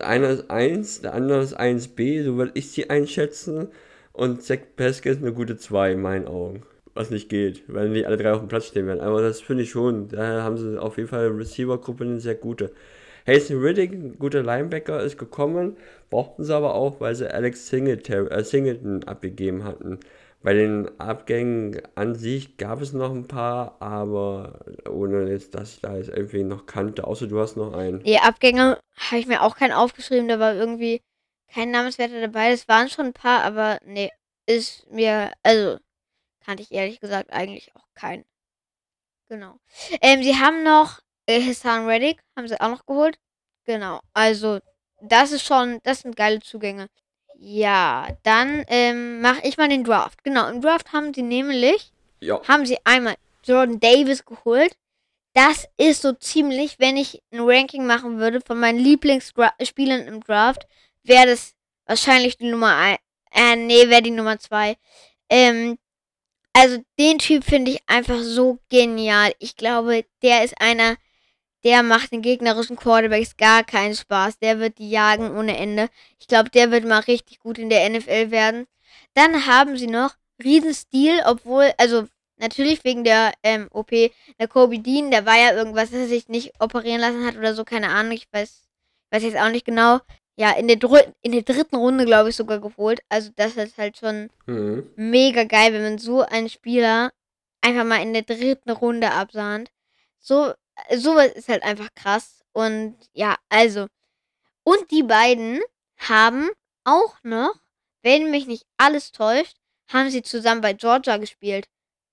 Einer 0.01 0.31
ist 0.31 0.51
1, 0.51 1.03
der 1.03 1.15
andere 1.15 1.43
ist 1.43 1.59
1b, 1.59 2.25
so 2.25 2.37
würde 2.37 2.53
ich 2.55 2.71
sie 2.71 2.91
einschätzen. 2.91 3.69
Und 4.13 4.43
Zach 4.43 4.59
Pascal 4.77 5.13
ist 5.13 5.23
eine 5.23 5.33
gute 5.33 5.57
2 5.57 5.93
in 5.93 6.01
meinen 6.01 6.29
Augen. 6.29 6.63
Was 6.95 7.11
nicht 7.11 7.29
geht, 7.29 7.63
weil 7.69 7.89
nicht 7.89 8.07
alle 8.07 8.17
drei 8.17 8.33
auf 8.33 8.41
dem 8.41 8.49
Platz 8.49 8.67
stehen 8.67 8.87
werden. 8.87 9.01
Aber 9.01 9.21
das 9.21 9.41
finde 9.41 9.65
ich 9.65 9.71
schon. 9.71 10.09
Daher 10.09 10.43
haben 10.43 10.59
sie 10.59 10.81
auf 10.81 10.97
jeden 10.97 11.09
Fall 11.09 11.29
Receiver-Gruppe 11.29 12.05
eine 12.05 12.21
sehr 12.21 12.35
gute. 12.35 12.73
Hazen 13.27 13.61
Riddick, 13.61 13.93
ein 13.93 14.19
guter 14.19 14.43
Linebacker, 14.43 15.03
ist 15.03 15.19
gekommen, 15.19 15.77
brauchten 16.09 16.45
sie 16.45 16.55
aber 16.55 16.75
auch, 16.75 17.01
weil 17.01 17.15
sie 17.15 17.33
Alex 17.33 17.69
Singleton, 17.69 18.29
äh, 18.29 18.43
Singleton 18.43 19.05
abgegeben 19.05 19.65
hatten. 19.65 19.99
Bei 20.41 20.55
den 20.55 21.01
Abgängen 21.01 21.81
an 21.97 22.15
sich 22.15 22.57
gab 22.57 22.81
es 22.81 22.93
noch 22.93 23.11
ein 23.11 23.27
paar, 23.27 23.77
aber 23.81 24.61
ohne 24.89 25.31
jetzt, 25.31 25.55
dass 25.55 25.75
ich 25.75 25.81
da 25.81 25.97
jetzt 25.97 26.11
irgendwie 26.11 26.45
noch 26.45 26.67
kannte, 26.67 27.05
außer 27.05 27.27
du 27.27 27.41
hast 27.41 27.57
noch 27.57 27.73
einen. 27.73 28.03
Die 28.05 28.19
Abgänge 28.19 28.79
habe 28.97 29.19
ich 29.19 29.27
mir 29.27 29.43
auch 29.43 29.57
keinen 29.57 29.73
aufgeschrieben, 29.73 30.29
da 30.29 30.39
war 30.39 30.55
irgendwie 30.55 31.03
kein 31.53 31.71
Namenswerter 31.71 32.21
dabei. 32.21 32.53
Es 32.53 32.69
waren 32.69 32.89
schon 32.89 33.07
ein 33.07 33.13
paar, 33.13 33.43
aber 33.43 33.81
nee, 33.85 34.11
ist 34.47 34.89
mir, 34.91 35.33
also 35.43 35.79
kannte 36.45 36.63
ich 36.63 36.73
ehrlich 36.73 37.01
gesagt 37.01 37.33
eigentlich 37.33 37.75
auch 37.75 37.87
keinen. 37.95 38.25
Genau. 39.29 39.59
Ähm, 40.01 40.23
sie 40.23 40.37
haben 40.37 40.63
noch 40.63 41.01
äh, 41.29 41.43
Hassan 41.43 41.87
Reddick 41.87 42.23
haben 42.37 42.49
sie 42.49 42.61
auch 42.61 42.71
noch 42.71 42.87
geholt. 42.87 43.19
Genau. 43.65 44.01
Also, 44.15 44.61
das 45.03 45.31
ist 45.33 45.45
schon, 45.45 45.79
das 45.83 46.01
sind 46.01 46.17
geile 46.17 46.41
Zugänge. 46.41 46.89
Ja, 47.41 48.09
dann 48.25 48.65
ähm, 48.67 49.21
mache 49.21 49.47
ich 49.47 49.57
mal 49.57 49.69
den 49.69 49.85
Draft. 49.85 50.25
Genau, 50.25 50.49
im 50.49 50.61
Draft 50.61 50.93
haben 50.93 51.15
sie 51.15 51.23
nämlich, 51.23 51.93
ja. 52.21 52.43
haben 52.49 52.67
sie 52.67 52.79
einmal 52.85 53.15
Jordan 53.45 53.79
Davis 53.79 54.25
geholt. 54.25 54.77
Das 55.35 55.69
ist 55.77 56.03
so 56.03 56.13
ziemlich, 56.15 56.81
wenn 56.81 56.97
ich 56.97 57.23
ein 57.33 57.41
Ranking 57.41 57.87
machen 57.87 58.19
würde 58.19 58.41
von 58.41 58.59
meinen 58.59 58.81
Lieblingsspielern 58.81 60.09
im 60.09 60.21
Draft, 60.21 60.67
wäre 61.05 61.27
das 61.27 61.55
wahrscheinlich 61.87 62.39
die 62.39 62.51
Nummer 62.51 62.77
1. 62.77 62.99
Äh, 63.31 63.55
nee, 63.55 63.89
wäre 63.89 64.03
die 64.03 64.11
Nummer 64.11 64.41
2. 64.41 64.77
Ähm, 65.31 65.79
also 66.53 66.83
den 66.99 67.19
Typ 67.19 67.45
finde 67.45 67.71
ich 67.71 67.81
einfach 67.87 68.19
so 68.19 68.59
genial. 68.69 69.33
Ich 69.39 69.55
glaube, 69.55 70.05
der 70.23 70.43
ist 70.43 70.61
einer 70.61 70.97
der 71.65 71.83
macht 71.83 72.13
den 72.13 72.23
gegnerischen 72.23 72.77
Quarterbacks 72.77 73.37
gar 73.37 73.65
keinen 73.65 73.95
Spaß. 73.95 74.39
Der 74.39 74.61
wird 74.61 74.79
die 74.79 74.91
jagen 74.91 75.37
ohne 75.37 75.57
Ende. 75.57 75.89
Ich 76.21 76.29
glaube, 76.29 76.51
der 76.51 76.71
wird 76.71 76.85
mal 76.85 77.01
richtig 77.01 77.41
gut 77.41 77.59
in 77.59 77.69
der 77.69 77.89
NFL 77.89 78.31
werden. 78.31 78.67
Dann 79.15 79.47
haben 79.47 79.77
sie 79.77 79.89
noch 79.89 80.15
Riesenstil, 80.43 81.21
obwohl, 81.27 81.73
also 81.79 82.07
natürlich 82.37 82.85
wegen 82.85 83.05
der 83.05 83.33
ähm, 83.43 83.69
OP, 83.73 83.91
der 83.91 84.49
Kobe 84.49 84.79
Dean, 84.79 85.11
der 85.11 85.27
war 85.27 85.37
ja 85.37 85.53
irgendwas, 85.53 85.91
dass 85.91 86.01
er 86.01 86.07
sich 86.07 86.29
nicht 86.29 86.53
operieren 86.61 87.01
lassen 87.01 87.27
hat 87.27 87.37
oder 87.37 87.55
so, 87.55 87.65
keine 87.65 87.89
Ahnung, 87.89 88.13
ich 88.13 88.29
weiß, 88.31 88.69
weiß 89.11 89.25
jetzt 89.25 89.39
auch 89.39 89.51
nicht 89.51 89.65
genau. 89.65 89.99
Ja, 90.37 90.53
in 90.53 90.69
der, 90.69 90.79
in 91.23 91.33
der 91.33 91.43
dritten 91.43 91.75
Runde, 91.75 92.05
glaube 92.05 92.29
ich, 92.29 92.37
sogar 92.37 92.61
geholt. 92.61 93.01
Also 93.09 93.31
das 93.35 93.57
ist 93.57 93.77
halt 93.77 93.99
schon 93.99 94.31
mhm. 94.47 94.89
mega 94.95 95.43
geil, 95.43 95.73
wenn 95.73 95.83
man 95.83 95.99
so 95.99 96.23
einen 96.23 96.49
Spieler 96.49 97.11
einfach 97.61 97.85
mal 97.85 98.01
in 98.01 98.13
der 98.13 98.23
dritten 98.23 98.71
Runde 98.71 99.11
absahnt. 99.11 99.69
So 100.21 100.53
sowas 100.97 101.29
ist 101.33 101.49
halt 101.49 101.63
einfach 101.63 101.89
krass. 101.95 102.45
Und 102.53 102.97
ja, 103.13 103.37
also. 103.49 103.87
Und 104.65 104.91
die 104.91 105.03
beiden 105.03 105.61
haben 105.97 106.51
auch 106.85 107.17
noch, 107.23 107.55
wenn 108.03 108.31
mich 108.31 108.47
nicht 108.47 108.67
alles 108.77 109.13
täuscht, 109.13 109.57
haben 109.89 110.11
sie 110.11 110.23
zusammen 110.23 110.61
bei 110.61 110.73
Georgia 110.75 111.17
gespielt. 111.17 111.69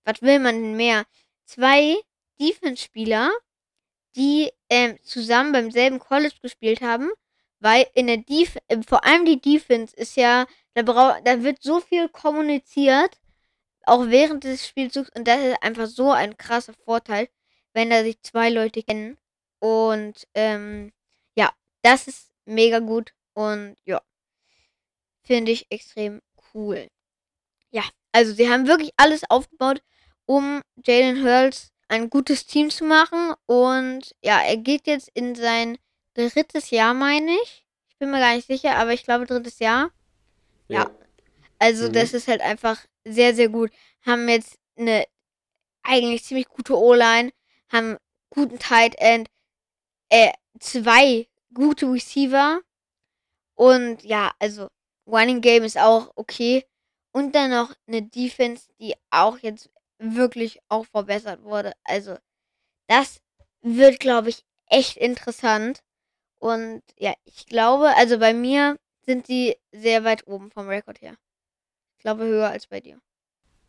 Was 0.06 0.21
will 0.21 0.39
man 0.39 0.56
denn 0.56 0.75
mehr? 0.75 1.06
Zwei 1.45 1.97
Defense-Spieler, 2.39 3.32
die 4.15 4.51
ähm, 4.69 4.97
zusammen 5.04 5.51
beim 5.51 5.71
selben 5.71 5.99
College 5.99 6.36
gespielt 6.41 6.82
haben, 6.82 7.10
weil 7.60 7.88
in 7.93 8.08
der 8.08 8.17
Def 8.17 8.58
äh, 8.67 8.82
vor 8.88 9.04
allem 9.06 9.25
die 9.25 9.41
Defense 9.41 9.95
ist 9.95 10.15
ja, 10.15 10.45
da, 10.73 10.84
brau 10.84 11.13
da 11.23 11.43
wird 11.43 11.62
so 11.62 11.80
viel 11.80 12.10
kommuniziert, 12.10 13.19
auch 13.84 14.08
während 14.08 14.43
des 14.43 14.67
Spielzugs 14.67 15.10
und 15.15 15.28
das 15.28 15.39
ist 15.43 15.63
einfach 15.63 15.88
so 15.88 16.12
ein 16.12 16.38
krasser 16.38 16.73
Vorteil 16.86 17.30
wenn 17.76 17.90
da 17.92 18.04
sich 18.04 18.20
zwei 18.24 18.50
Leute 18.50 18.82
kennen. 18.82 19.18
Und 19.60 20.28
ähm, 20.34 20.92
ja, 21.36 21.52
das 21.84 22.08
ist 22.08 22.32
mega 22.46 22.80
gut 22.80 23.14
und 23.34 23.76
ja, 23.86 24.02
finde 25.24 25.52
ich 25.52 25.68
extrem 25.70 26.22
cool. 26.54 26.88
Ja, 27.70 27.84
also 28.12 28.34
sie 28.34 28.50
haben 28.50 28.68
wirklich 28.68 28.92
alles 28.98 29.30
aufgebaut, 29.30 29.82
um 30.26 30.62
Jalen 30.84 31.24
Hurls 31.24 31.74
ein 31.88 32.10
gutes 32.10 32.46
Team 32.46 32.70
zu 32.70 32.86
machen. 32.86 33.34
Und 33.46 34.16
ja, 34.22 34.42
er 34.42 34.58
geht 34.58 34.88
jetzt 34.88 35.10
in 35.14 35.36
sein 35.36 35.78
drittes 36.14 36.70
Jahr, 36.70 36.93
meine 36.93 37.32
ich. 37.43 37.66
Ich 37.89 37.97
bin 37.97 38.12
mir 38.12 38.20
gar 38.20 38.36
nicht 38.36 38.47
sicher, 38.47 38.78
aber 38.78 38.93
ich 38.93 39.04
glaube 39.04 39.26
drittes 39.26 39.60
Jahr. 39.60 39.91
Ja. 40.68 40.84
ja. 40.84 40.91
Also 41.60 41.89
mhm. 41.89 41.93
das 41.93 42.14
ist 42.14 42.28
halt 42.28 42.41
einfach 42.41 42.86
sehr, 43.04 43.36
sehr 43.36 43.49
gut. 43.49 43.72
Haben 44.06 44.30
jetzt 44.30 44.58
eine 44.78 45.06
eigentlich 45.84 46.24
ziemlich 46.24 46.47
gute 46.47 46.78
O-Line 46.78 47.32
haben 47.72 47.97
guten 48.30 48.59
Tight 48.59 48.95
End, 48.97 49.30
äh, 50.09 50.34
zwei 50.59 51.28
gute 51.53 51.88
Receiver 51.91 52.61
und 53.55 54.03
ja, 54.03 54.34
also 54.39 54.70
Running 55.07 55.41
Game 55.41 55.63
ist 55.63 55.78
auch 55.78 56.11
okay 56.16 56.66
und 57.13 57.36
dann 57.36 57.51
noch 57.51 57.74
eine 57.88 58.03
Defense, 58.03 58.70
die 58.80 58.95
auch 59.11 59.38
jetzt 59.39 59.70
wirklich 59.99 60.59
auch 60.70 60.86
verbessert 60.88 61.43
wurde. 61.43 61.74
Also 61.84 62.18
das 62.88 63.22
wird, 63.61 63.99
glaube 63.99 64.30
ich, 64.30 64.45
echt 64.68 64.97
interessant 64.97 65.84
Und 66.39 66.84
ja, 66.97 67.13
ich 67.26 67.47
glaube, 67.47 67.95
also 67.97 68.20
bei 68.20 68.34
mir 68.34 68.80
sind 69.05 69.28
die 69.30 69.57
sehr 69.74 70.03
weit 70.05 70.28
oben 70.28 70.51
vom 70.51 70.70
Rekord 70.70 71.01
her. 71.01 71.18
Ich 71.97 72.03
glaube 72.03 72.26
höher 72.26 72.49
als 72.49 72.68
bei 72.68 72.82
dir. 72.82 73.01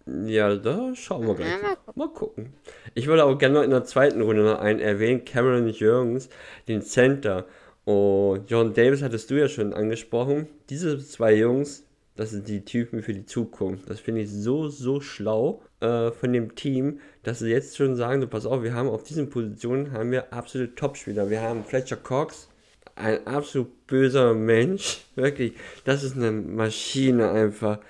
Ja, 0.07 0.55
da 0.55 0.95
schauen 0.95 1.27
wir 1.27 1.35
gleich. 1.35 1.51
Ja, 1.51 1.57
mal, 1.63 1.77
gucken. 1.77 1.93
mal, 1.97 2.09
gucken. 2.09 2.53
Ich 2.95 3.09
würde 3.09 3.25
auch 3.25 3.37
gerne 3.39 3.57
noch 3.57 3.63
in 3.63 3.71
der 3.71 3.85
zweiten 3.85 4.23
Runde 4.23 4.43
noch 4.43 4.61
einen 4.61 4.79
erwähnen, 4.79 5.25
Cameron 5.25 5.69
Jürgens, 5.69 6.29
den 6.69 6.83
Center. 6.83 7.45
Und 7.85 8.49
John 8.49 8.73
Davis 8.73 9.03
hattest 9.03 9.31
du 9.31 9.35
ja 9.35 9.49
schon 9.49 9.73
angesprochen. 9.73 10.49
Diese 10.71 10.99
zwei 10.99 11.35
Jungs, 11.35 11.85
das 12.15 12.31
sind 12.31 12.47
die 12.47 12.65
Typen 12.65 13.03
für 13.03 13.15
die 13.15 13.27
Zukunft. 13.27 13.91
Das 13.91 13.99
finde 13.99 14.23
ich 14.23 14.31
so, 14.31 14.69
so 14.69 15.01
schlau 15.01 15.63
äh, 15.81 16.13
von 16.13 16.33
dem 16.33 16.55
Team, 16.55 17.01
dass 17.25 17.41
sie 17.41 17.51
jetzt 17.51 17.77
schon 17.77 17.97
sagen, 17.97 18.21
du 18.21 18.29
pass 18.29 18.47
auf, 18.47 18.63
wir 18.63 18.75
haben 18.75 18.89
auf 18.89 19.03
diesen 19.03 19.29
Positionen 19.29 19.93
haben 19.93 20.13
wir 20.13 20.33
absolute 20.33 20.75
Topspieler. 20.75 21.31
Wir 21.31 21.43
haben 21.43 21.65
Fletcher 21.65 21.97
Cox, 21.97 22.49
ein 22.95 23.27
absolut 23.27 23.87
böser 23.89 24.35
Mensch. 24.35 25.05
Wirklich, 25.17 25.55
das 25.85 26.05
ist 26.05 26.17
eine 26.17 26.31
Maschine 26.31 27.31
einfach. 27.31 27.81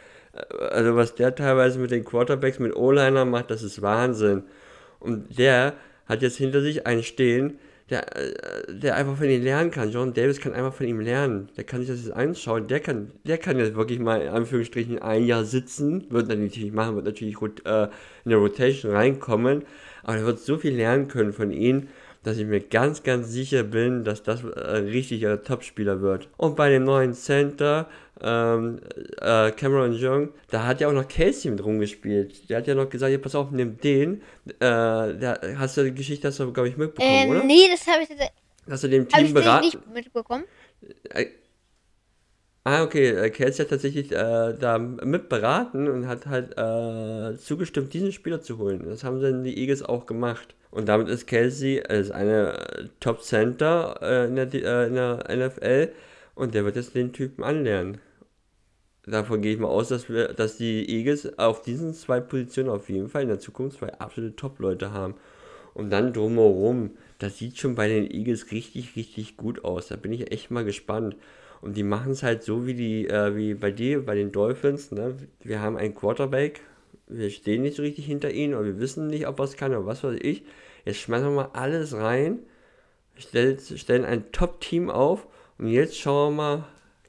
Also 0.71 0.97
was 0.97 1.15
der 1.15 1.35
teilweise 1.35 1.79
mit 1.79 1.91
den 1.91 2.05
Quarterbacks, 2.05 2.59
mit 2.59 2.77
O-Liner 2.77 3.25
macht, 3.25 3.51
das 3.51 3.63
ist 3.63 3.83
Wahnsinn. 3.83 4.45
Und 5.01 5.39
der 5.39 5.75
hat 6.07 6.23
jetzt 6.23 6.37
hinter 6.37 6.61
sich 6.61 6.87
einen 6.87 7.03
stehen, 7.03 7.59
der, 7.91 8.17
äh, 8.17 8.35
der 8.69 8.97
einfach 8.97 9.17
von 9.17 9.29
ihm 9.29 9.43
lernen 9.43 9.71
kann. 9.71 9.91
John 9.91 10.13
Davis 10.13 10.41
kann 10.41 10.53
einfach 10.53 10.75
von 10.75 10.87
ihm 10.87 11.01
lernen. 11.01 11.49
Der 11.57 11.65
kann 11.65 11.81
sich 11.81 11.89
das 11.89 12.05
jetzt 12.05 12.15
anschauen. 12.15 12.67
Der 12.67 12.81
kann, 12.81 13.13
der 13.25 13.39
kann 13.39 13.59
jetzt 13.59 13.77
wirklich 13.77 13.99
mal 13.99 14.21
in 14.23 14.29
Anführungsstrichen 14.29 14.99
ein 15.01 15.25
Jahr 15.25 15.45
sitzen. 15.45 16.07
Wird 16.11 16.29
natürlich 16.29 16.59
nicht 16.59 16.75
machen, 16.75 16.97
wird 16.97 17.07
natürlich 17.07 17.37
äh, 17.65 17.85
in 18.25 18.31
der 18.31 18.39
Rotation 18.39 18.93
reinkommen. 18.93 19.65
Aber 20.03 20.17
er 20.17 20.27
wird 20.27 20.41
so 20.41 20.59
viel 20.59 20.75
lernen 20.75 21.09
können 21.09 21.33
von 21.33 21.51
ihm 21.51 21.89
dass 22.27 22.39
ich 22.39 22.45
mir 22.45 22.59
ganz, 22.61 23.05
ganz 23.05 23.29
sicher 23.29 23.63
bin, 23.63 24.03
dass 24.03 24.25
das 24.25 24.45
ein 24.45 24.87
richtiger 24.87 25.45
Topspieler 25.45 26.01
wird. 26.01 26.29
Und 26.37 26.57
bei 26.57 26.71
dem 26.71 26.83
neuen 26.83 27.15
Center, 27.15 27.89
ähm, 28.21 28.81
äh, 29.21 29.53
Cameron 29.53 29.97
Young, 29.97 30.31
da 30.51 30.67
hat 30.67 30.81
ja 30.81 30.89
auch 30.89 30.93
noch 30.93 31.07
Casey 31.07 31.53
mit 31.53 31.65
rumgespielt. 31.65 32.51
Der 32.51 32.59
hat 32.59 32.67
ja 32.67 32.75
noch 32.75 32.89
gesagt, 32.89 33.13
ja, 33.13 33.19
pass 33.19 33.37
auf, 33.37 33.53
nimm 33.53 33.79
den. 33.79 34.23
Äh, 34.45 34.59
der, 34.59 35.41
hast 35.57 35.77
du 35.77 35.85
die 35.85 35.95
Geschichte, 35.95 36.27
hast 36.27 36.41
du, 36.41 36.53
glaube 36.53 36.69
ich, 36.69 36.77
mitbekommen, 36.77 37.09
ähm, 37.09 37.31
oder? 37.31 37.45
Nee, 37.45 37.69
das 37.71 37.87
habe 37.87 38.03
ich 38.03 38.09
jetzt... 38.09 38.33
Hast 38.69 38.83
du 38.83 38.89
dem 38.89 39.07
Team 39.07 39.33
beraten? 39.33 39.67
nicht 39.67 39.79
mitbekommen. 39.95 40.45
Äh, 41.11 41.27
Ah, 42.69 42.83
okay. 42.83 43.11
Äh, 43.11 43.31
Kelsey 43.31 43.65
hat 43.65 43.71
tatsächlich 43.71 44.11
äh, 44.11 44.53
da 44.59 44.77
mitberaten 44.79 45.89
und 45.89 46.09
hat 46.09 46.27
halt 46.27 46.59
äh, 46.59 47.39
zugestimmt, 47.39 47.95
diesen 47.95 48.11
Spieler 48.11 48.41
zu 48.41 48.59
holen. 48.59 48.83
Das 48.89 49.05
haben 49.05 49.21
dann 49.21 49.45
die 49.45 49.57
Eagles 49.57 49.85
auch 49.85 50.05
gemacht. 50.07 50.57
Und 50.73 50.89
damit 50.89 51.09
ist 51.09 51.27
Kelsey 51.29 51.85
als 51.89 52.11
eine 52.11 52.91
Top 52.99 53.23
Center 53.23 54.01
äh, 54.03 54.27
in, 54.27 54.35
der, 54.35 54.53
äh, 54.53 54.87
in 54.89 54.95
der 54.95 55.25
NFL 55.31 55.93
und 56.35 56.55
der 56.55 56.65
wird 56.65 56.75
jetzt 56.75 56.97
den 56.97 57.13
Typen 57.13 57.45
anlernen. 57.45 57.99
Davon 59.07 59.43
gehe 59.43 59.55
ich 59.55 59.61
mal 59.61 59.69
aus, 59.69 59.87
dass, 59.89 60.09
wir, 60.09 60.33
dass 60.33 60.57
die 60.57 60.91
Eagles 60.91 61.39
auf 61.39 61.63
diesen 61.63 61.95
zwei 61.95 62.19
Positionen 62.19 62.71
auf 62.71 62.89
jeden 62.89 63.09
Fall 63.09 63.23
in 63.23 63.29
der 63.29 63.39
Zukunft 63.39 63.79
zwei 63.79 63.93
absolute 63.95 64.35
Top-Leute 64.35 64.93
haben. 64.93 65.15
Und 65.73 65.91
dann 65.91 66.13
drumherum, 66.13 66.97
das 67.21 67.39
sieht 67.39 67.59
schon 67.59 67.77
bei 67.77 67.87
den 67.87 68.11
Eagles 68.11 68.51
richtig, 68.51 68.97
richtig 68.97 69.37
gut 69.37 69.65
aus. 69.65 69.87
Da 69.87 69.95
bin 69.95 70.13
ich 70.13 70.33
echt 70.33 70.51
mal 70.51 70.65
gespannt. 70.65 71.15
Und 71.61 71.77
die 71.77 71.83
machen 71.83 72.13
es 72.13 72.23
halt 72.23 72.43
so 72.43 72.67
wie 72.67 72.75
die, 72.75 73.09
äh, 73.09 73.35
wie 73.37 73.55
bei 73.55 73.71
dir, 73.71 74.05
bei 74.05 74.15
den 74.15 74.33
Dolphins. 74.33 74.91
Ne? 74.91 75.17
Wir 75.41 75.61
haben 75.61 75.77
einen 75.77 75.95
Quarterback, 75.95 76.61
wir 77.09 77.31
stehen 77.31 77.63
nicht 77.63 77.77
so 77.77 77.83
richtig 77.83 78.07
hinter 78.07 78.31
ihm, 78.31 78.53
oder 78.53 78.65
wir 78.65 78.81
wissen 78.81 79.07
nicht, 79.09 79.27
ob 79.27 79.41
es 79.41 79.57
kann 79.57 79.73
oder 79.73 79.87
was 79.87 80.05
weiß 80.05 80.19
ich. 80.21 80.45
Jetzt 80.85 80.99
schmeißen 80.99 81.29
wir 81.29 81.35
mal 81.35 81.51
alles 81.53 81.95
rein, 81.95 82.41
stell, 83.17 83.59
stellen 83.59 84.05
ein 84.05 84.31
Top-Team 84.33 84.91
auf 84.91 85.27
und 85.59 85.69
jetzt 85.69 85.99
schauen 85.99 86.37
wir 86.37 86.37
mal, 86.37 86.65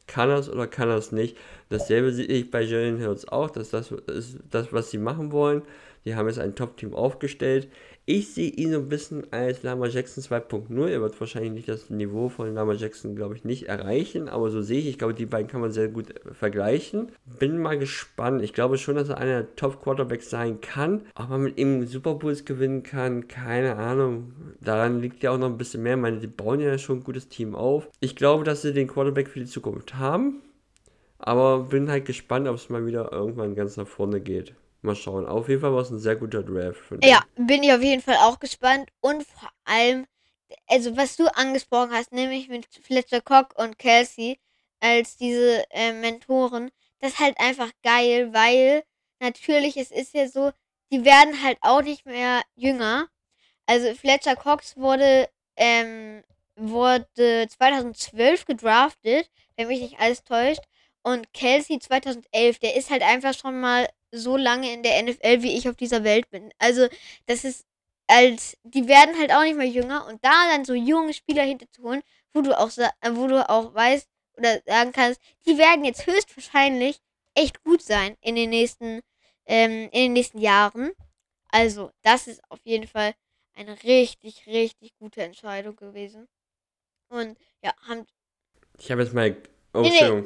kann 0.07 0.31
es 0.31 0.49
oder 0.49 0.67
kann 0.67 0.89
es 0.89 1.11
nicht. 1.11 1.37
Dasselbe 1.69 2.13
sehe 2.13 2.25
ich 2.25 2.49
bei 2.49 2.61
Jalen 2.61 2.97
Hills 2.97 3.27
auch, 3.27 3.49
dass 3.49 3.69
das 3.69 3.91
ist 3.91 4.39
das, 4.49 4.71
was 4.71 4.89
sie 4.89 4.97
machen 4.97 5.31
wollen. 5.31 5.63
Die 6.05 6.15
haben 6.15 6.27
jetzt 6.27 6.39
ein 6.39 6.55
Top-Team 6.55 6.93
aufgestellt. 6.93 7.67
Ich 8.09 8.33
sehe 8.33 8.51
ihn 8.51 8.71
so 8.71 8.77
ein 8.77 8.87
bisschen 8.87 9.33
als 9.33 9.63
Lama 9.63 9.87
Jackson 9.87 10.23
2.0. 10.23 10.87
Er 10.87 11.01
wird 11.01 11.19
wahrscheinlich 11.19 11.51
nicht 11.51 11.67
das 11.67 11.89
Niveau 11.89 12.29
von 12.29 12.53
Lama 12.53 12.71
Jackson, 12.71 13.17
glaube 13.17 13.35
ich, 13.35 13.43
nicht 13.43 13.67
erreichen, 13.67 14.29
aber 14.29 14.49
so 14.49 14.61
sehe 14.61 14.79
ich. 14.79 14.87
Ich 14.87 14.97
glaube, 14.97 15.13
die 15.13 15.25
beiden 15.25 15.49
kann 15.49 15.59
man 15.59 15.73
sehr 15.73 15.89
gut 15.89 16.13
vergleichen. 16.31 17.11
Bin 17.37 17.57
mal 17.57 17.77
gespannt. 17.77 18.41
Ich 18.43 18.53
glaube 18.53 18.77
schon, 18.77 18.95
dass 18.95 19.09
er 19.09 19.17
einer 19.17 19.41
der 19.41 19.55
Top-Quarterbacks 19.57 20.29
sein 20.29 20.61
kann, 20.61 21.01
aber 21.15 21.37
mit 21.37 21.57
ihm 21.57 21.85
Super 21.85 22.13
Bowls 22.13 22.45
gewinnen 22.45 22.83
kann, 22.83 23.27
keine 23.27 23.75
Ahnung. 23.75 24.31
Daran 24.61 25.01
liegt 25.01 25.21
ja 25.21 25.31
auch 25.31 25.37
noch 25.37 25.49
ein 25.49 25.57
bisschen 25.57 25.83
mehr. 25.83 25.95
Ich 25.95 26.01
meine, 26.01 26.19
die 26.19 26.27
bauen 26.27 26.61
ja 26.61 26.77
schon 26.77 26.99
ein 26.99 27.03
gutes 27.03 27.27
Team 27.27 27.55
auf. 27.55 27.89
Ich 27.99 28.15
glaube, 28.15 28.45
dass 28.45 28.61
sie 28.61 28.71
den 28.71 28.87
Quarterback 28.87 29.27
für 29.27 29.39
die 29.39 29.47
Zukunft 29.47 29.95
haben, 29.95 30.43
aber 31.19 31.63
bin 31.63 31.91
halt 31.91 32.05
gespannt, 32.05 32.47
ob 32.47 32.55
es 32.55 32.69
mal 32.69 32.85
wieder 32.85 33.11
irgendwann 33.11 33.53
ganz 33.53 33.75
nach 33.75 33.85
vorne 33.85 34.21
geht. 34.21 34.53
Mal 34.81 34.95
schauen. 34.95 35.25
Auf 35.25 35.49
jeden 35.49 35.61
Fall 35.61 35.73
war 35.73 35.81
es 35.81 35.89
ein 35.89 35.99
sehr 35.99 36.15
guter 36.15 36.43
Draft. 36.43 36.79
Ja, 37.03 37.23
bin 37.35 37.63
ich 37.63 37.73
auf 37.73 37.81
jeden 37.81 38.01
Fall 38.01 38.17
auch 38.17 38.39
gespannt. 38.39 38.89
Und 39.01 39.25
vor 39.25 39.49
allem, 39.65 40.05
also 40.67 40.95
was 40.95 41.15
du 41.15 41.25
angesprochen 41.35 41.91
hast, 41.91 42.11
nämlich 42.11 42.47
mit 42.47 42.67
Fletcher 42.83 43.21
Cock 43.21 43.53
und 43.57 43.79
Kelsey 43.79 44.39
als 44.79 45.17
diese 45.17 45.63
äh, 45.71 45.93
Mentoren, 45.93 46.69
das 46.99 47.13
ist 47.13 47.19
halt 47.19 47.39
einfach 47.39 47.71
geil, 47.83 48.33
weil 48.33 48.83
natürlich, 49.19 49.77
es 49.77 49.91
ist 49.91 50.13
ja 50.13 50.27
so, 50.27 50.51
die 50.91 51.03
werden 51.03 51.43
halt 51.43 51.57
auch 51.61 51.81
nicht 51.81 52.05
mehr 52.05 52.41
jünger. 52.55 53.07
Also 53.65 53.93
Fletcher 53.95 54.35
Cox 54.35 54.77
wurde, 54.77 55.29
ähm, 55.55 56.23
wurde 56.55 57.47
2012 57.49 58.45
gedraftet, 58.45 59.29
wenn 59.55 59.67
mich 59.67 59.81
nicht 59.81 59.99
alles 59.99 60.23
täuscht. 60.23 60.61
Und 61.03 61.31
Kelsey 61.33 61.79
2011, 61.79 62.59
der 62.59 62.75
ist 62.75 62.89
halt 62.89 63.01
einfach 63.01 63.33
schon 63.33 63.59
mal 63.59 63.87
so 64.11 64.37
lange 64.37 64.71
in 64.73 64.83
der 64.83 65.01
NFL, 65.03 65.41
wie 65.41 65.57
ich 65.57 65.67
auf 65.67 65.75
dieser 65.75 66.03
Welt 66.03 66.29
bin. 66.29 66.51
Also, 66.59 66.87
das 67.25 67.43
ist 67.43 67.65
als, 68.07 68.57
die 68.63 68.87
werden 68.87 69.17
halt 69.17 69.31
auch 69.33 69.43
nicht 69.43 69.57
mehr 69.57 69.67
jünger 69.67 70.07
und 70.07 70.23
da 70.23 70.49
dann 70.49 70.65
so 70.65 70.73
junge 70.73 71.13
Spieler 71.13 71.43
hinterzuholen, 71.43 72.01
wo 72.33 72.41
du 72.41 72.57
auch, 72.57 72.69
wo 73.11 73.27
du 73.27 73.49
auch 73.49 73.73
weißt 73.73 74.07
oder 74.37 74.61
sagen 74.65 74.91
kannst, 74.91 75.19
die 75.45 75.57
werden 75.57 75.83
jetzt 75.83 76.05
höchstwahrscheinlich 76.07 76.99
echt 77.33 77.63
gut 77.63 77.81
sein 77.81 78.15
in 78.21 78.35
den 78.35 78.49
nächsten, 78.49 79.01
ähm, 79.45 79.89
in 79.91 80.03
den 80.03 80.13
nächsten 80.13 80.39
Jahren. 80.39 80.91
Also, 81.49 81.91
das 82.03 82.27
ist 82.27 82.41
auf 82.49 82.59
jeden 82.63 82.87
Fall 82.87 83.13
eine 83.55 83.81
richtig, 83.83 84.45
richtig 84.47 84.93
gute 84.99 85.23
Entscheidung 85.23 85.75
gewesen. 85.75 86.27
Und 87.09 87.37
ja, 87.63 87.73
haben. 87.87 88.05
Ich 88.77 88.91
habe 88.91 89.01
jetzt 89.01 89.13
mal. 89.13 89.35
Oh, 89.73 89.81
nee, 89.81 89.89
nee. 89.89 90.23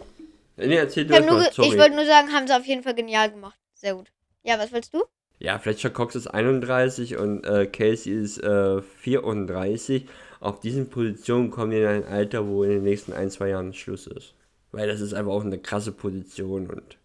Nee, 0.68 0.76
erzähl 0.76 1.06
du 1.06 1.16
ich, 1.16 1.26
mal, 1.26 1.48
ich 1.48 1.78
wollte 1.78 1.96
nur 1.96 2.06
sagen, 2.06 2.32
haben 2.34 2.48
sie 2.48 2.56
auf 2.56 2.66
jeden 2.66 2.84
Fall 2.84 2.94
genial 2.94 3.32
gemacht. 3.32 3.58
Sehr 3.82 3.96
gut. 3.96 4.12
Ja, 4.44 4.60
was 4.60 4.72
willst 4.72 4.94
du? 4.94 5.04
Ja, 5.40 5.58
Fletcher 5.58 5.90
Cox 5.90 6.14
ist 6.14 6.28
31 6.28 7.18
und 7.18 7.44
äh, 7.46 7.66
Casey 7.66 8.14
ist 8.14 8.38
äh, 8.38 8.80
34. 8.80 10.08
Auf 10.40 10.60
diesen 10.60 10.88
Positionen 10.88 11.50
kommen 11.50 11.72
die 11.72 11.78
in 11.78 11.88
ein 11.88 12.06
Alter, 12.06 12.48
wo 12.48 12.64
in 12.64 12.70
den 12.70 12.84
nächsten 12.84 13.12
ein, 13.12 13.32
zwei 13.32 13.50
Jahren 13.50 13.74
Schluss 13.74 14.06
ist. 14.06 14.36
Weil 14.72 14.88
das 14.88 15.02
ist 15.02 15.14
einfach 15.16 15.32
auch 15.32 15.44
eine 15.44 15.58
krasse 15.58 15.92
Position 15.92 16.70
und 16.70 16.98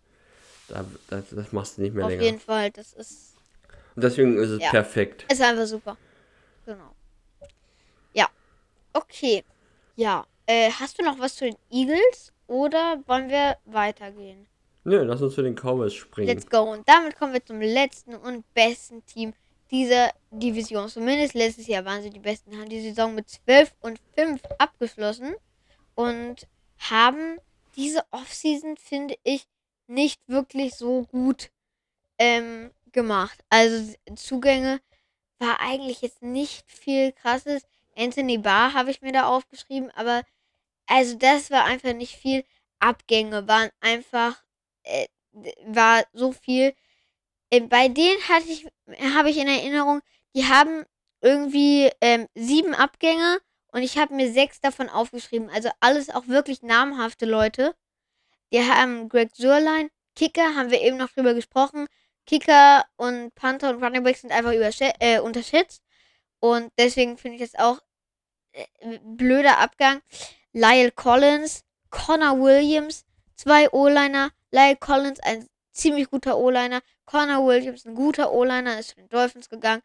da, 0.68 0.84
das, 1.08 1.30
das 1.30 1.52
machst 1.52 1.78
du 1.78 1.82
nicht 1.82 1.94
mehr 1.94 2.04
Auf 2.04 2.10
länger. 2.10 2.22
Auf 2.22 2.26
jeden 2.26 2.40
Fall, 2.40 2.70
das 2.72 2.92
ist. 2.92 3.36
Und 3.94 4.04
deswegen 4.04 4.36
ist 4.36 4.50
es 4.50 4.60
ja, 4.60 4.68
perfekt. 4.68 5.24
Ist 5.32 5.40
einfach 5.40 5.66
super. 5.66 5.96
Genau. 6.66 6.94
Ja. 8.12 8.28
Okay. 8.92 9.44
Ja. 9.94 10.26
Äh, 10.44 10.70
hast 10.72 10.98
du 10.98 11.02
noch 11.02 11.18
was 11.18 11.36
zu 11.36 11.46
den 11.46 11.56
Eagles 11.70 12.32
oder 12.48 13.02
wollen 13.06 13.30
wir 13.30 13.56
weitergehen? 13.64 14.46
Nö, 14.86 15.02
lass 15.02 15.20
uns 15.20 15.34
zu 15.34 15.42
den 15.42 15.56
Cowboys 15.56 15.94
springen. 15.94 16.28
Let's 16.28 16.48
go. 16.48 16.60
Und 16.60 16.88
damit 16.88 17.16
kommen 17.16 17.32
wir 17.32 17.44
zum 17.44 17.60
letzten 17.60 18.14
und 18.14 18.44
besten 18.54 19.04
Team 19.04 19.34
dieser 19.72 20.12
Division. 20.30 20.88
Zumindest 20.88 21.34
letztes 21.34 21.66
Jahr 21.66 21.84
waren 21.84 22.02
sie 22.02 22.10
die 22.10 22.20
Besten, 22.20 22.56
haben 22.56 22.68
die 22.68 22.80
Saison 22.80 23.12
mit 23.12 23.28
12 23.28 23.74
und 23.80 23.98
5 24.14 24.40
abgeschlossen 24.58 25.34
und 25.96 26.46
haben 26.78 27.38
diese 27.74 28.04
Offseason, 28.12 28.76
finde 28.76 29.16
ich, 29.24 29.48
nicht 29.88 30.20
wirklich 30.28 30.76
so 30.76 31.02
gut 31.02 31.50
ähm, 32.18 32.70
gemacht. 32.92 33.42
Also 33.50 33.92
Zugänge 34.14 34.80
war 35.40 35.58
eigentlich 35.58 36.00
jetzt 36.02 36.22
nicht 36.22 36.64
viel 36.70 37.10
krasses. 37.10 37.66
Anthony 37.96 38.38
Barr 38.38 38.72
habe 38.72 38.92
ich 38.92 39.02
mir 39.02 39.12
da 39.12 39.26
aufgeschrieben, 39.26 39.90
aber 39.96 40.22
also 40.86 41.16
das 41.16 41.50
war 41.50 41.64
einfach 41.64 41.92
nicht 41.92 42.14
viel. 42.14 42.44
Abgänge 42.78 43.48
waren 43.48 43.70
einfach 43.80 44.45
äh, 44.86 45.06
war 45.66 46.04
so 46.12 46.32
viel. 46.32 46.74
Äh, 47.50 47.60
bei 47.60 47.88
denen 47.88 48.20
hatte 48.28 48.48
ich, 48.48 48.66
habe 49.14 49.30
ich 49.30 49.38
in 49.38 49.48
Erinnerung, 49.48 50.00
die 50.34 50.46
haben 50.46 50.84
irgendwie 51.20 51.90
ähm, 52.00 52.26
sieben 52.34 52.74
Abgänge 52.74 53.40
und 53.72 53.82
ich 53.82 53.98
habe 53.98 54.14
mir 54.14 54.32
sechs 54.32 54.60
davon 54.60 54.88
aufgeschrieben. 54.88 55.50
Also 55.50 55.70
alles 55.80 56.10
auch 56.10 56.28
wirklich 56.28 56.62
namhafte 56.62 57.26
Leute. 57.26 57.74
Die 58.52 58.60
haben 58.60 59.08
Greg 59.08 59.34
Zurline, 59.34 59.90
Kicker, 60.14 60.54
haben 60.54 60.70
wir 60.70 60.80
eben 60.80 60.96
noch 60.96 61.10
drüber 61.10 61.34
gesprochen. 61.34 61.86
Kicker 62.26 62.84
und 62.96 63.34
Panther 63.34 63.70
und 63.70 63.82
Running 63.82 64.02
Back 64.02 64.16
sind 64.16 64.32
einfach 64.32 64.52
äh, 64.52 65.20
unterschätzt. 65.20 65.82
Und 66.40 66.72
deswegen 66.78 67.18
finde 67.18 67.36
ich 67.36 67.50
das 67.50 67.60
auch 67.60 67.80
äh, 68.52 68.98
blöder 69.02 69.58
Abgang. 69.58 70.00
Lyle 70.52 70.90
Collins, 70.90 71.64
Connor 71.90 72.40
Williams, 72.40 73.04
zwei 73.36 73.70
O-Liner. 73.70 74.30
Lyle 74.56 74.76
Collins, 74.76 75.20
ein 75.20 75.46
ziemlich 75.72 76.08
guter 76.08 76.38
O-Liner. 76.38 76.80
Connor 77.04 77.46
Williams, 77.46 77.84
ein 77.84 77.94
guter 77.94 78.32
O-Liner, 78.32 78.78
ist 78.78 78.90
zu 78.90 78.96
den 78.96 79.08
Dolphins 79.10 79.50
gegangen. 79.50 79.82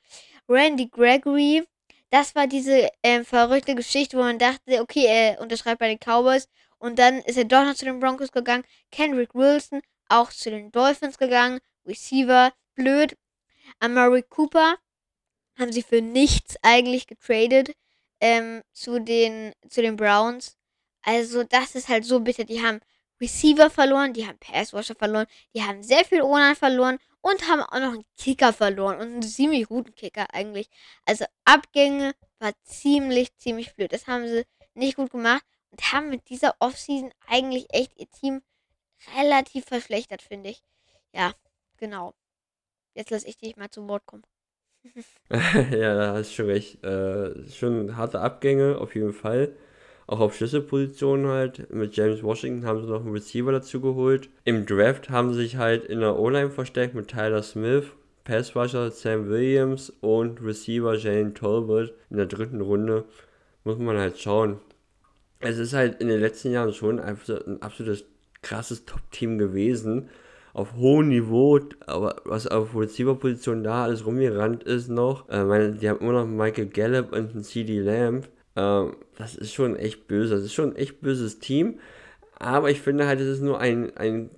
Randy 0.48 0.88
Gregory, 0.88 1.68
das 2.10 2.36
war 2.36 2.48
diese 2.48 2.90
ähm, 3.04 3.26
verrückte 3.26 3.76
Geschichte, 3.76 4.18
wo 4.18 4.22
man 4.22 4.40
dachte, 4.40 4.82
okay, 4.82 5.06
er 5.06 5.42
unterschreibt 5.42 5.80
bei 5.80 5.90
den 5.90 6.00
Cowboys. 6.00 6.48
Und 6.78 7.00
dann 7.00 7.20
ist 7.20 7.38
er 7.38 7.44
doch 7.44 7.66
noch 7.66 7.76
zu 7.76 7.84
den 7.84 8.00
Broncos 8.00 8.32
gegangen. 8.32 8.64
Kendrick 8.92 9.36
Wilson, 9.36 9.82
auch 10.08 10.32
zu 10.32 10.50
den 10.50 10.72
Dolphins 10.72 11.18
gegangen. 11.18 11.60
Receiver, 11.86 12.54
blöd. 12.76 13.18
Amari 13.80 14.24
Cooper 14.24 14.78
haben 15.60 15.74
sie 15.74 15.84
für 15.84 16.02
nichts 16.02 16.56
eigentlich 16.62 17.08
getradet 17.08 17.74
ähm, 18.22 18.64
zu, 18.72 19.00
den, 19.00 19.54
zu 19.70 19.82
den 19.82 19.98
Browns. 19.98 20.58
Also 21.04 21.44
das 21.44 21.76
ist 21.76 21.90
halt 21.90 22.06
so 22.06 22.22
bitter. 22.22 22.46
Die 22.46 22.64
haben 22.64 22.80
Receiver 23.22 23.70
verloren, 23.70 24.14
die 24.14 24.28
haben 24.28 24.40
Passwasher 24.40 24.96
verloren, 24.96 25.28
die 25.54 25.62
haben 25.62 25.84
sehr 25.84 26.04
viel 26.04 26.22
Onan 26.22 26.56
verloren 26.56 26.98
und 27.22 27.48
haben 27.48 27.62
auch 27.62 27.80
noch 27.80 27.94
einen 27.94 28.06
Kicker 28.18 28.52
verloren 28.52 28.96
und 28.96 29.08
einen 29.08 29.22
ziemlich 29.22 29.68
guten 29.68 29.94
Kicker 29.94 30.26
eigentlich. 30.34 30.70
Also 31.06 31.26
Abgänge 31.46 32.14
war 32.40 32.52
ziemlich, 32.64 33.36
ziemlich 33.38 33.76
blöd. 33.76 33.94
Das 33.94 34.08
haben 34.08 34.28
sie 34.28 34.44
nicht 34.74 34.96
gut 34.96 35.12
gemacht 35.12 35.46
und 35.70 35.94
haben 35.94 36.10
mit 36.10 36.30
dieser 36.30 36.56
Offseason 36.60 37.14
eigentlich 37.28 37.68
echt 37.70 37.98
ihr 37.98 38.10
Team 38.10 38.42
relativ 39.18 39.66
verschlechtert, 39.66 40.22
finde 40.22 40.50
ich. 40.50 40.64
Ja, 41.14 41.34
genau. 41.78 42.14
Jetzt 42.94 43.12
lasse 43.12 43.28
ich 43.28 43.38
dich 43.38 43.56
mal 43.56 43.70
zum 43.70 43.88
Wort 43.88 44.06
kommen. 44.06 44.24
ja, 45.30 45.96
da 45.96 46.14
hast 46.14 46.32
du 46.32 46.36
schon 46.36 46.46
recht. 46.48 46.84
Äh, 46.84 47.48
schon 47.50 47.96
harte 47.98 48.20
Abgänge, 48.20 48.78
auf 48.80 48.96
jeden 48.96 49.14
Fall. 49.14 49.56
Auch 50.08 50.20
auf 50.20 50.36
Schlüsselpositionen 50.36 51.28
halt. 51.28 51.74
Mit 51.74 51.96
James 51.96 52.24
Washington 52.24 52.66
haben 52.66 52.82
sie 52.82 52.90
noch 52.90 53.02
einen 53.02 53.14
Receiver 53.14 53.52
dazu 53.52 53.82
geholt. 53.82 54.30
Im 54.44 54.66
Draft 54.66 55.10
haben 55.10 55.34
sie 55.34 55.42
sich 55.42 55.58
halt 55.58 55.86
in 55.86 56.00
der 56.00 56.18
O-Line 56.18 56.50
verstärkt 56.50 56.96
mit 56.96 57.08
Tyler 57.08 57.44
Smith, 57.44 57.86
Passrusher 58.24 58.92
Sam 58.92 59.30
Williams 59.30 59.90
und 60.02 60.44
Receiver 60.44 60.96
Jane 60.96 61.34
Tolbert 61.34 61.94
in 62.10 62.18
der 62.18 62.26
dritten 62.26 62.62
Runde. 62.62 63.06
Muss 63.64 63.78
man 63.78 63.98
halt 63.98 64.20
schauen. 64.20 64.60
Es 65.40 65.58
ist 65.58 65.74
halt 65.74 66.02
in 66.02 66.08
den 66.08 66.20
letzten 66.20 66.52
Jahren 66.52 66.74
schon 66.74 67.00
ein 67.00 67.62
absolutes 67.62 68.06
krasses 68.42 68.86
Top-Team 68.86 69.38
gewesen 69.38 70.10
auf 70.54 70.76
hohem 70.76 71.10
Niveau, 71.10 71.60
aber 71.86 72.18
was 72.26 72.48
auf 72.48 72.76
Receiver-Position 72.76 73.64
da 73.64 73.84
alles 73.84 74.06
rumgerannt 74.06 74.64
ist 74.64 74.90
noch. 74.90 75.30
Äh, 75.30 75.44
meine, 75.46 75.74
die 75.74 75.90
haben 75.90 76.00
immer 76.00 76.14
noch 76.14 76.28
Michael 76.28 76.68
Gallup 76.68 77.14
und 77.14 77.32
einen 77.32 77.44
CD 77.44 77.80
Lamb. 77.80 78.28
Ähm, 78.56 78.96
das 79.18 79.36
ist 79.36 79.54
schon 79.54 79.76
echt 79.76 80.08
böse. 80.08 80.36
Das 80.36 80.44
ist 80.44 80.54
schon 80.54 80.72
ein 80.72 80.76
echt 80.76 81.02
böses 81.02 81.40
Team. 81.40 81.80
Aber 82.38 82.72
ich 82.72 82.82
finde 82.82 83.08
halt, 83.08 83.20
es 83.20 83.28
ist 83.28 83.42
nur 83.42 83.60
ein, 83.60 83.96
ein 83.98 84.30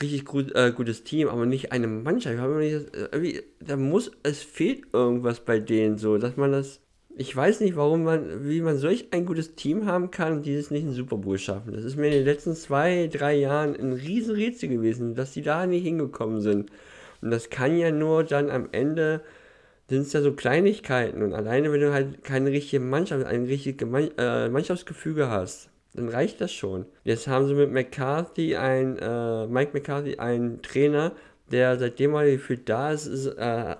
richtig 0.00 0.24
gut, 0.24 0.54
äh, 0.54 0.72
gutes 0.74 1.04
Team, 1.04 1.28
aber 1.28 1.46
nicht 1.46 1.72
eine 1.72 1.86
Mannschaft. 1.86 2.36
Nicht, 2.38 3.44
da 3.60 3.76
muss, 3.76 4.10
es 4.22 4.42
fehlt 4.42 4.84
irgendwas 4.92 5.40
bei 5.40 5.58
denen 5.58 5.98
so, 5.98 6.18
dass 6.18 6.36
man 6.36 6.52
das 6.52 6.80
ich 7.16 7.36
weiß 7.36 7.60
nicht, 7.60 7.76
warum 7.76 8.04
man, 8.04 8.48
wie 8.48 8.62
man 8.62 8.78
solch 8.78 9.08
ein 9.10 9.26
gutes 9.26 9.54
Team 9.54 9.84
haben 9.84 10.10
kann 10.10 10.38
und 10.38 10.46
dieses 10.46 10.70
nicht 10.70 10.84
in 10.84 10.92
Super 10.92 11.18
Bowl 11.18 11.36
schaffen. 11.36 11.74
Das 11.74 11.84
ist 11.84 11.96
mir 11.96 12.06
in 12.06 12.12
den 12.12 12.24
letzten 12.24 12.54
zwei, 12.54 13.10
drei 13.12 13.34
Jahren 13.34 13.76
ein 13.76 13.92
riesen 13.92 14.34
Rätsel 14.34 14.70
gewesen, 14.70 15.14
dass 15.14 15.32
die 15.32 15.42
da 15.42 15.66
nicht 15.66 15.82
hingekommen 15.82 16.40
sind. 16.40 16.70
Und 17.20 17.30
das 17.30 17.50
kann 17.50 17.76
ja 17.76 17.90
nur 17.90 18.24
dann 18.24 18.48
am 18.48 18.68
Ende, 18.72 19.20
sind 19.90 20.02
es 20.02 20.12
ja 20.12 20.22
so 20.22 20.32
Kleinigkeiten. 20.32 21.22
Und 21.22 21.34
alleine, 21.34 21.70
wenn 21.72 21.80
du 21.80 21.92
halt 21.92 22.24
keine 22.24 22.50
richtige 22.50 22.80
Mannschaft, 22.80 23.26
ein 23.26 23.44
richtiges 23.44 23.86
äh, 24.16 24.48
Mannschaftsgefüge 24.48 25.28
hast, 25.28 25.68
dann 25.94 26.08
reicht 26.08 26.40
das 26.40 26.52
schon. 26.52 26.86
Jetzt 27.04 27.26
haben 27.26 27.46
sie 27.48 27.54
mit 27.54 27.72
McCarthy 27.72 28.56
ein, 28.56 28.96
äh, 28.98 29.46
Mike 29.48 29.72
McCarthy 29.74 30.16
einen 30.18 30.62
Trainer, 30.62 31.12
der 31.50 31.78
seitdem 31.78 32.14
er 32.14 32.30
gefühlt 32.30 32.68
da 32.68 32.92
ist, 32.92 33.06
ist 33.06 33.26
äh, 33.26 33.76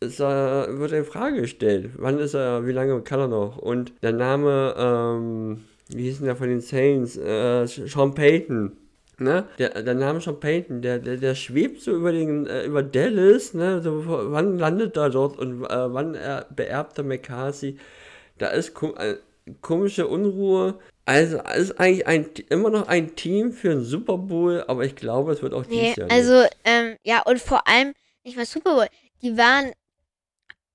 ist 0.00 0.20
er, 0.20 0.78
wird 0.78 0.92
in 0.92 1.04
Frage 1.04 1.42
gestellt. 1.42 1.90
Wann 1.96 2.18
ist 2.18 2.34
er, 2.34 2.66
wie 2.66 2.72
lange 2.72 3.00
kann 3.02 3.20
er 3.20 3.28
noch? 3.28 3.58
Und 3.58 3.92
der 4.02 4.12
Name, 4.12 4.74
ähm, 4.76 5.64
wie 5.88 6.04
hieß 6.04 6.18
denn 6.18 6.26
der 6.26 6.36
von 6.36 6.48
den 6.48 6.60
Saints? 6.60 7.16
Äh, 7.16 7.66
Sean 7.66 8.14
Payton. 8.14 8.72
Ne? 9.20 9.46
Der, 9.58 9.82
der 9.82 9.94
Name 9.94 10.20
Sean 10.20 10.40
Payton, 10.40 10.80
der, 10.80 10.98
der, 10.98 11.18
der 11.18 11.34
schwebt 11.34 11.82
so 11.82 11.92
über 11.92 12.10
den, 12.10 12.46
äh, 12.46 12.64
über 12.64 12.82
Dallas, 12.82 13.52
ne? 13.52 13.82
So, 13.82 14.02
wann 14.06 14.58
landet 14.58 14.96
er 14.96 15.10
dort 15.10 15.38
und 15.38 15.62
äh, 15.64 15.92
wann 15.92 16.14
er 16.14 16.46
beerbt 16.48 16.96
er 16.96 17.04
McCarthy? 17.04 17.78
Da 18.38 18.48
ist 18.48 18.72
kom 18.72 18.96
äh, 18.96 19.16
komische 19.60 20.06
Unruhe. 20.06 20.78
Also 21.04 21.38
ist 21.38 21.78
eigentlich 21.78 22.06
ein, 22.06 22.30
immer 22.48 22.70
noch 22.70 22.88
ein 22.88 23.14
Team 23.14 23.52
für 23.52 23.72
einen 23.72 23.84
Super 23.84 24.16
Bowl, 24.16 24.64
aber 24.66 24.84
ich 24.84 24.96
glaube, 24.96 25.32
es 25.32 25.42
wird 25.42 25.52
auch 25.52 25.66
nee, 25.66 25.80
dieses 25.80 25.96
Jahr. 25.96 26.10
Also, 26.10 26.46
ähm, 26.64 26.96
ja, 27.02 27.20
und 27.22 27.40
vor 27.40 27.68
allem, 27.68 27.92
nicht 28.24 28.38
mal 28.38 28.46
Super 28.46 28.74
Bowl, 28.74 28.86
die 29.20 29.36
waren 29.36 29.72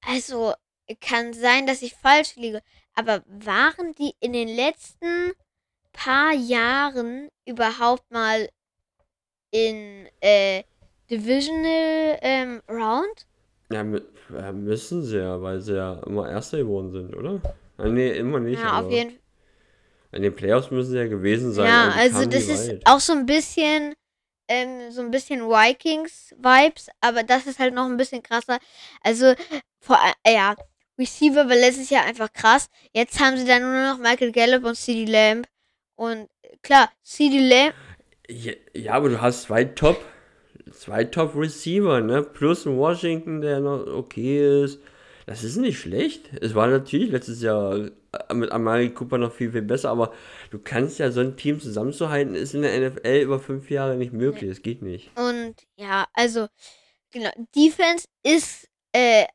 also, 0.05 0.53
kann 1.01 1.33
sein, 1.33 1.65
dass 1.65 1.81
ich 1.81 1.95
falsch 1.95 2.35
liege, 2.35 2.61
aber 2.93 3.23
waren 3.27 3.93
die 3.95 4.13
in 4.19 4.33
den 4.33 4.49
letzten 4.49 5.33
paar 5.95 6.33
Jahren 6.33 7.29
überhaupt 7.45 8.09
mal 8.11 8.49
in 9.51 10.07
äh, 10.21 10.63
Divisional 11.09 12.19
ähm, 12.21 12.61
Round? 12.69 13.25
Ja, 13.71 13.83
müssen 14.53 15.03
sie 15.03 15.17
ja, 15.17 15.41
weil 15.41 15.61
sie 15.61 15.75
ja 15.75 16.01
immer 16.05 16.29
Erster 16.29 16.59
geworden 16.59 16.91
sind, 16.91 17.15
oder? 17.15 17.41
Ah, 17.77 17.87
nee, 17.87 18.11
immer 18.11 18.39
nicht. 18.39 18.61
Ja, 18.61 18.81
auf 18.81 18.91
jeden 18.91 19.11
Fall. 19.11 19.19
In 20.11 20.21
den 20.21 20.35
Playoffs 20.35 20.71
müssen 20.71 20.91
sie 20.91 20.97
ja 20.97 21.07
gewesen 21.07 21.51
sein. 21.51 21.67
Ja, 21.67 21.89
also 21.89 22.25
das 22.25 22.47
ist 22.47 22.69
weit. 22.69 22.81
auch 22.85 22.99
so 22.99 23.13
ein 23.13 23.25
bisschen 23.25 23.95
ähm, 24.47 24.91
so 24.91 25.01
ein 25.01 25.11
bisschen 25.11 25.41
Vikings-Vibes, 25.41 26.89
aber 27.01 27.23
das 27.23 27.47
ist 27.47 27.59
halt 27.59 27.73
noch 27.73 27.85
ein 27.85 27.97
bisschen 27.97 28.21
krasser. 28.21 28.59
Also, 29.01 29.33
vor, 29.79 29.97
äh, 30.23 30.35
ja, 30.35 30.55
Receiver 30.97 31.49
war 31.49 31.55
letztes 31.55 31.89
Jahr 31.89 32.05
einfach 32.05 32.31
krass. 32.31 32.67
Jetzt 32.93 33.19
haben 33.19 33.37
sie 33.37 33.45
dann 33.45 33.63
nur 33.63 33.93
noch 33.93 33.97
Michael 33.97 34.31
Gallup 34.31 34.63
und 34.63 34.75
CD 34.75 35.11
Lamb. 35.11 35.47
Und 35.95 36.29
klar, 36.61 36.91
CD 37.03 37.39
Lamb. 37.39 37.73
Ja, 38.27 38.53
ja, 38.73 38.93
aber 38.93 39.09
du 39.09 39.21
hast 39.21 39.43
zwei 39.43 39.65
Top, 39.65 40.03
zwei 40.71 41.03
Top 41.03 41.35
Receiver, 41.35 42.01
ne? 42.01 42.23
Plus 42.23 42.65
ein 42.65 42.77
Washington, 42.77 43.41
der 43.41 43.59
noch 43.59 43.85
okay 43.87 44.63
ist. 44.63 44.79
Das 45.25 45.43
ist 45.43 45.55
nicht 45.57 45.79
schlecht. 45.79 46.29
Es 46.41 46.53
war 46.53 46.67
natürlich 46.67 47.11
letztes 47.11 47.41
Jahr 47.41 47.89
äh, 48.29 48.33
mit 48.33 48.51
Amari 48.51 48.91
Cooper 48.91 49.17
noch 49.17 49.31
viel, 49.31 49.51
viel 49.51 49.63
besser, 49.63 49.89
aber 49.89 50.13
du 50.51 50.59
kannst 50.59 50.99
ja 50.99 51.11
so 51.11 51.21
ein 51.21 51.35
Team 51.35 51.59
zusammenzuhalten, 51.59 52.35
ist 52.35 52.53
in 52.53 52.61
der 52.61 52.91
NFL 52.91 53.21
über 53.21 53.39
fünf 53.39 53.71
Jahre 53.71 53.95
nicht 53.95 54.13
möglich. 54.13 54.49
Das 54.49 54.61
geht 54.61 54.81
nicht. 54.81 55.09
Und 55.17 55.55
ja, 55.77 56.05
also, 56.13 56.47
genau, 57.11 57.31
Defense 57.55 58.07
ist, 58.23 58.67
äh, 58.91 59.25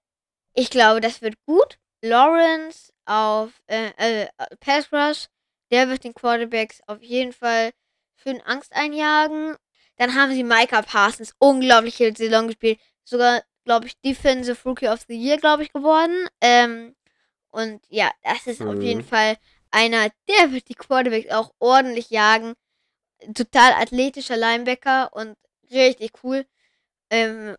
ich 0.55 0.71
glaube, 0.71 1.01
das 1.01 1.23
wird 1.23 1.35
gut. 1.47 1.79
Lawrence 2.03 2.93
auf 3.05 3.51
äh, 3.67 3.91
äh, 3.97 4.29
Pass 4.61 4.93
Rush, 4.93 5.27
der 5.71 5.89
wird 5.89 6.05
den 6.05 6.15
Quarterbacks 6.15 6.81
auf 6.87 7.03
jeden 7.03 7.33
Fall 7.33 7.71
für 8.15 8.39
Angst 8.47 8.73
einjagen. 8.73 9.57
Dann 9.97 10.15
haben 10.15 10.33
sie 10.33 10.45
Micah 10.45 10.83
Parsons, 10.83 11.35
unglaubliche 11.39 12.13
Saison 12.17 12.47
gespielt. 12.47 12.81
Sogar 13.05 13.43
glaube 13.65 13.87
ich, 13.87 14.01
Defensive 14.01 14.59
Rookie 14.65 14.89
of 14.89 15.05
the 15.09 15.15
Year, 15.15 15.37
glaube 15.37 15.63
ich, 15.63 15.73
geworden. 15.73 16.29
Ähm, 16.41 16.97
und 17.51 17.83
ja, 17.89 18.11
das 18.23 18.47
ist 18.47 18.61
mhm. 18.61 18.69
auf 18.69 18.83
jeden 18.83 19.03
mhm. 19.03 19.07
Fall 19.07 19.37
einer, 19.71 20.09
der 20.29 20.53
wird 20.53 20.69
die 20.69 20.75
Quarterbacks 20.75 21.31
auch 21.31 21.53
ordentlich 21.59 22.11
jagen. 22.11 22.55
Total 23.35 23.75
athletischer 23.75 24.37
Linebacker 24.37 25.13
und 25.13 25.37
richtig 25.71 26.13
cool. 26.25 26.47
Ähm, 27.11 27.57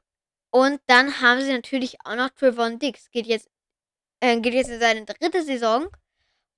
und 0.50 0.82
dann 0.88 1.22
haben 1.22 1.42
sie 1.42 1.54
natürlich 1.54 1.98
auch 2.04 2.16
noch 2.16 2.30
Trevon 2.32 2.80
Dix. 2.80 3.10
Geht 3.12 3.28
jetzt, 3.28 3.50
äh, 4.20 4.40
geht 4.42 4.54
jetzt 4.54 4.70
in 4.70 4.80
seine 4.80 5.06
dritte 5.06 5.44
Saison. 5.44 5.88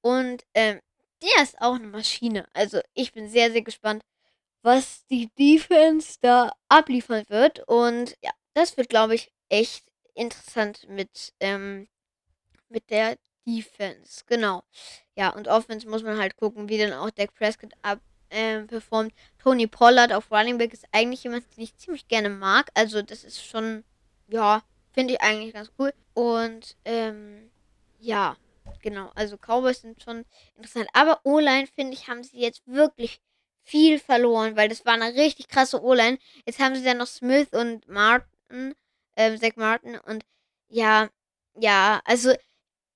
Und 0.01 0.43
ähm, 0.53 0.79
der 1.23 1.43
ist 1.43 1.59
auch 1.61 1.75
eine 1.75 1.87
Maschine. 1.87 2.47
Also 2.53 2.81
ich 2.93 3.13
bin 3.13 3.29
sehr, 3.29 3.51
sehr 3.51 3.61
gespannt, 3.61 4.03
was 4.61 5.05
die 5.07 5.29
Defense 5.37 6.17
da 6.21 6.51
abliefern 6.69 7.23
wird. 7.29 7.59
Und 7.67 8.15
ja, 8.23 8.31
das 8.53 8.77
wird, 8.77 8.89
glaube 8.89 9.15
ich, 9.15 9.31
echt 9.49 9.85
interessant 10.15 10.87
mit, 10.89 11.33
ähm, 11.39 11.87
mit 12.69 12.89
der 12.89 13.17
Defense. 13.45 14.23
Genau. 14.27 14.63
Ja, 15.15 15.29
und 15.29 15.47
Offense 15.47 15.87
muss 15.87 16.03
man 16.03 16.17
halt 16.17 16.37
gucken, 16.37 16.69
wie 16.69 16.77
dann 16.77 16.93
auch 16.93 17.09
Dak 17.11 17.33
Prescott 17.35 17.73
ab, 17.81 17.99
ähm, 18.29 18.67
performt. 18.67 19.13
Tony 19.37 19.67
Pollard 19.67 20.11
auf 20.13 20.31
Running 20.31 20.57
Back 20.57 20.73
ist 20.73 20.85
eigentlich 20.91 21.23
jemand, 21.23 21.45
den 21.55 21.63
ich 21.63 21.75
ziemlich 21.77 22.07
gerne 22.07 22.29
mag. 22.29 22.69
Also, 22.73 23.01
das 23.01 23.23
ist 23.23 23.45
schon, 23.45 23.83
ja, 24.27 24.63
finde 24.91 25.13
ich 25.13 25.21
eigentlich 25.21 25.53
ganz 25.53 25.71
cool. 25.77 25.93
Und, 26.13 26.75
ähm, 26.85 27.51
ja, 27.99 28.35
genau. 28.81 29.11
Also, 29.15 29.37
Cowboys 29.37 29.81
sind 29.81 30.01
schon 30.01 30.25
interessant. 30.55 30.87
Aber 30.93 31.21
O-Line, 31.23 31.67
finde 31.67 31.93
ich, 31.93 32.07
haben 32.07 32.23
sie 32.23 32.39
jetzt 32.39 32.61
wirklich 32.65 33.21
viel 33.63 33.99
verloren, 33.99 34.55
weil 34.55 34.69
das 34.69 34.85
war 34.85 34.93
eine 34.93 35.13
richtig 35.15 35.47
krasse 35.47 35.81
O-Line. 35.81 36.17
Jetzt 36.45 36.59
haben 36.59 36.75
sie 36.75 36.83
dann 36.83 36.97
noch 36.97 37.07
Smith 37.07 37.49
und 37.53 37.87
Martin 37.87 38.75
ähm, 39.15 39.37
Zach 39.39 39.55
Martin. 39.55 39.97
Und 39.99 40.25
ja, 40.69 41.09
ja, 41.55 42.01
also, 42.05 42.33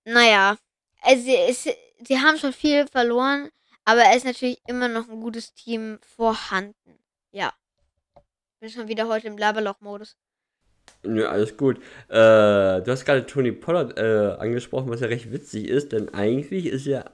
naja, 0.05 0.57
also 1.01 1.29
es, 1.31 1.63
sie 1.63 2.19
haben 2.19 2.37
schon 2.37 2.53
viel 2.53 2.87
verloren, 2.87 3.51
aber 3.85 4.03
es 4.09 4.17
ist 4.17 4.25
natürlich 4.25 4.61
immer 4.67 4.87
noch 4.87 5.07
ein 5.09 5.21
gutes 5.21 5.53
Team 5.53 5.99
vorhanden. 6.01 6.99
Ja. 7.31 7.53
Bin 8.59 8.69
schon 8.69 8.87
wieder 8.87 9.07
heute 9.07 9.27
im 9.27 9.37
Laberloch-Modus. 9.37 10.17
Nö, 11.03 11.27
alles 11.27 11.55
gut. 11.57 11.77
Äh, 12.09 12.81
du 12.81 12.85
hast 12.87 13.05
gerade 13.05 13.25
Tony 13.25 13.51
Pollard 13.51 13.97
äh, 13.97 14.35
angesprochen, 14.39 14.89
was 14.89 15.01
ja 15.01 15.07
recht 15.07 15.31
witzig 15.31 15.67
ist, 15.67 15.91
denn 15.91 16.13
eigentlich 16.13 16.65
ist 16.65 16.85
ja 16.85 17.05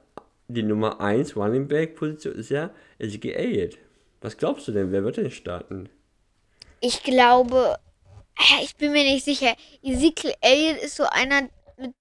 die 0.48 0.64
Nummer 0.64 1.00
1 1.00 1.36
Running 1.36 1.68
Back 1.68 1.96
Position 1.96 2.36
ist 2.36 2.50
ja 2.50 2.72
Ezekiel 3.00 3.34
Elliott. 3.34 3.78
Was 4.22 4.38
glaubst 4.38 4.68
du 4.68 4.72
denn, 4.72 4.92
wer 4.92 5.04
wird 5.04 5.18
denn 5.18 5.32
starten? 5.32 5.90
Ich 6.80 7.04
glaube, 7.04 7.78
ich 8.62 8.76
bin 8.76 8.92
mir 8.92 9.04
nicht 9.04 9.26
sicher. 9.26 9.56
Ezekiel 9.82 10.34
Elliott 10.42 10.82
ist 10.82 10.96
so 10.96 11.04
einer 11.04 11.50
mit 11.78 11.94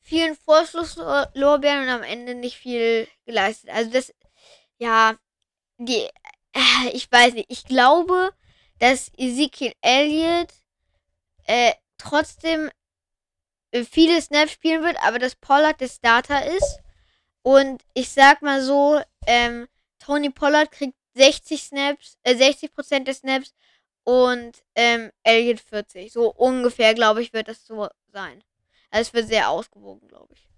vielen 0.00 0.36
Vorschlusslorbeeren 0.36 1.84
und 1.84 1.88
am 1.88 2.02
Ende 2.02 2.34
nicht 2.34 2.56
viel 2.56 3.06
geleistet. 3.26 3.70
Also 3.70 3.90
das, 3.90 4.12
ja, 4.78 5.16
die, 5.78 6.06
äh, 6.52 6.90
ich 6.92 7.10
weiß 7.10 7.34
nicht. 7.34 7.50
Ich 7.50 7.64
glaube, 7.64 8.30
dass 8.78 9.10
Ezekiel 9.16 9.72
Elliott 9.82 10.48
äh, 11.46 11.72
trotzdem 11.98 12.70
äh, 13.72 13.84
viele 13.84 14.20
Snaps 14.20 14.52
spielen 14.52 14.82
wird, 14.82 14.96
aber 15.02 15.18
dass 15.18 15.36
Pollard 15.36 15.80
der 15.80 15.88
Starter 15.88 16.44
ist. 16.46 16.80
Und 17.42 17.82
ich 17.94 18.10
sag 18.10 18.42
mal 18.42 18.62
so, 18.62 19.00
ähm, 19.26 19.66
Tony 19.98 20.30
Pollard 20.30 20.70
kriegt 20.70 20.96
60 21.14 21.62
Snaps, 21.62 22.18
äh, 22.22 22.34
60% 22.34 23.04
der 23.04 23.14
Snaps 23.14 23.54
und 24.04 24.52
ähm, 24.74 25.10
Elliot 25.22 25.60
40. 25.60 26.12
So 26.12 26.32
ungefähr, 26.32 26.94
glaube 26.94 27.22
ich, 27.22 27.32
wird 27.32 27.48
das 27.48 27.66
so 27.66 27.88
sein. 28.12 28.42
Also 28.90 29.08
es 29.08 29.14
wird 29.14 29.28
sehr 29.28 29.50
ausgewogen, 29.50 30.08
glaube 30.08 30.34
ich. 30.34 30.48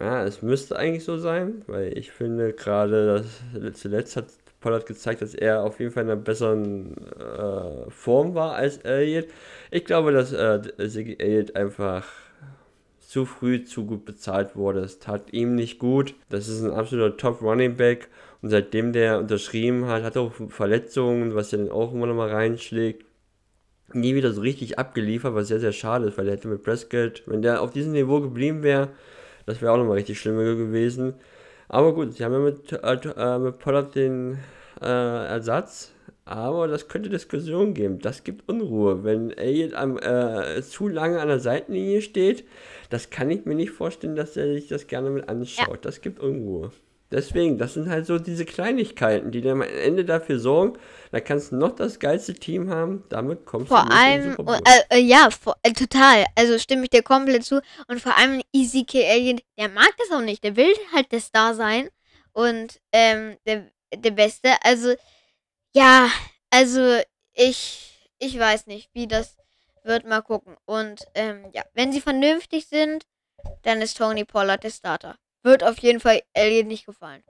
Ja, 0.00 0.24
es 0.24 0.40
müsste 0.40 0.76
eigentlich 0.76 1.04
so 1.04 1.18
sein, 1.18 1.64
weil 1.66 1.96
ich 1.98 2.12
finde 2.12 2.54
gerade, 2.54 3.26
dass 3.52 3.80
zuletzt 3.80 4.16
hat 4.16 4.26
Pollard 4.62 4.86
gezeigt, 4.86 5.20
dass 5.20 5.34
er 5.34 5.62
auf 5.62 5.78
jeden 5.80 5.92
Fall 5.92 6.04
in 6.04 6.10
einer 6.10 6.20
besseren 6.20 6.96
äh, 7.18 7.90
Form 7.90 8.34
war 8.34 8.54
als 8.54 8.78
Elliott. 8.78 9.26
Ich 9.70 9.84
glaube, 9.84 10.12
dass 10.12 10.32
äh, 10.32 10.60
Elliott 10.78 11.54
einfach 11.56 12.06
zu 13.00 13.26
früh 13.26 13.62
zu 13.64 13.84
gut 13.84 14.06
bezahlt 14.06 14.56
wurde. 14.56 14.80
Es 14.80 14.98
tat 14.98 15.34
ihm 15.34 15.54
nicht 15.54 15.78
gut. 15.78 16.14
Das 16.30 16.48
ist 16.48 16.62
ein 16.62 16.70
absoluter 16.70 17.18
Top 17.18 17.42
Running 17.42 17.76
Back. 17.76 18.08
Und 18.40 18.48
seitdem 18.48 18.94
der 18.94 19.18
unterschrieben 19.18 19.86
hat, 19.86 20.02
hat 20.02 20.16
er 20.16 20.22
auch 20.22 20.32
Verletzungen, 20.48 21.34
was 21.34 21.50
ja 21.50 21.58
dann 21.58 21.70
auch 21.70 21.92
immer 21.92 22.06
noch 22.06 22.14
mal 22.14 22.30
reinschlägt. 22.30 23.04
Nie 23.92 24.14
wieder 24.14 24.32
so 24.32 24.40
richtig 24.40 24.78
abgeliefert, 24.78 25.34
was 25.34 25.48
sehr, 25.48 25.60
sehr 25.60 25.72
schade 25.72 26.06
ist, 26.06 26.16
weil 26.16 26.26
er 26.26 26.36
hätte 26.36 26.48
mit 26.48 26.62
Prescott, 26.62 27.22
wenn 27.26 27.42
der 27.42 27.60
auf 27.60 27.70
diesem 27.70 27.92
Niveau 27.92 28.20
geblieben 28.20 28.62
wäre, 28.62 28.88
das 29.44 29.60
wäre 29.60 29.72
auch 29.72 29.76
nochmal 29.76 29.96
richtig 29.96 30.18
schlimm 30.18 30.38
gewesen. 30.38 31.14
Aber 31.72 31.94
gut, 31.94 32.12
sie 32.12 32.22
haben 32.22 32.34
ja 32.34 32.38
mit, 32.38 32.70
äh, 32.70 32.76
äh, 32.76 33.38
mit 33.38 33.58
Pollard 33.58 33.94
den 33.94 34.38
äh, 34.82 34.84
Ersatz. 34.86 35.92
Aber 36.26 36.68
das 36.68 36.86
könnte 36.86 37.08
Diskussionen 37.08 37.72
geben. 37.72 37.98
Das 37.98 38.24
gibt 38.24 38.46
Unruhe. 38.46 39.04
Wenn 39.04 39.30
Elliot 39.30 39.72
am, 39.72 39.98
äh, 39.98 40.60
zu 40.60 40.86
lange 40.86 41.18
an 41.18 41.28
der 41.28 41.40
Seitenlinie 41.40 42.02
steht, 42.02 42.44
das 42.90 43.08
kann 43.08 43.30
ich 43.30 43.46
mir 43.46 43.54
nicht 43.54 43.70
vorstellen, 43.70 44.16
dass 44.16 44.36
er 44.36 44.52
sich 44.52 44.68
das 44.68 44.86
gerne 44.86 45.08
mit 45.08 45.30
anschaut. 45.30 45.68
Ja. 45.68 45.76
Das 45.80 46.02
gibt 46.02 46.20
Unruhe. 46.20 46.72
Deswegen, 47.12 47.58
das 47.58 47.74
sind 47.74 47.90
halt 47.90 48.06
so 48.06 48.18
diese 48.18 48.46
Kleinigkeiten, 48.46 49.30
die 49.30 49.42
dann 49.42 49.60
am 49.60 49.62
Ende 49.62 50.06
dafür 50.06 50.38
sorgen, 50.38 50.78
da 51.10 51.20
kannst 51.20 51.52
du 51.52 51.56
noch 51.56 51.72
das 51.72 51.98
geilste 51.98 52.32
Team 52.32 52.70
haben, 52.70 53.04
damit 53.10 53.44
kommst 53.44 53.68
vor 53.68 53.84
du 53.84 53.94
allem, 53.94 54.34
in 54.34 54.48
äh, 54.48 54.82
äh, 54.88 54.98
ja, 54.98 55.28
vor, 55.30 55.56
äh, 55.62 55.72
total. 55.74 56.24
Also 56.36 56.58
stimme 56.58 56.84
ich 56.84 56.90
dir 56.90 57.02
komplett 57.02 57.44
zu. 57.44 57.60
Und 57.86 58.00
vor 58.00 58.16
allem 58.16 58.40
EZK 58.54 58.94
Alien, 58.94 59.40
der 59.58 59.68
mag 59.68 59.90
das 59.98 60.10
auch 60.10 60.22
nicht. 60.22 60.42
Der 60.42 60.56
will 60.56 60.72
halt 60.94 61.12
der 61.12 61.20
Star 61.20 61.54
sein 61.54 61.90
und 62.32 62.80
ähm, 62.92 63.36
der, 63.46 63.70
der 63.94 64.12
Beste. 64.12 64.48
Also, 64.62 64.94
ja, 65.74 66.08
also 66.48 66.98
ich, 67.34 68.10
ich 68.18 68.38
weiß 68.38 68.68
nicht, 68.68 68.88
wie 68.94 69.06
das 69.06 69.36
wird. 69.84 70.06
Mal 70.06 70.22
gucken. 70.22 70.56
Und 70.64 71.04
ähm, 71.14 71.44
ja, 71.52 71.62
wenn 71.74 71.92
sie 71.92 72.00
vernünftig 72.00 72.68
sind, 72.68 73.04
dann 73.64 73.82
ist 73.82 73.98
Tony 73.98 74.24
Pollard 74.24 74.64
der 74.64 74.70
Starter 74.70 75.18
wird 75.42 75.64
auf 75.64 75.78
jeden 75.78 76.00
Fall 76.00 76.22
Alien 76.34 76.68
nicht 76.68 76.86
gefallen. 76.86 77.22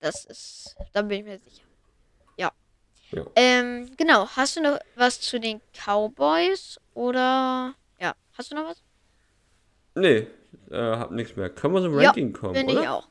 Das 0.00 0.24
ist, 0.24 0.76
da 0.92 1.02
bin 1.02 1.20
ich 1.20 1.24
mir 1.24 1.38
sicher. 1.38 1.64
Ja. 2.36 2.52
ja. 3.10 3.24
Ähm, 3.34 3.90
genau. 3.96 4.28
Hast 4.28 4.56
du 4.56 4.62
noch 4.62 4.78
was 4.94 5.20
zu 5.20 5.40
den 5.40 5.60
Cowboys 5.72 6.78
oder 6.94 7.74
ja, 8.00 8.14
hast 8.34 8.52
du 8.52 8.56
noch 8.56 8.68
was? 8.68 8.82
Nee, 9.94 10.28
äh, 10.70 10.76
hab 10.76 11.10
nichts 11.10 11.36
mehr. 11.36 11.50
Können 11.50 11.74
wir 11.74 11.82
zum 11.82 11.94
Ranking 11.94 12.32
ja, 12.32 12.38
kommen, 12.38 12.54
bin 12.54 12.70
oder? 12.70 12.82
ich 12.82 12.88
auch. 12.88 13.08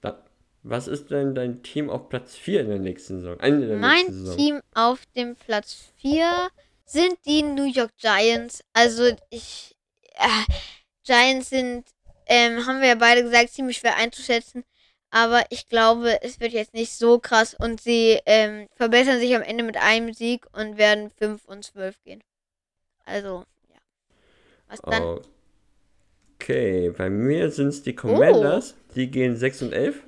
Da, 0.00 0.24
was 0.62 0.86
ist 0.86 1.10
denn 1.10 1.34
dein 1.34 1.62
Team 1.62 1.90
auf 1.90 2.08
Platz 2.08 2.36
4 2.36 2.60
in 2.60 2.68
der 2.68 2.78
nächsten 2.78 3.20
Saison? 3.20 3.38
Der 3.38 3.76
mein 3.76 3.96
nächsten 3.96 4.24
Saison? 4.24 4.36
Team 4.36 4.60
auf 4.74 5.00
dem 5.16 5.34
Platz 5.34 5.92
4 5.96 6.50
sind 6.84 7.18
die 7.26 7.42
New 7.42 7.64
York 7.64 7.90
Giants. 7.96 8.62
Also 8.72 9.10
ich 9.30 9.76
äh, 10.14 10.52
Giants 11.04 11.50
sind 11.50 11.84
ähm, 12.26 12.66
haben 12.66 12.80
wir 12.80 12.88
ja 12.88 12.94
beide 12.94 13.22
gesagt, 13.22 13.50
ziemlich 13.50 13.78
schwer 13.78 13.96
einzuschätzen. 13.96 14.64
Aber 15.10 15.44
ich 15.50 15.68
glaube, 15.68 16.22
es 16.22 16.40
wird 16.40 16.52
jetzt 16.52 16.74
nicht 16.74 16.92
so 16.92 17.20
krass 17.20 17.54
und 17.54 17.80
sie 17.80 18.18
ähm, 18.26 18.66
verbessern 18.74 19.20
sich 19.20 19.34
am 19.36 19.42
Ende 19.42 19.62
mit 19.62 19.76
einem 19.76 20.12
Sieg 20.12 20.44
und 20.52 20.76
werden 20.76 21.10
5 21.10 21.44
und 21.44 21.64
12 21.64 22.02
gehen. 22.02 22.24
Also, 23.04 23.44
ja. 23.68 23.78
Was 24.66 24.80
dann? 24.80 25.20
Okay, 26.34 26.90
bei 26.90 27.10
mir 27.10 27.50
sind 27.52 27.68
es 27.68 27.82
die 27.82 27.94
Commanders. 27.94 28.74
Oh. 28.76 28.92
Die 28.96 29.10
gehen 29.10 29.36
6 29.36 29.62
und 29.62 29.72
11. 29.72 30.02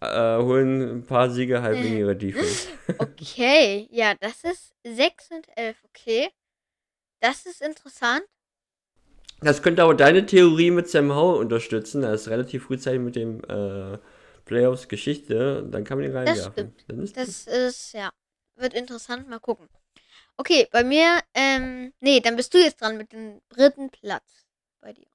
Äh, 0.00 0.38
holen 0.38 0.98
ein 0.98 1.06
paar 1.06 1.30
Siege 1.30 1.62
halb 1.62 1.78
in 1.78 1.96
ihre 1.96 2.14
Defense. 2.14 2.68
okay, 2.98 3.88
ja, 3.90 4.14
das 4.14 4.44
ist 4.44 4.74
6 4.84 5.30
und 5.32 5.46
11, 5.56 5.76
okay. 5.88 6.28
Das 7.20 7.46
ist 7.46 7.62
interessant. 7.62 8.24
Das 9.40 9.62
könnte 9.62 9.82
aber 9.82 9.94
deine 9.94 10.24
Theorie 10.26 10.70
mit 10.70 10.88
Sam 10.88 11.14
Howell 11.14 11.40
unterstützen. 11.40 12.02
Er 12.02 12.14
ist 12.14 12.28
relativ 12.28 12.64
frühzeitig 12.64 13.00
mit 13.00 13.16
dem 13.16 13.42
äh, 13.44 13.98
Playoffs 14.44 14.88
Geschichte. 14.88 15.66
Dann 15.70 15.84
kann 15.84 15.98
man 15.98 16.06
ihn 16.06 16.16
reinwerfen. 16.16 16.74
Das, 16.88 16.98
ist 16.98 17.16
das 17.16 17.46
ist, 17.46 17.92
ja, 17.92 18.10
wird 18.56 18.74
interessant. 18.74 19.28
Mal 19.28 19.40
gucken. 19.40 19.68
Okay, 20.36 20.66
bei 20.72 20.82
mir, 20.82 21.20
ähm, 21.34 21.92
nee, 22.00 22.20
dann 22.20 22.36
bist 22.36 22.54
du 22.54 22.58
jetzt 22.58 22.80
dran 22.80 22.96
mit 22.96 23.12
dem 23.12 23.40
dritten 23.50 23.90
Platz 23.90 24.46
bei 24.80 24.92
dir. 24.92 25.06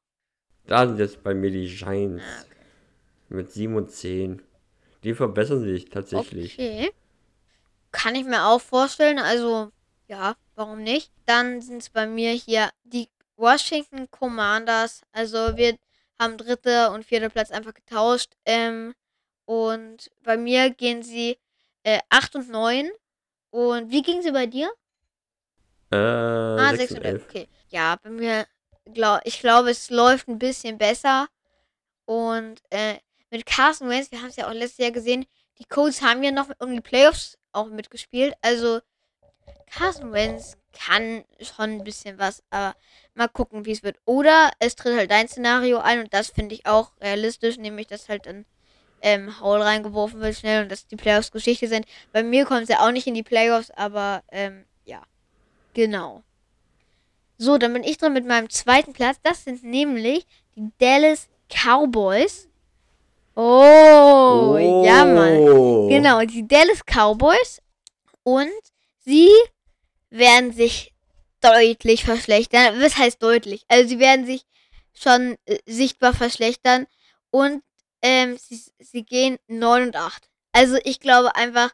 Da 0.65 0.87
sind 0.87 0.99
jetzt 0.99 1.23
bei 1.23 1.33
mir 1.33 1.51
die 1.51 1.67
Giants. 1.67 2.23
Ah, 2.23 2.43
okay. 2.45 2.55
Mit 3.29 3.51
7 3.51 3.75
und 3.75 3.91
10. 3.91 4.41
Die 5.03 5.13
verbessern 5.13 5.63
sich 5.63 5.89
tatsächlich. 5.89 6.53
Okay. 6.53 6.91
Kann 7.91 8.15
ich 8.15 8.25
mir 8.25 8.45
auch 8.45 8.61
vorstellen. 8.61 9.19
Also, 9.19 9.71
ja, 10.07 10.35
warum 10.55 10.83
nicht? 10.83 11.11
Dann 11.25 11.61
sind 11.61 11.81
es 11.81 11.89
bei 11.89 12.05
mir 12.05 12.31
hier 12.31 12.69
die 12.83 13.09
Washington 13.39 14.09
Commanders. 14.11 15.01
Also 15.11 15.55
wir 15.55 15.77
haben 16.19 16.37
dritte 16.37 16.91
und 16.91 17.05
vierte 17.05 17.29
Platz 17.29 17.51
einfach 17.51 17.73
getauscht. 17.73 18.33
Ähm, 18.45 18.93
und 19.45 20.11
bei 20.21 20.37
mir 20.37 20.69
gehen 20.69 21.01
sie 21.01 21.39
äh, 21.83 21.99
8 22.09 22.35
und 22.35 22.49
9. 22.49 22.89
Und 23.51 23.89
wie 23.89 24.01
ging 24.01 24.21
sie 24.21 24.31
bei 24.31 24.45
dir? 24.45 24.71
Äh, 25.91 25.97
ah, 25.97 26.75
6 26.75 26.91
und 26.91 27.05
11. 27.05 27.25
Okay. 27.27 27.47
Ja, 27.69 27.97
bei 28.03 28.09
mir, 28.09 28.45
glaub, 28.93 29.21
ich 29.23 29.39
glaube, 29.39 29.71
es 29.71 29.89
läuft 29.89 30.27
ein 30.27 30.37
bisschen 30.37 30.77
besser. 30.77 31.27
Und 32.05 32.61
äh, 32.69 32.97
mit 33.31 33.45
Carson 33.45 33.89
Wentz, 33.89 34.11
wir 34.11 34.19
haben 34.19 34.29
es 34.29 34.35
ja 34.35 34.47
auch 34.47 34.53
letztes 34.53 34.79
Jahr 34.79 34.91
gesehen, 34.91 35.25
die 35.57 35.65
Colts 35.65 36.01
haben 36.01 36.23
ja 36.23 36.31
noch 36.31 36.49
um 36.59 36.73
die 36.73 36.81
Playoffs 36.81 37.37
auch 37.51 37.67
mitgespielt. 37.67 38.33
Also 38.41 38.81
Carson 39.71 40.11
Wentz 40.11 40.57
kann 40.85 41.23
schon 41.41 41.71
ein 41.71 41.83
bisschen 41.83 42.17
was, 42.17 42.43
aber 42.49 42.75
mal 43.13 43.27
gucken, 43.27 43.65
wie 43.65 43.71
es 43.71 43.83
wird. 43.83 43.97
Oder 44.05 44.51
es 44.59 44.75
tritt 44.75 44.97
halt 44.97 45.11
dein 45.11 45.27
Szenario 45.27 45.79
ein 45.79 45.99
und 45.99 46.13
das 46.13 46.29
finde 46.29 46.55
ich 46.55 46.65
auch 46.65 46.91
realistisch, 47.01 47.57
nämlich 47.57 47.87
dass 47.87 48.07
halt 48.07 48.25
dann 48.25 48.45
ähm, 49.01 49.39
Howell 49.41 49.61
reingeworfen 49.61 50.19
wird 50.19 50.35
schnell 50.35 50.63
und 50.63 50.71
dass 50.71 50.87
die 50.87 50.95
Playoffs 50.95 51.31
Geschichte 51.31 51.67
sind. 51.67 51.85
Bei 52.11 52.23
mir 52.23 52.45
kommt 52.45 52.63
es 52.63 52.69
ja 52.69 52.85
auch 52.85 52.91
nicht 52.91 53.07
in 53.07 53.13
die 53.13 53.23
Playoffs, 53.23 53.71
aber 53.71 54.23
ähm, 54.31 54.65
ja, 54.85 55.01
genau. 55.73 56.23
So, 57.37 57.57
dann 57.57 57.73
bin 57.73 57.83
ich 57.83 57.97
dran 57.97 58.13
mit 58.13 58.25
meinem 58.25 58.49
zweiten 58.49 58.93
Platz. 58.93 59.17
Das 59.23 59.43
sind 59.45 59.63
nämlich 59.63 60.25
die 60.55 60.71
Dallas 60.77 61.29
Cowboys. 61.49 62.47
Oh, 63.35 64.57
oh. 64.59 64.83
ja, 64.85 65.05
Mann. 65.05 65.87
Genau, 65.87 66.21
die 66.21 66.45
Dallas 66.47 66.81
Cowboys. 66.85 67.61
Und 68.23 68.51
sie 68.99 69.29
werden 70.09 70.53
sich 70.53 70.93
deutlich 71.41 72.03
verschlechtern. 72.03 72.81
Was 72.81 72.97
heißt 72.97 73.21
deutlich? 73.21 73.63
Also 73.67 73.87
sie 73.89 73.99
werden 73.99 74.25
sich 74.25 74.43
schon 74.93 75.37
äh, 75.45 75.59
sichtbar 75.65 76.13
verschlechtern 76.13 76.87
und 77.31 77.63
ähm, 78.01 78.37
sie, 78.37 78.61
sie 78.79 79.03
gehen 79.03 79.37
9 79.47 79.83
und 79.83 79.95
8. 79.95 80.29
Also 80.51 80.77
ich 80.83 80.99
glaube 80.99 81.35
einfach, 81.35 81.71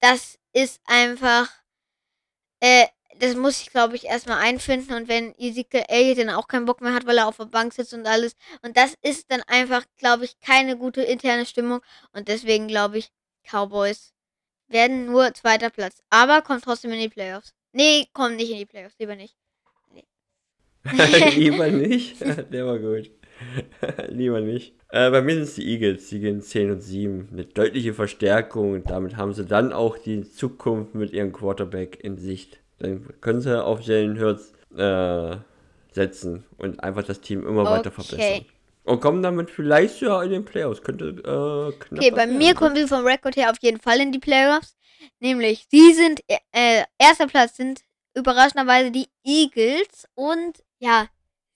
das 0.00 0.38
ist 0.52 0.80
einfach, 0.84 1.48
äh, 2.60 2.86
das 3.18 3.36
muss 3.36 3.60
ich, 3.60 3.70
glaube 3.70 3.96
ich, 3.96 4.04
erstmal 4.06 4.38
einfinden. 4.38 4.94
Und 4.94 5.08
wenn 5.08 5.34
Ezekiel 5.38 5.84
Elliott 5.88 6.18
dann 6.18 6.30
auch 6.30 6.48
keinen 6.48 6.66
Bock 6.66 6.80
mehr 6.80 6.94
hat, 6.94 7.06
weil 7.06 7.18
er 7.18 7.28
auf 7.28 7.36
der 7.36 7.44
Bank 7.46 7.72
sitzt 7.72 7.94
und 7.94 8.06
alles. 8.06 8.34
Und 8.62 8.76
das 8.76 8.94
ist 9.02 9.30
dann 9.30 9.42
einfach, 9.46 9.84
glaube 9.96 10.24
ich, 10.24 10.40
keine 10.40 10.76
gute 10.76 11.02
interne 11.02 11.46
Stimmung. 11.46 11.80
Und 12.12 12.28
deswegen 12.28 12.68
glaube 12.68 12.98
ich, 12.98 13.10
Cowboys 13.44 14.12
werden 14.72 15.06
nur 15.06 15.32
zweiter 15.34 15.70
Platz. 15.70 16.02
Aber 16.10 16.42
kommt 16.42 16.64
trotzdem 16.64 16.92
in 16.92 17.00
die 17.00 17.08
Playoffs. 17.08 17.54
Nee, 17.72 18.06
kommt 18.12 18.36
nicht 18.36 18.50
in 18.50 18.58
die 18.58 18.66
Playoffs, 18.66 18.96
lieber 18.98 19.16
nicht. 19.16 19.36
Nee. 19.92 20.04
lieber 21.36 21.68
nicht? 21.68 22.20
Der 22.52 22.66
war 22.66 22.78
gut. 22.78 23.10
lieber 24.08 24.40
nicht. 24.40 24.74
Äh, 24.88 25.10
bei 25.10 25.22
mir 25.22 25.34
sind 25.34 25.44
es 25.44 25.54
die 25.54 25.66
Eagles, 25.66 26.08
die 26.08 26.20
gehen 26.20 26.42
10 26.42 26.70
und 26.70 26.80
7. 26.80 27.28
Eine 27.32 27.44
deutliche 27.44 27.94
Verstärkung 27.94 28.72
und 28.72 28.90
damit 28.90 29.16
haben 29.16 29.32
sie 29.32 29.44
dann 29.44 29.72
auch 29.72 29.98
die 29.98 30.22
Zukunft 30.22 30.94
mit 30.94 31.12
ihrem 31.12 31.32
Quarterback 31.32 31.98
in 32.02 32.18
Sicht. 32.18 32.60
Dann 32.78 33.08
können 33.20 33.40
sie 33.40 33.64
auf 33.64 33.80
Jalen 33.80 34.20
Hurts 34.20 34.52
äh, 34.76 35.36
setzen 35.92 36.44
und 36.58 36.82
einfach 36.82 37.04
das 37.04 37.20
Team 37.20 37.46
immer 37.46 37.62
okay. 37.62 37.70
weiter 37.70 37.90
verbessern. 37.90 38.44
Und 38.84 39.00
kommen 39.00 39.22
damit 39.22 39.50
vielleicht 39.50 40.00
ja 40.00 40.22
in 40.22 40.30
den 40.30 40.44
Playoffs. 40.44 40.82
Könnte 40.82 41.08
äh, 41.08 41.78
knapp 41.78 41.98
Okay, 41.98 42.10
bei 42.10 42.26
mir 42.26 42.54
kommen 42.54 42.74
sie 42.74 42.88
vom 42.88 43.06
Rekord 43.06 43.36
her 43.36 43.50
auf 43.50 43.58
jeden 43.60 43.80
Fall 43.80 44.00
in 44.00 44.10
die 44.12 44.18
Playoffs. 44.18 44.76
Nämlich, 45.20 45.66
sie 45.70 45.92
sind, 45.92 46.20
äh, 46.28 46.84
erster 46.98 47.26
Platz 47.26 47.56
sind 47.56 47.82
überraschenderweise 48.14 48.90
die 48.90 49.08
Eagles. 49.24 50.06
Und 50.14 50.62
ja, 50.78 51.06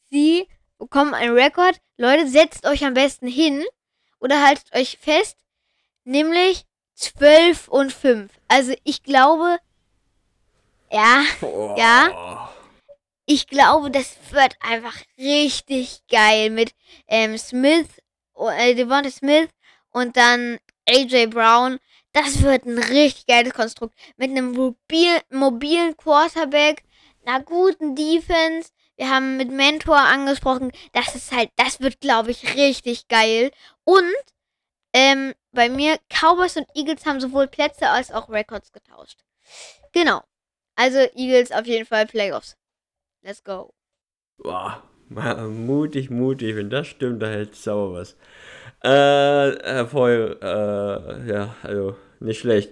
sie 0.08 0.46
bekommen 0.78 1.14
einen 1.14 1.34
Rekord. 1.34 1.80
Leute, 1.96 2.28
setzt 2.28 2.66
euch 2.66 2.84
am 2.84 2.94
besten 2.94 3.26
hin 3.26 3.64
oder 4.20 4.44
haltet 4.44 4.72
euch 4.74 4.98
fest. 5.00 5.36
Nämlich 6.04 6.64
12 6.94 7.68
und 7.68 7.92
5. 7.92 8.30
Also 8.48 8.74
ich 8.84 9.02
glaube, 9.02 9.58
ja, 10.92 11.22
oh. 11.42 11.74
ja. 11.76 12.52
Ich 13.28 13.48
glaube, 13.48 13.90
das 13.90 14.16
wird 14.30 14.54
einfach 14.60 14.96
richtig 15.18 16.00
geil 16.08 16.48
mit 16.50 16.72
ähm, 17.08 17.36
Smith, 17.36 17.88
äh, 18.36 18.74
Devonta 18.74 19.10
Smith 19.10 19.48
und 19.90 20.16
dann 20.16 20.58
AJ 20.88 21.26
Brown. 21.26 21.78
Das 22.12 22.40
wird 22.42 22.64
ein 22.66 22.78
richtig 22.78 23.26
geiles 23.26 23.52
Konstrukt. 23.52 23.98
Mit 24.16 24.30
einem 24.30 24.52
mobil, 24.52 25.20
mobilen 25.30 25.96
Quarterback, 25.96 26.84
einer 27.24 27.42
guten 27.42 27.96
Defense. 27.96 28.70
Wir 28.96 29.10
haben 29.10 29.36
mit 29.36 29.50
Mentor 29.50 29.98
angesprochen. 29.98 30.70
Das 30.92 31.16
ist 31.16 31.32
halt, 31.32 31.50
das 31.56 31.80
wird, 31.80 32.00
glaube 32.00 32.30
ich, 32.30 32.54
richtig 32.54 33.08
geil. 33.08 33.50
Und 33.84 34.14
ähm, 34.92 35.34
bei 35.52 35.68
mir, 35.68 35.98
Cowboys 36.08 36.56
und 36.56 36.68
Eagles 36.74 37.04
haben 37.04 37.20
sowohl 37.20 37.48
Plätze 37.48 37.88
als 37.88 38.12
auch 38.12 38.28
Records 38.28 38.72
getauscht. 38.72 39.18
Genau. 39.92 40.22
Also 40.76 40.98
Eagles 41.16 41.50
auf 41.50 41.66
jeden 41.66 41.86
Fall 41.86 42.06
Playoffs. 42.06 42.56
Let's 43.26 43.42
go. 43.42 43.74
Boah, 44.38 44.84
mutig, 45.08 46.10
mutig. 46.10 46.54
Wenn 46.54 46.70
das 46.70 46.86
stimmt, 46.86 47.20
da 47.20 47.26
hält 47.26 47.56
sauer 47.56 47.94
was. 47.94 48.16
Äh, 48.84 49.48
äh, 49.48 49.84
voll, 49.84 50.38
äh, 50.40 51.28
ja, 51.28 51.56
also 51.64 51.96
nicht 52.20 52.38
schlecht. 52.38 52.70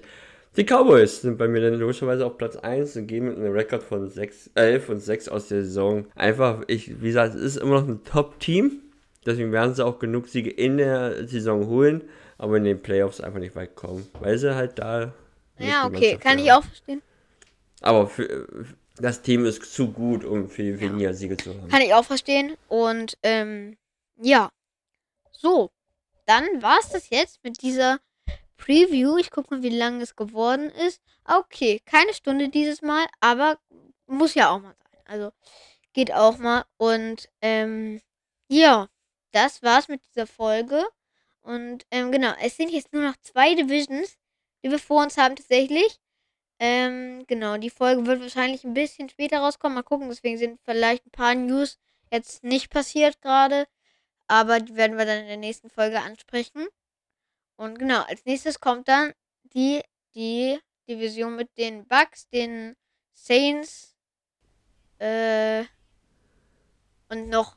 Die 0.56 0.62
Cowboys 0.62 1.22
sind 1.22 1.38
bei 1.38 1.48
mir 1.48 1.60
dann 1.60 1.80
logischerweise 1.80 2.24
auf 2.24 2.38
Platz 2.38 2.54
1 2.54 2.94
und 2.96 3.08
gehen 3.08 3.24
mit 3.24 3.36
einem 3.36 3.52
Rekord 3.52 3.82
von 3.82 4.08
6, 4.08 4.52
11 4.54 4.88
und 4.90 5.00
6 5.00 5.28
aus 5.28 5.48
der 5.48 5.64
Saison. 5.64 6.06
Einfach, 6.14 6.62
ich, 6.68 7.02
wie 7.02 7.08
gesagt, 7.08 7.34
es 7.34 7.42
ist 7.42 7.56
immer 7.56 7.80
noch 7.80 7.88
ein 7.88 8.04
Top-Team. 8.04 8.80
Deswegen 9.26 9.50
werden 9.50 9.74
sie 9.74 9.84
auch 9.84 9.98
genug 9.98 10.28
Siege 10.28 10.50
in 10.50 10.78
der 10.78 11.26
Saison 11.26 11.66
holen, 11.66 12.04
aber 12.38 12.58
in 12.58 12.64
den 12.64 12.80
Playoffs 12.80 13.20
einfach 13.20 13.40
nicht 13.40 13.56
weit 13.56 13.74
kommen. 13.74 14.06
Weil 14.20 14.38
sie 14.38 14.54
halt 14.54 14.78
da. 14.78 15.14
Ja, 15.58 15.86
okay, 15.86 16.16
kann 16.16 16.38
ich 16.38 16.52
auch 16.52 16.62
verstehen. 16.62 17.02
Aber 17.80 18.06
für, 18.06 18.46
das 18.96 19.22
Team 19.22 19.44
ist 19.44 19.64
zu 19.64 19.90
gut, 19.90 20.24
um 20.24 20.48
viel 20.48 20.78
weniger 20.78 21.10
ja. 21.10 21.14
Siege 21.14 21.36
zu 21.36 21.50
haben. 21.50 21.68
Kann 21.68 21.82
ich 21.82 21.94
auch 21.94 22.04
verstehen. 22.04 22.56
Und 22.68 23.18
ähm, 23.22 23.76
ja. 24.16 24.50
So. 25.32 25.70
Dann 26.26 26.62
war 26.62 26.78
es 26.80 26.88
das 26.88 27.10
jetzt 27.10 27.42
mit 27.44 27.60
dieser 27.60 28.00
Preview. 28.56 29.18
Ich 29.18 29.30
gucke 29.30 29.54
mal, 29.54 29.62
wie 29.62 29.76
lang 29.76 30.00
es 30.00 30.16
geworden 30.16 30.70
ist. 30.70 31.02
Okay, 31.24 31.80
keine 31.84 32.14
Stunde 32.14 32.48
dieses 32.48 32.80
Mal, 32.82 33.06
aber 33.20 33.58
muss 34.06 34.34
ja 34.34 34.50
auch 34.50 34.60
mal 34.60 34.74
sein. 34.74 35.02
Also 35.04 35.32
geht 35.92 36.12
auch 36.12 36.38
mal. 36.38 36.64
Und 36.78 37.28
ähm, 37.42 38.00
ja, 38.48 38.88
das 39.32 39.62
war's 39.62 39.88
mit 39.88 40.00
dieser 40.06 40.26
Folge. 40.26 40.82
Und 41.42 41.84
ähm, 41.90 42.10
genau, 42.10 42.32
es 42.40 42.56
sind 42.56 42.70
jetzt 42.70 42.92
nur 42.92 43.02
noch 43.02 43.16
zwei 43.20 43.54
Divisions, 43.54 44.16
die 44.62 44.70
wir 44.70 44.78
vor 44.78 45.02
uns 45.02 45.18
haben 45.18 45.36
tatsächlich. 45.36 46.00
Ähm, 46.64 47.24
genau, 47.26 47.58
die 47.58 47.68
Folge 47.68 48.06
wird 48.06 48.22
wahrscheinlich 48.22 48.64
ein 48.64 48.72
bisschen 48.72 49.10
später 49.10 49.40
rauskommen. 49.40 49.74
Mal 49.74 49.82
gucken, 49.82 50.08
deswegen 50.08 50.38
sind 50.38 50.58
vielleicht 50.64 51.04
ein 51.04 51.10
paar 51.10 51.34
News 51.34 51.78
jetzt 52.10 52.42
nicht 52.42 52.70
passiert 52.70 53.20
gerade. 53.20 53.66
Aber 54.28 54.60
die 54.60 54.74
werden 54.74 54.96
wir 54.96 55.04
dann 55.04 55.18
in 55.18 55.26
der 55.26 55.36
nächsten 55.36 55.68
Folge 55.68 56.00
ansprechen. 56.00 56.66
Und 57.56 57.78
genau, 57.78 58.02
als 58.02 58.24
nächstes 58.24 58.60
kommt 58.60 58.88
dann 58.88 59.12
die, 59.42 59.82
die 60.14 60.58
Division 60.88 61.36
mit 61.36 61.50
den 61.58 61.86
Bugs, 61.86 62.28
den 62.30 62.76
Saints, 63.12 63.94
äh, 64.98 65.64
und 67.10 67.28
noch, 67.28 67.56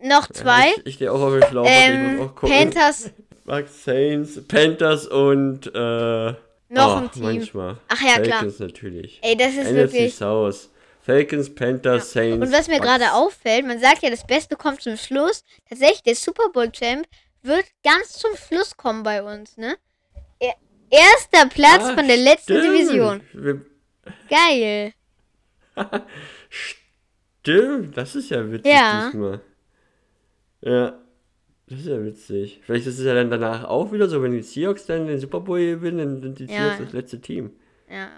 noch 0.00 0.30
zwei. 0.30 0.70
Ich, 0.76 0.86
ich 0.86 0.94
stehe 0.94 1.12
auch 1.12 1.20
auf 1.20 1.32
dem 1.32 1.42
Schlauch, 1.48 1.66
ähm, 1.68 2.12
ich 2.12 2.18
muss 2.18 2.28
auch 2.28 2.34
gucken. 2.36 2.56
Panthers. 2.56 3.10
Bugs, 3.44 3.84
Saints, 3.84 4.46
Panthers 4.46 5.08
und, 5.08 5.66
äh, 5.74 6.34
noch 6.72 6.96
oh, 6.96 6.98
ein 6.98 7.10
Team. 7.10 7.22
Manchmal. 7.22 7.78
Ach 7.88 8.00
ja, 8.00 8.08
Falcons 8.08 8.26
klar. 8.26 8.38
Falcons 8.40 8.58
natürlich. 8.58 9.18
Ey, 9.22 9.36
das 9.36 9.52
ist 9.52 9.70
NFC 9.70 9.74
wirklich. 9.74 10.14
South. 10.14 10.70
Falcons, 11.00 11.54
Panthers, 11.54 12.14
ja. 12.14 12.22
Saints. 12.22 12.46
Und 12.46 12.52
was 12.52 12.68
mir 12.68 12.80
gerade 12.80 13.12
auffällt, 13.12 13.66
man 13.66 13.80
sagt 13.80 14.02
ja, 14.02 14.10
das 14.10 14.26
Beste 14.26 14.56
kommt 14.56 14.82
zum 14.82 14.96
Schluss. 14.96 15.44
Tatsächlich, 15.68 16.02
der 16.02 16.14
Super 16.14 16.48
Bowl 16.52 16.70
Champ 16.70 17.06
wird 17.42 17.66
ganz 17.82 18.12
zum 18.12 18.30
Schluss 18.36 18.76
kommen 18.76 19.02
bei 19.02 19.22
uns, 19.22 19.56
ne? 19.56 19.76
Erster 20.92 21.48
Platz 21.48 21.84
ah, 21.84 21.94
von 21.94 22.06
der 22.06 22.18
letzten 22.18 22.58
stimmt. 22.58 22.64
Division. 22.66 23.20
Wir 23.32 23.64
Geil. 24.28 24.92
stimmt, 27.40 27.96
das 27.96 28.14
ist 28.14 28.28
ja 28.28 28.50
witzig 28.50 28.70
ja. 28.70 29.06
diesmal. 29.06 29.40
Ja. 30.60 31.01
Das 31.72 31.80
ist 31.80 31.86
ja 31.86 32.04
witzig. 32.04 32.60
Vielleicht 32.62 32.86
ist 32.86 32.98
es 32.98 33.06
ja 33.06 33.14
dann 33.14 33.30
danach 33.30 33.64
auch 33.64 33.92
wieder 33.92 34.06
so, 34.06 34.22
wenn 34.22 34.32
die 34.32 34.42
Seahawks 34.42 34.84
dann 34.84 35.06
den 35.06 35.18
Super 35.18 35.40
Bowl 35.40 35.58
gewinnen, 35.58 35.98
dann 35.98 36.20
sind 36.20 36.38
die 36.38 36.46
Seahawks 36.46 36.78
ja. 36.80 36.84
das 36.84 36.92
letzte 36.92 37.20
Team. 37.22 37.50
Ja. 37.88 38.10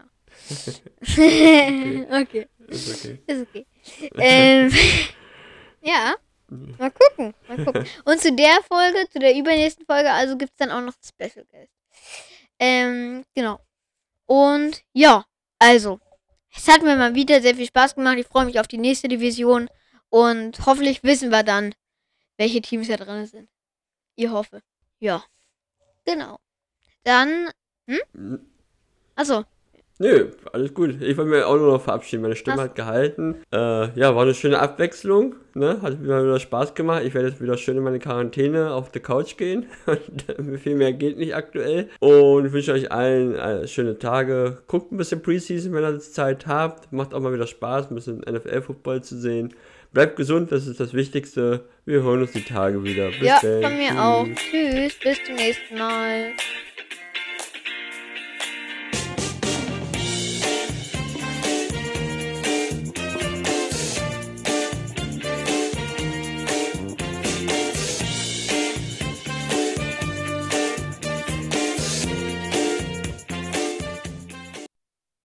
okay. 0.50 2.06
okay. 2.20 2.48
Ist 2.66 2.98
okay. 2.98 3.18
Ist 3.28 3.42
okay. 3.42 3.66
ähm, 4.18 4.72
ja. 5.82 6.16
Mal 6.48 6.90
gucken. 6.90 7.32
Mal 7.46 7.64
gucken. 7.64 7.86
Und 8.04 8.20
zu 8.20 8.32
der 8.32 8.58
Folge, 8.66 9.08
zu 9.08 9.20
der 9.20 9.36
übernächsten 9.36 9.86
Folge, 9.86 10.10
also 10.10 10.36
gibt 10.36 10.50
es 10.50 10.56
dann 10.56 10.72
auch 10.72 10.80
noch 10.80 10.94
Special 11.00 11.46
Guest. 11.52 11.70
Ähm, 12.58 13.24
genau. 13.36 13.60
Und 14.26 14.82
ja, 14.92 15.24
also. 15.60 16.00
Es 16.56 16.66
hat 16.66 16.82
mir 16.82 16.96
mal 16.96 17.14
wieder 17.14 17.40
sehr 17.40 17.54
viel 17.54 17.66
Spaß 17.66 17.94
gemacht. 17.94 18.18
Ich 18.18 18.26
freue 18.26 18.46
mich 18.46 18.58
auf 18.58 18.66
die 18.66 18.78
nächste 18.78 19.06
Division. 19.06 19.68
Und 20.08 20.66
hoffentlich 20.66 21.04
wissen 21.04 21.30
wir 21.30 21.44
dann, 21.44 21.72
welche 22.36 22.60
Teams 22.60 22.88
da 22.88 22.96
drin 22.96 23.26
sind. 23.26 23.48
Ich 24.16 24.28
hoffe. 24.28 24.60
Ja. 25.00 25.24
Genau. 26.04 26.38
Dann. 27.04 27.50
Hm? 27.88 28.40
Achso. 29.16 29.44
Nö, 30.00 30.30
alles 30.52 30.74
gut. 30.74 31.00
Ich 31.00 31.16
wollte 31.16 31.30
mir 31.30 31.46
auch 31.46 31.56
nur 31.56 31.70
noch 31.70 31.80
verabschieden. 31.80 32.22
Meine 32.22 32.34
Stimme 32.34 32.56
Ach. 32.58 32.64
hat 32.64 32.74
gehalten. 32.74 33.36
Äh, 33.52 33.96
ja, 33.96 34.16
war 34.16 34.22
eine 34.22 34.34
schöne 34.34 34.58
Abwechslung. 34.58 35.36
Ne? 35.54 35.80
Hat 35.82 36.00
mir 36.00 36.24
wieder 36.24 36.40
Spaß 36.40 36.74
gemacht. 36.74 37.04
Ich 37.04 37.14
werde 37.14 37.28
jetzt 37.28 37.40
wieder 37.40 37.56
schön 37.56 37.76
in 37.76 37.84
meine 37.84 38.00
Quarantäne 38.00 38.72
auf 38.72 38.90
der 38.90 39.02
Couch 39.02 39.36
gehen. 39.36 39.66
Viel 40.58 40.74
mehr 40.74 40.92
geht 40.92 41.16
nicht 41.16 41.36
aktuell. 41.36 41.90
Und 42.00 42.46
ich 42.46 42.52
wünsche 42.52 42.72
euch 42.72 42.90
allen 42.90 43.36
äh, 43.36 43.68
schöne 43.68 43.96
Tage. 43.96 44.62
Guckt 44.66 44.90
ein 44.90 44.96
bisschen 44.96 45.22
Preseason, 45.22 45.72
wenn 45.72 45.84
ihr 45.84 46.00
Zeit 46.00 46.48
habt. 46.48 46.92
Macht 46.92 47.14
auch 47.14 47.20
mal 47.20 47.32
wieder 47.32 47.46
Spaß, 47.46 47.90
ein 47.90 47.94
bisschen 47.94 48.18
NFL-Football 48.18 49.04
zu 49.04 49.16
sehen. 49.16 49.54
Bleibt 49.94 50.16
gesund, 50.16 50.50
das 50.50 50.66
ist 50.66 50.80
das 50.80 50.92
Wichtigste. 50.92 51.66
Wir 51.86 52.02
hören 52.02 52.22
uns 52.22 52.32
die 52.32 52.42
Tage 52.42 52.82
wieder. 52.82 53.10
Bis 53.10 53.20
ja, 53.20 53.38
dann. 53.40 53.62
von 53.62 53.76
mir 53.76 53.90
Tschüss. 53.90 53.98
auch. 53.98 54.26
Tschüss, 54.34 54.94
bis 54.98 55.24
zum 55.24 55.34
nächsten 55.36 55.78
Mal. 55.78 56.32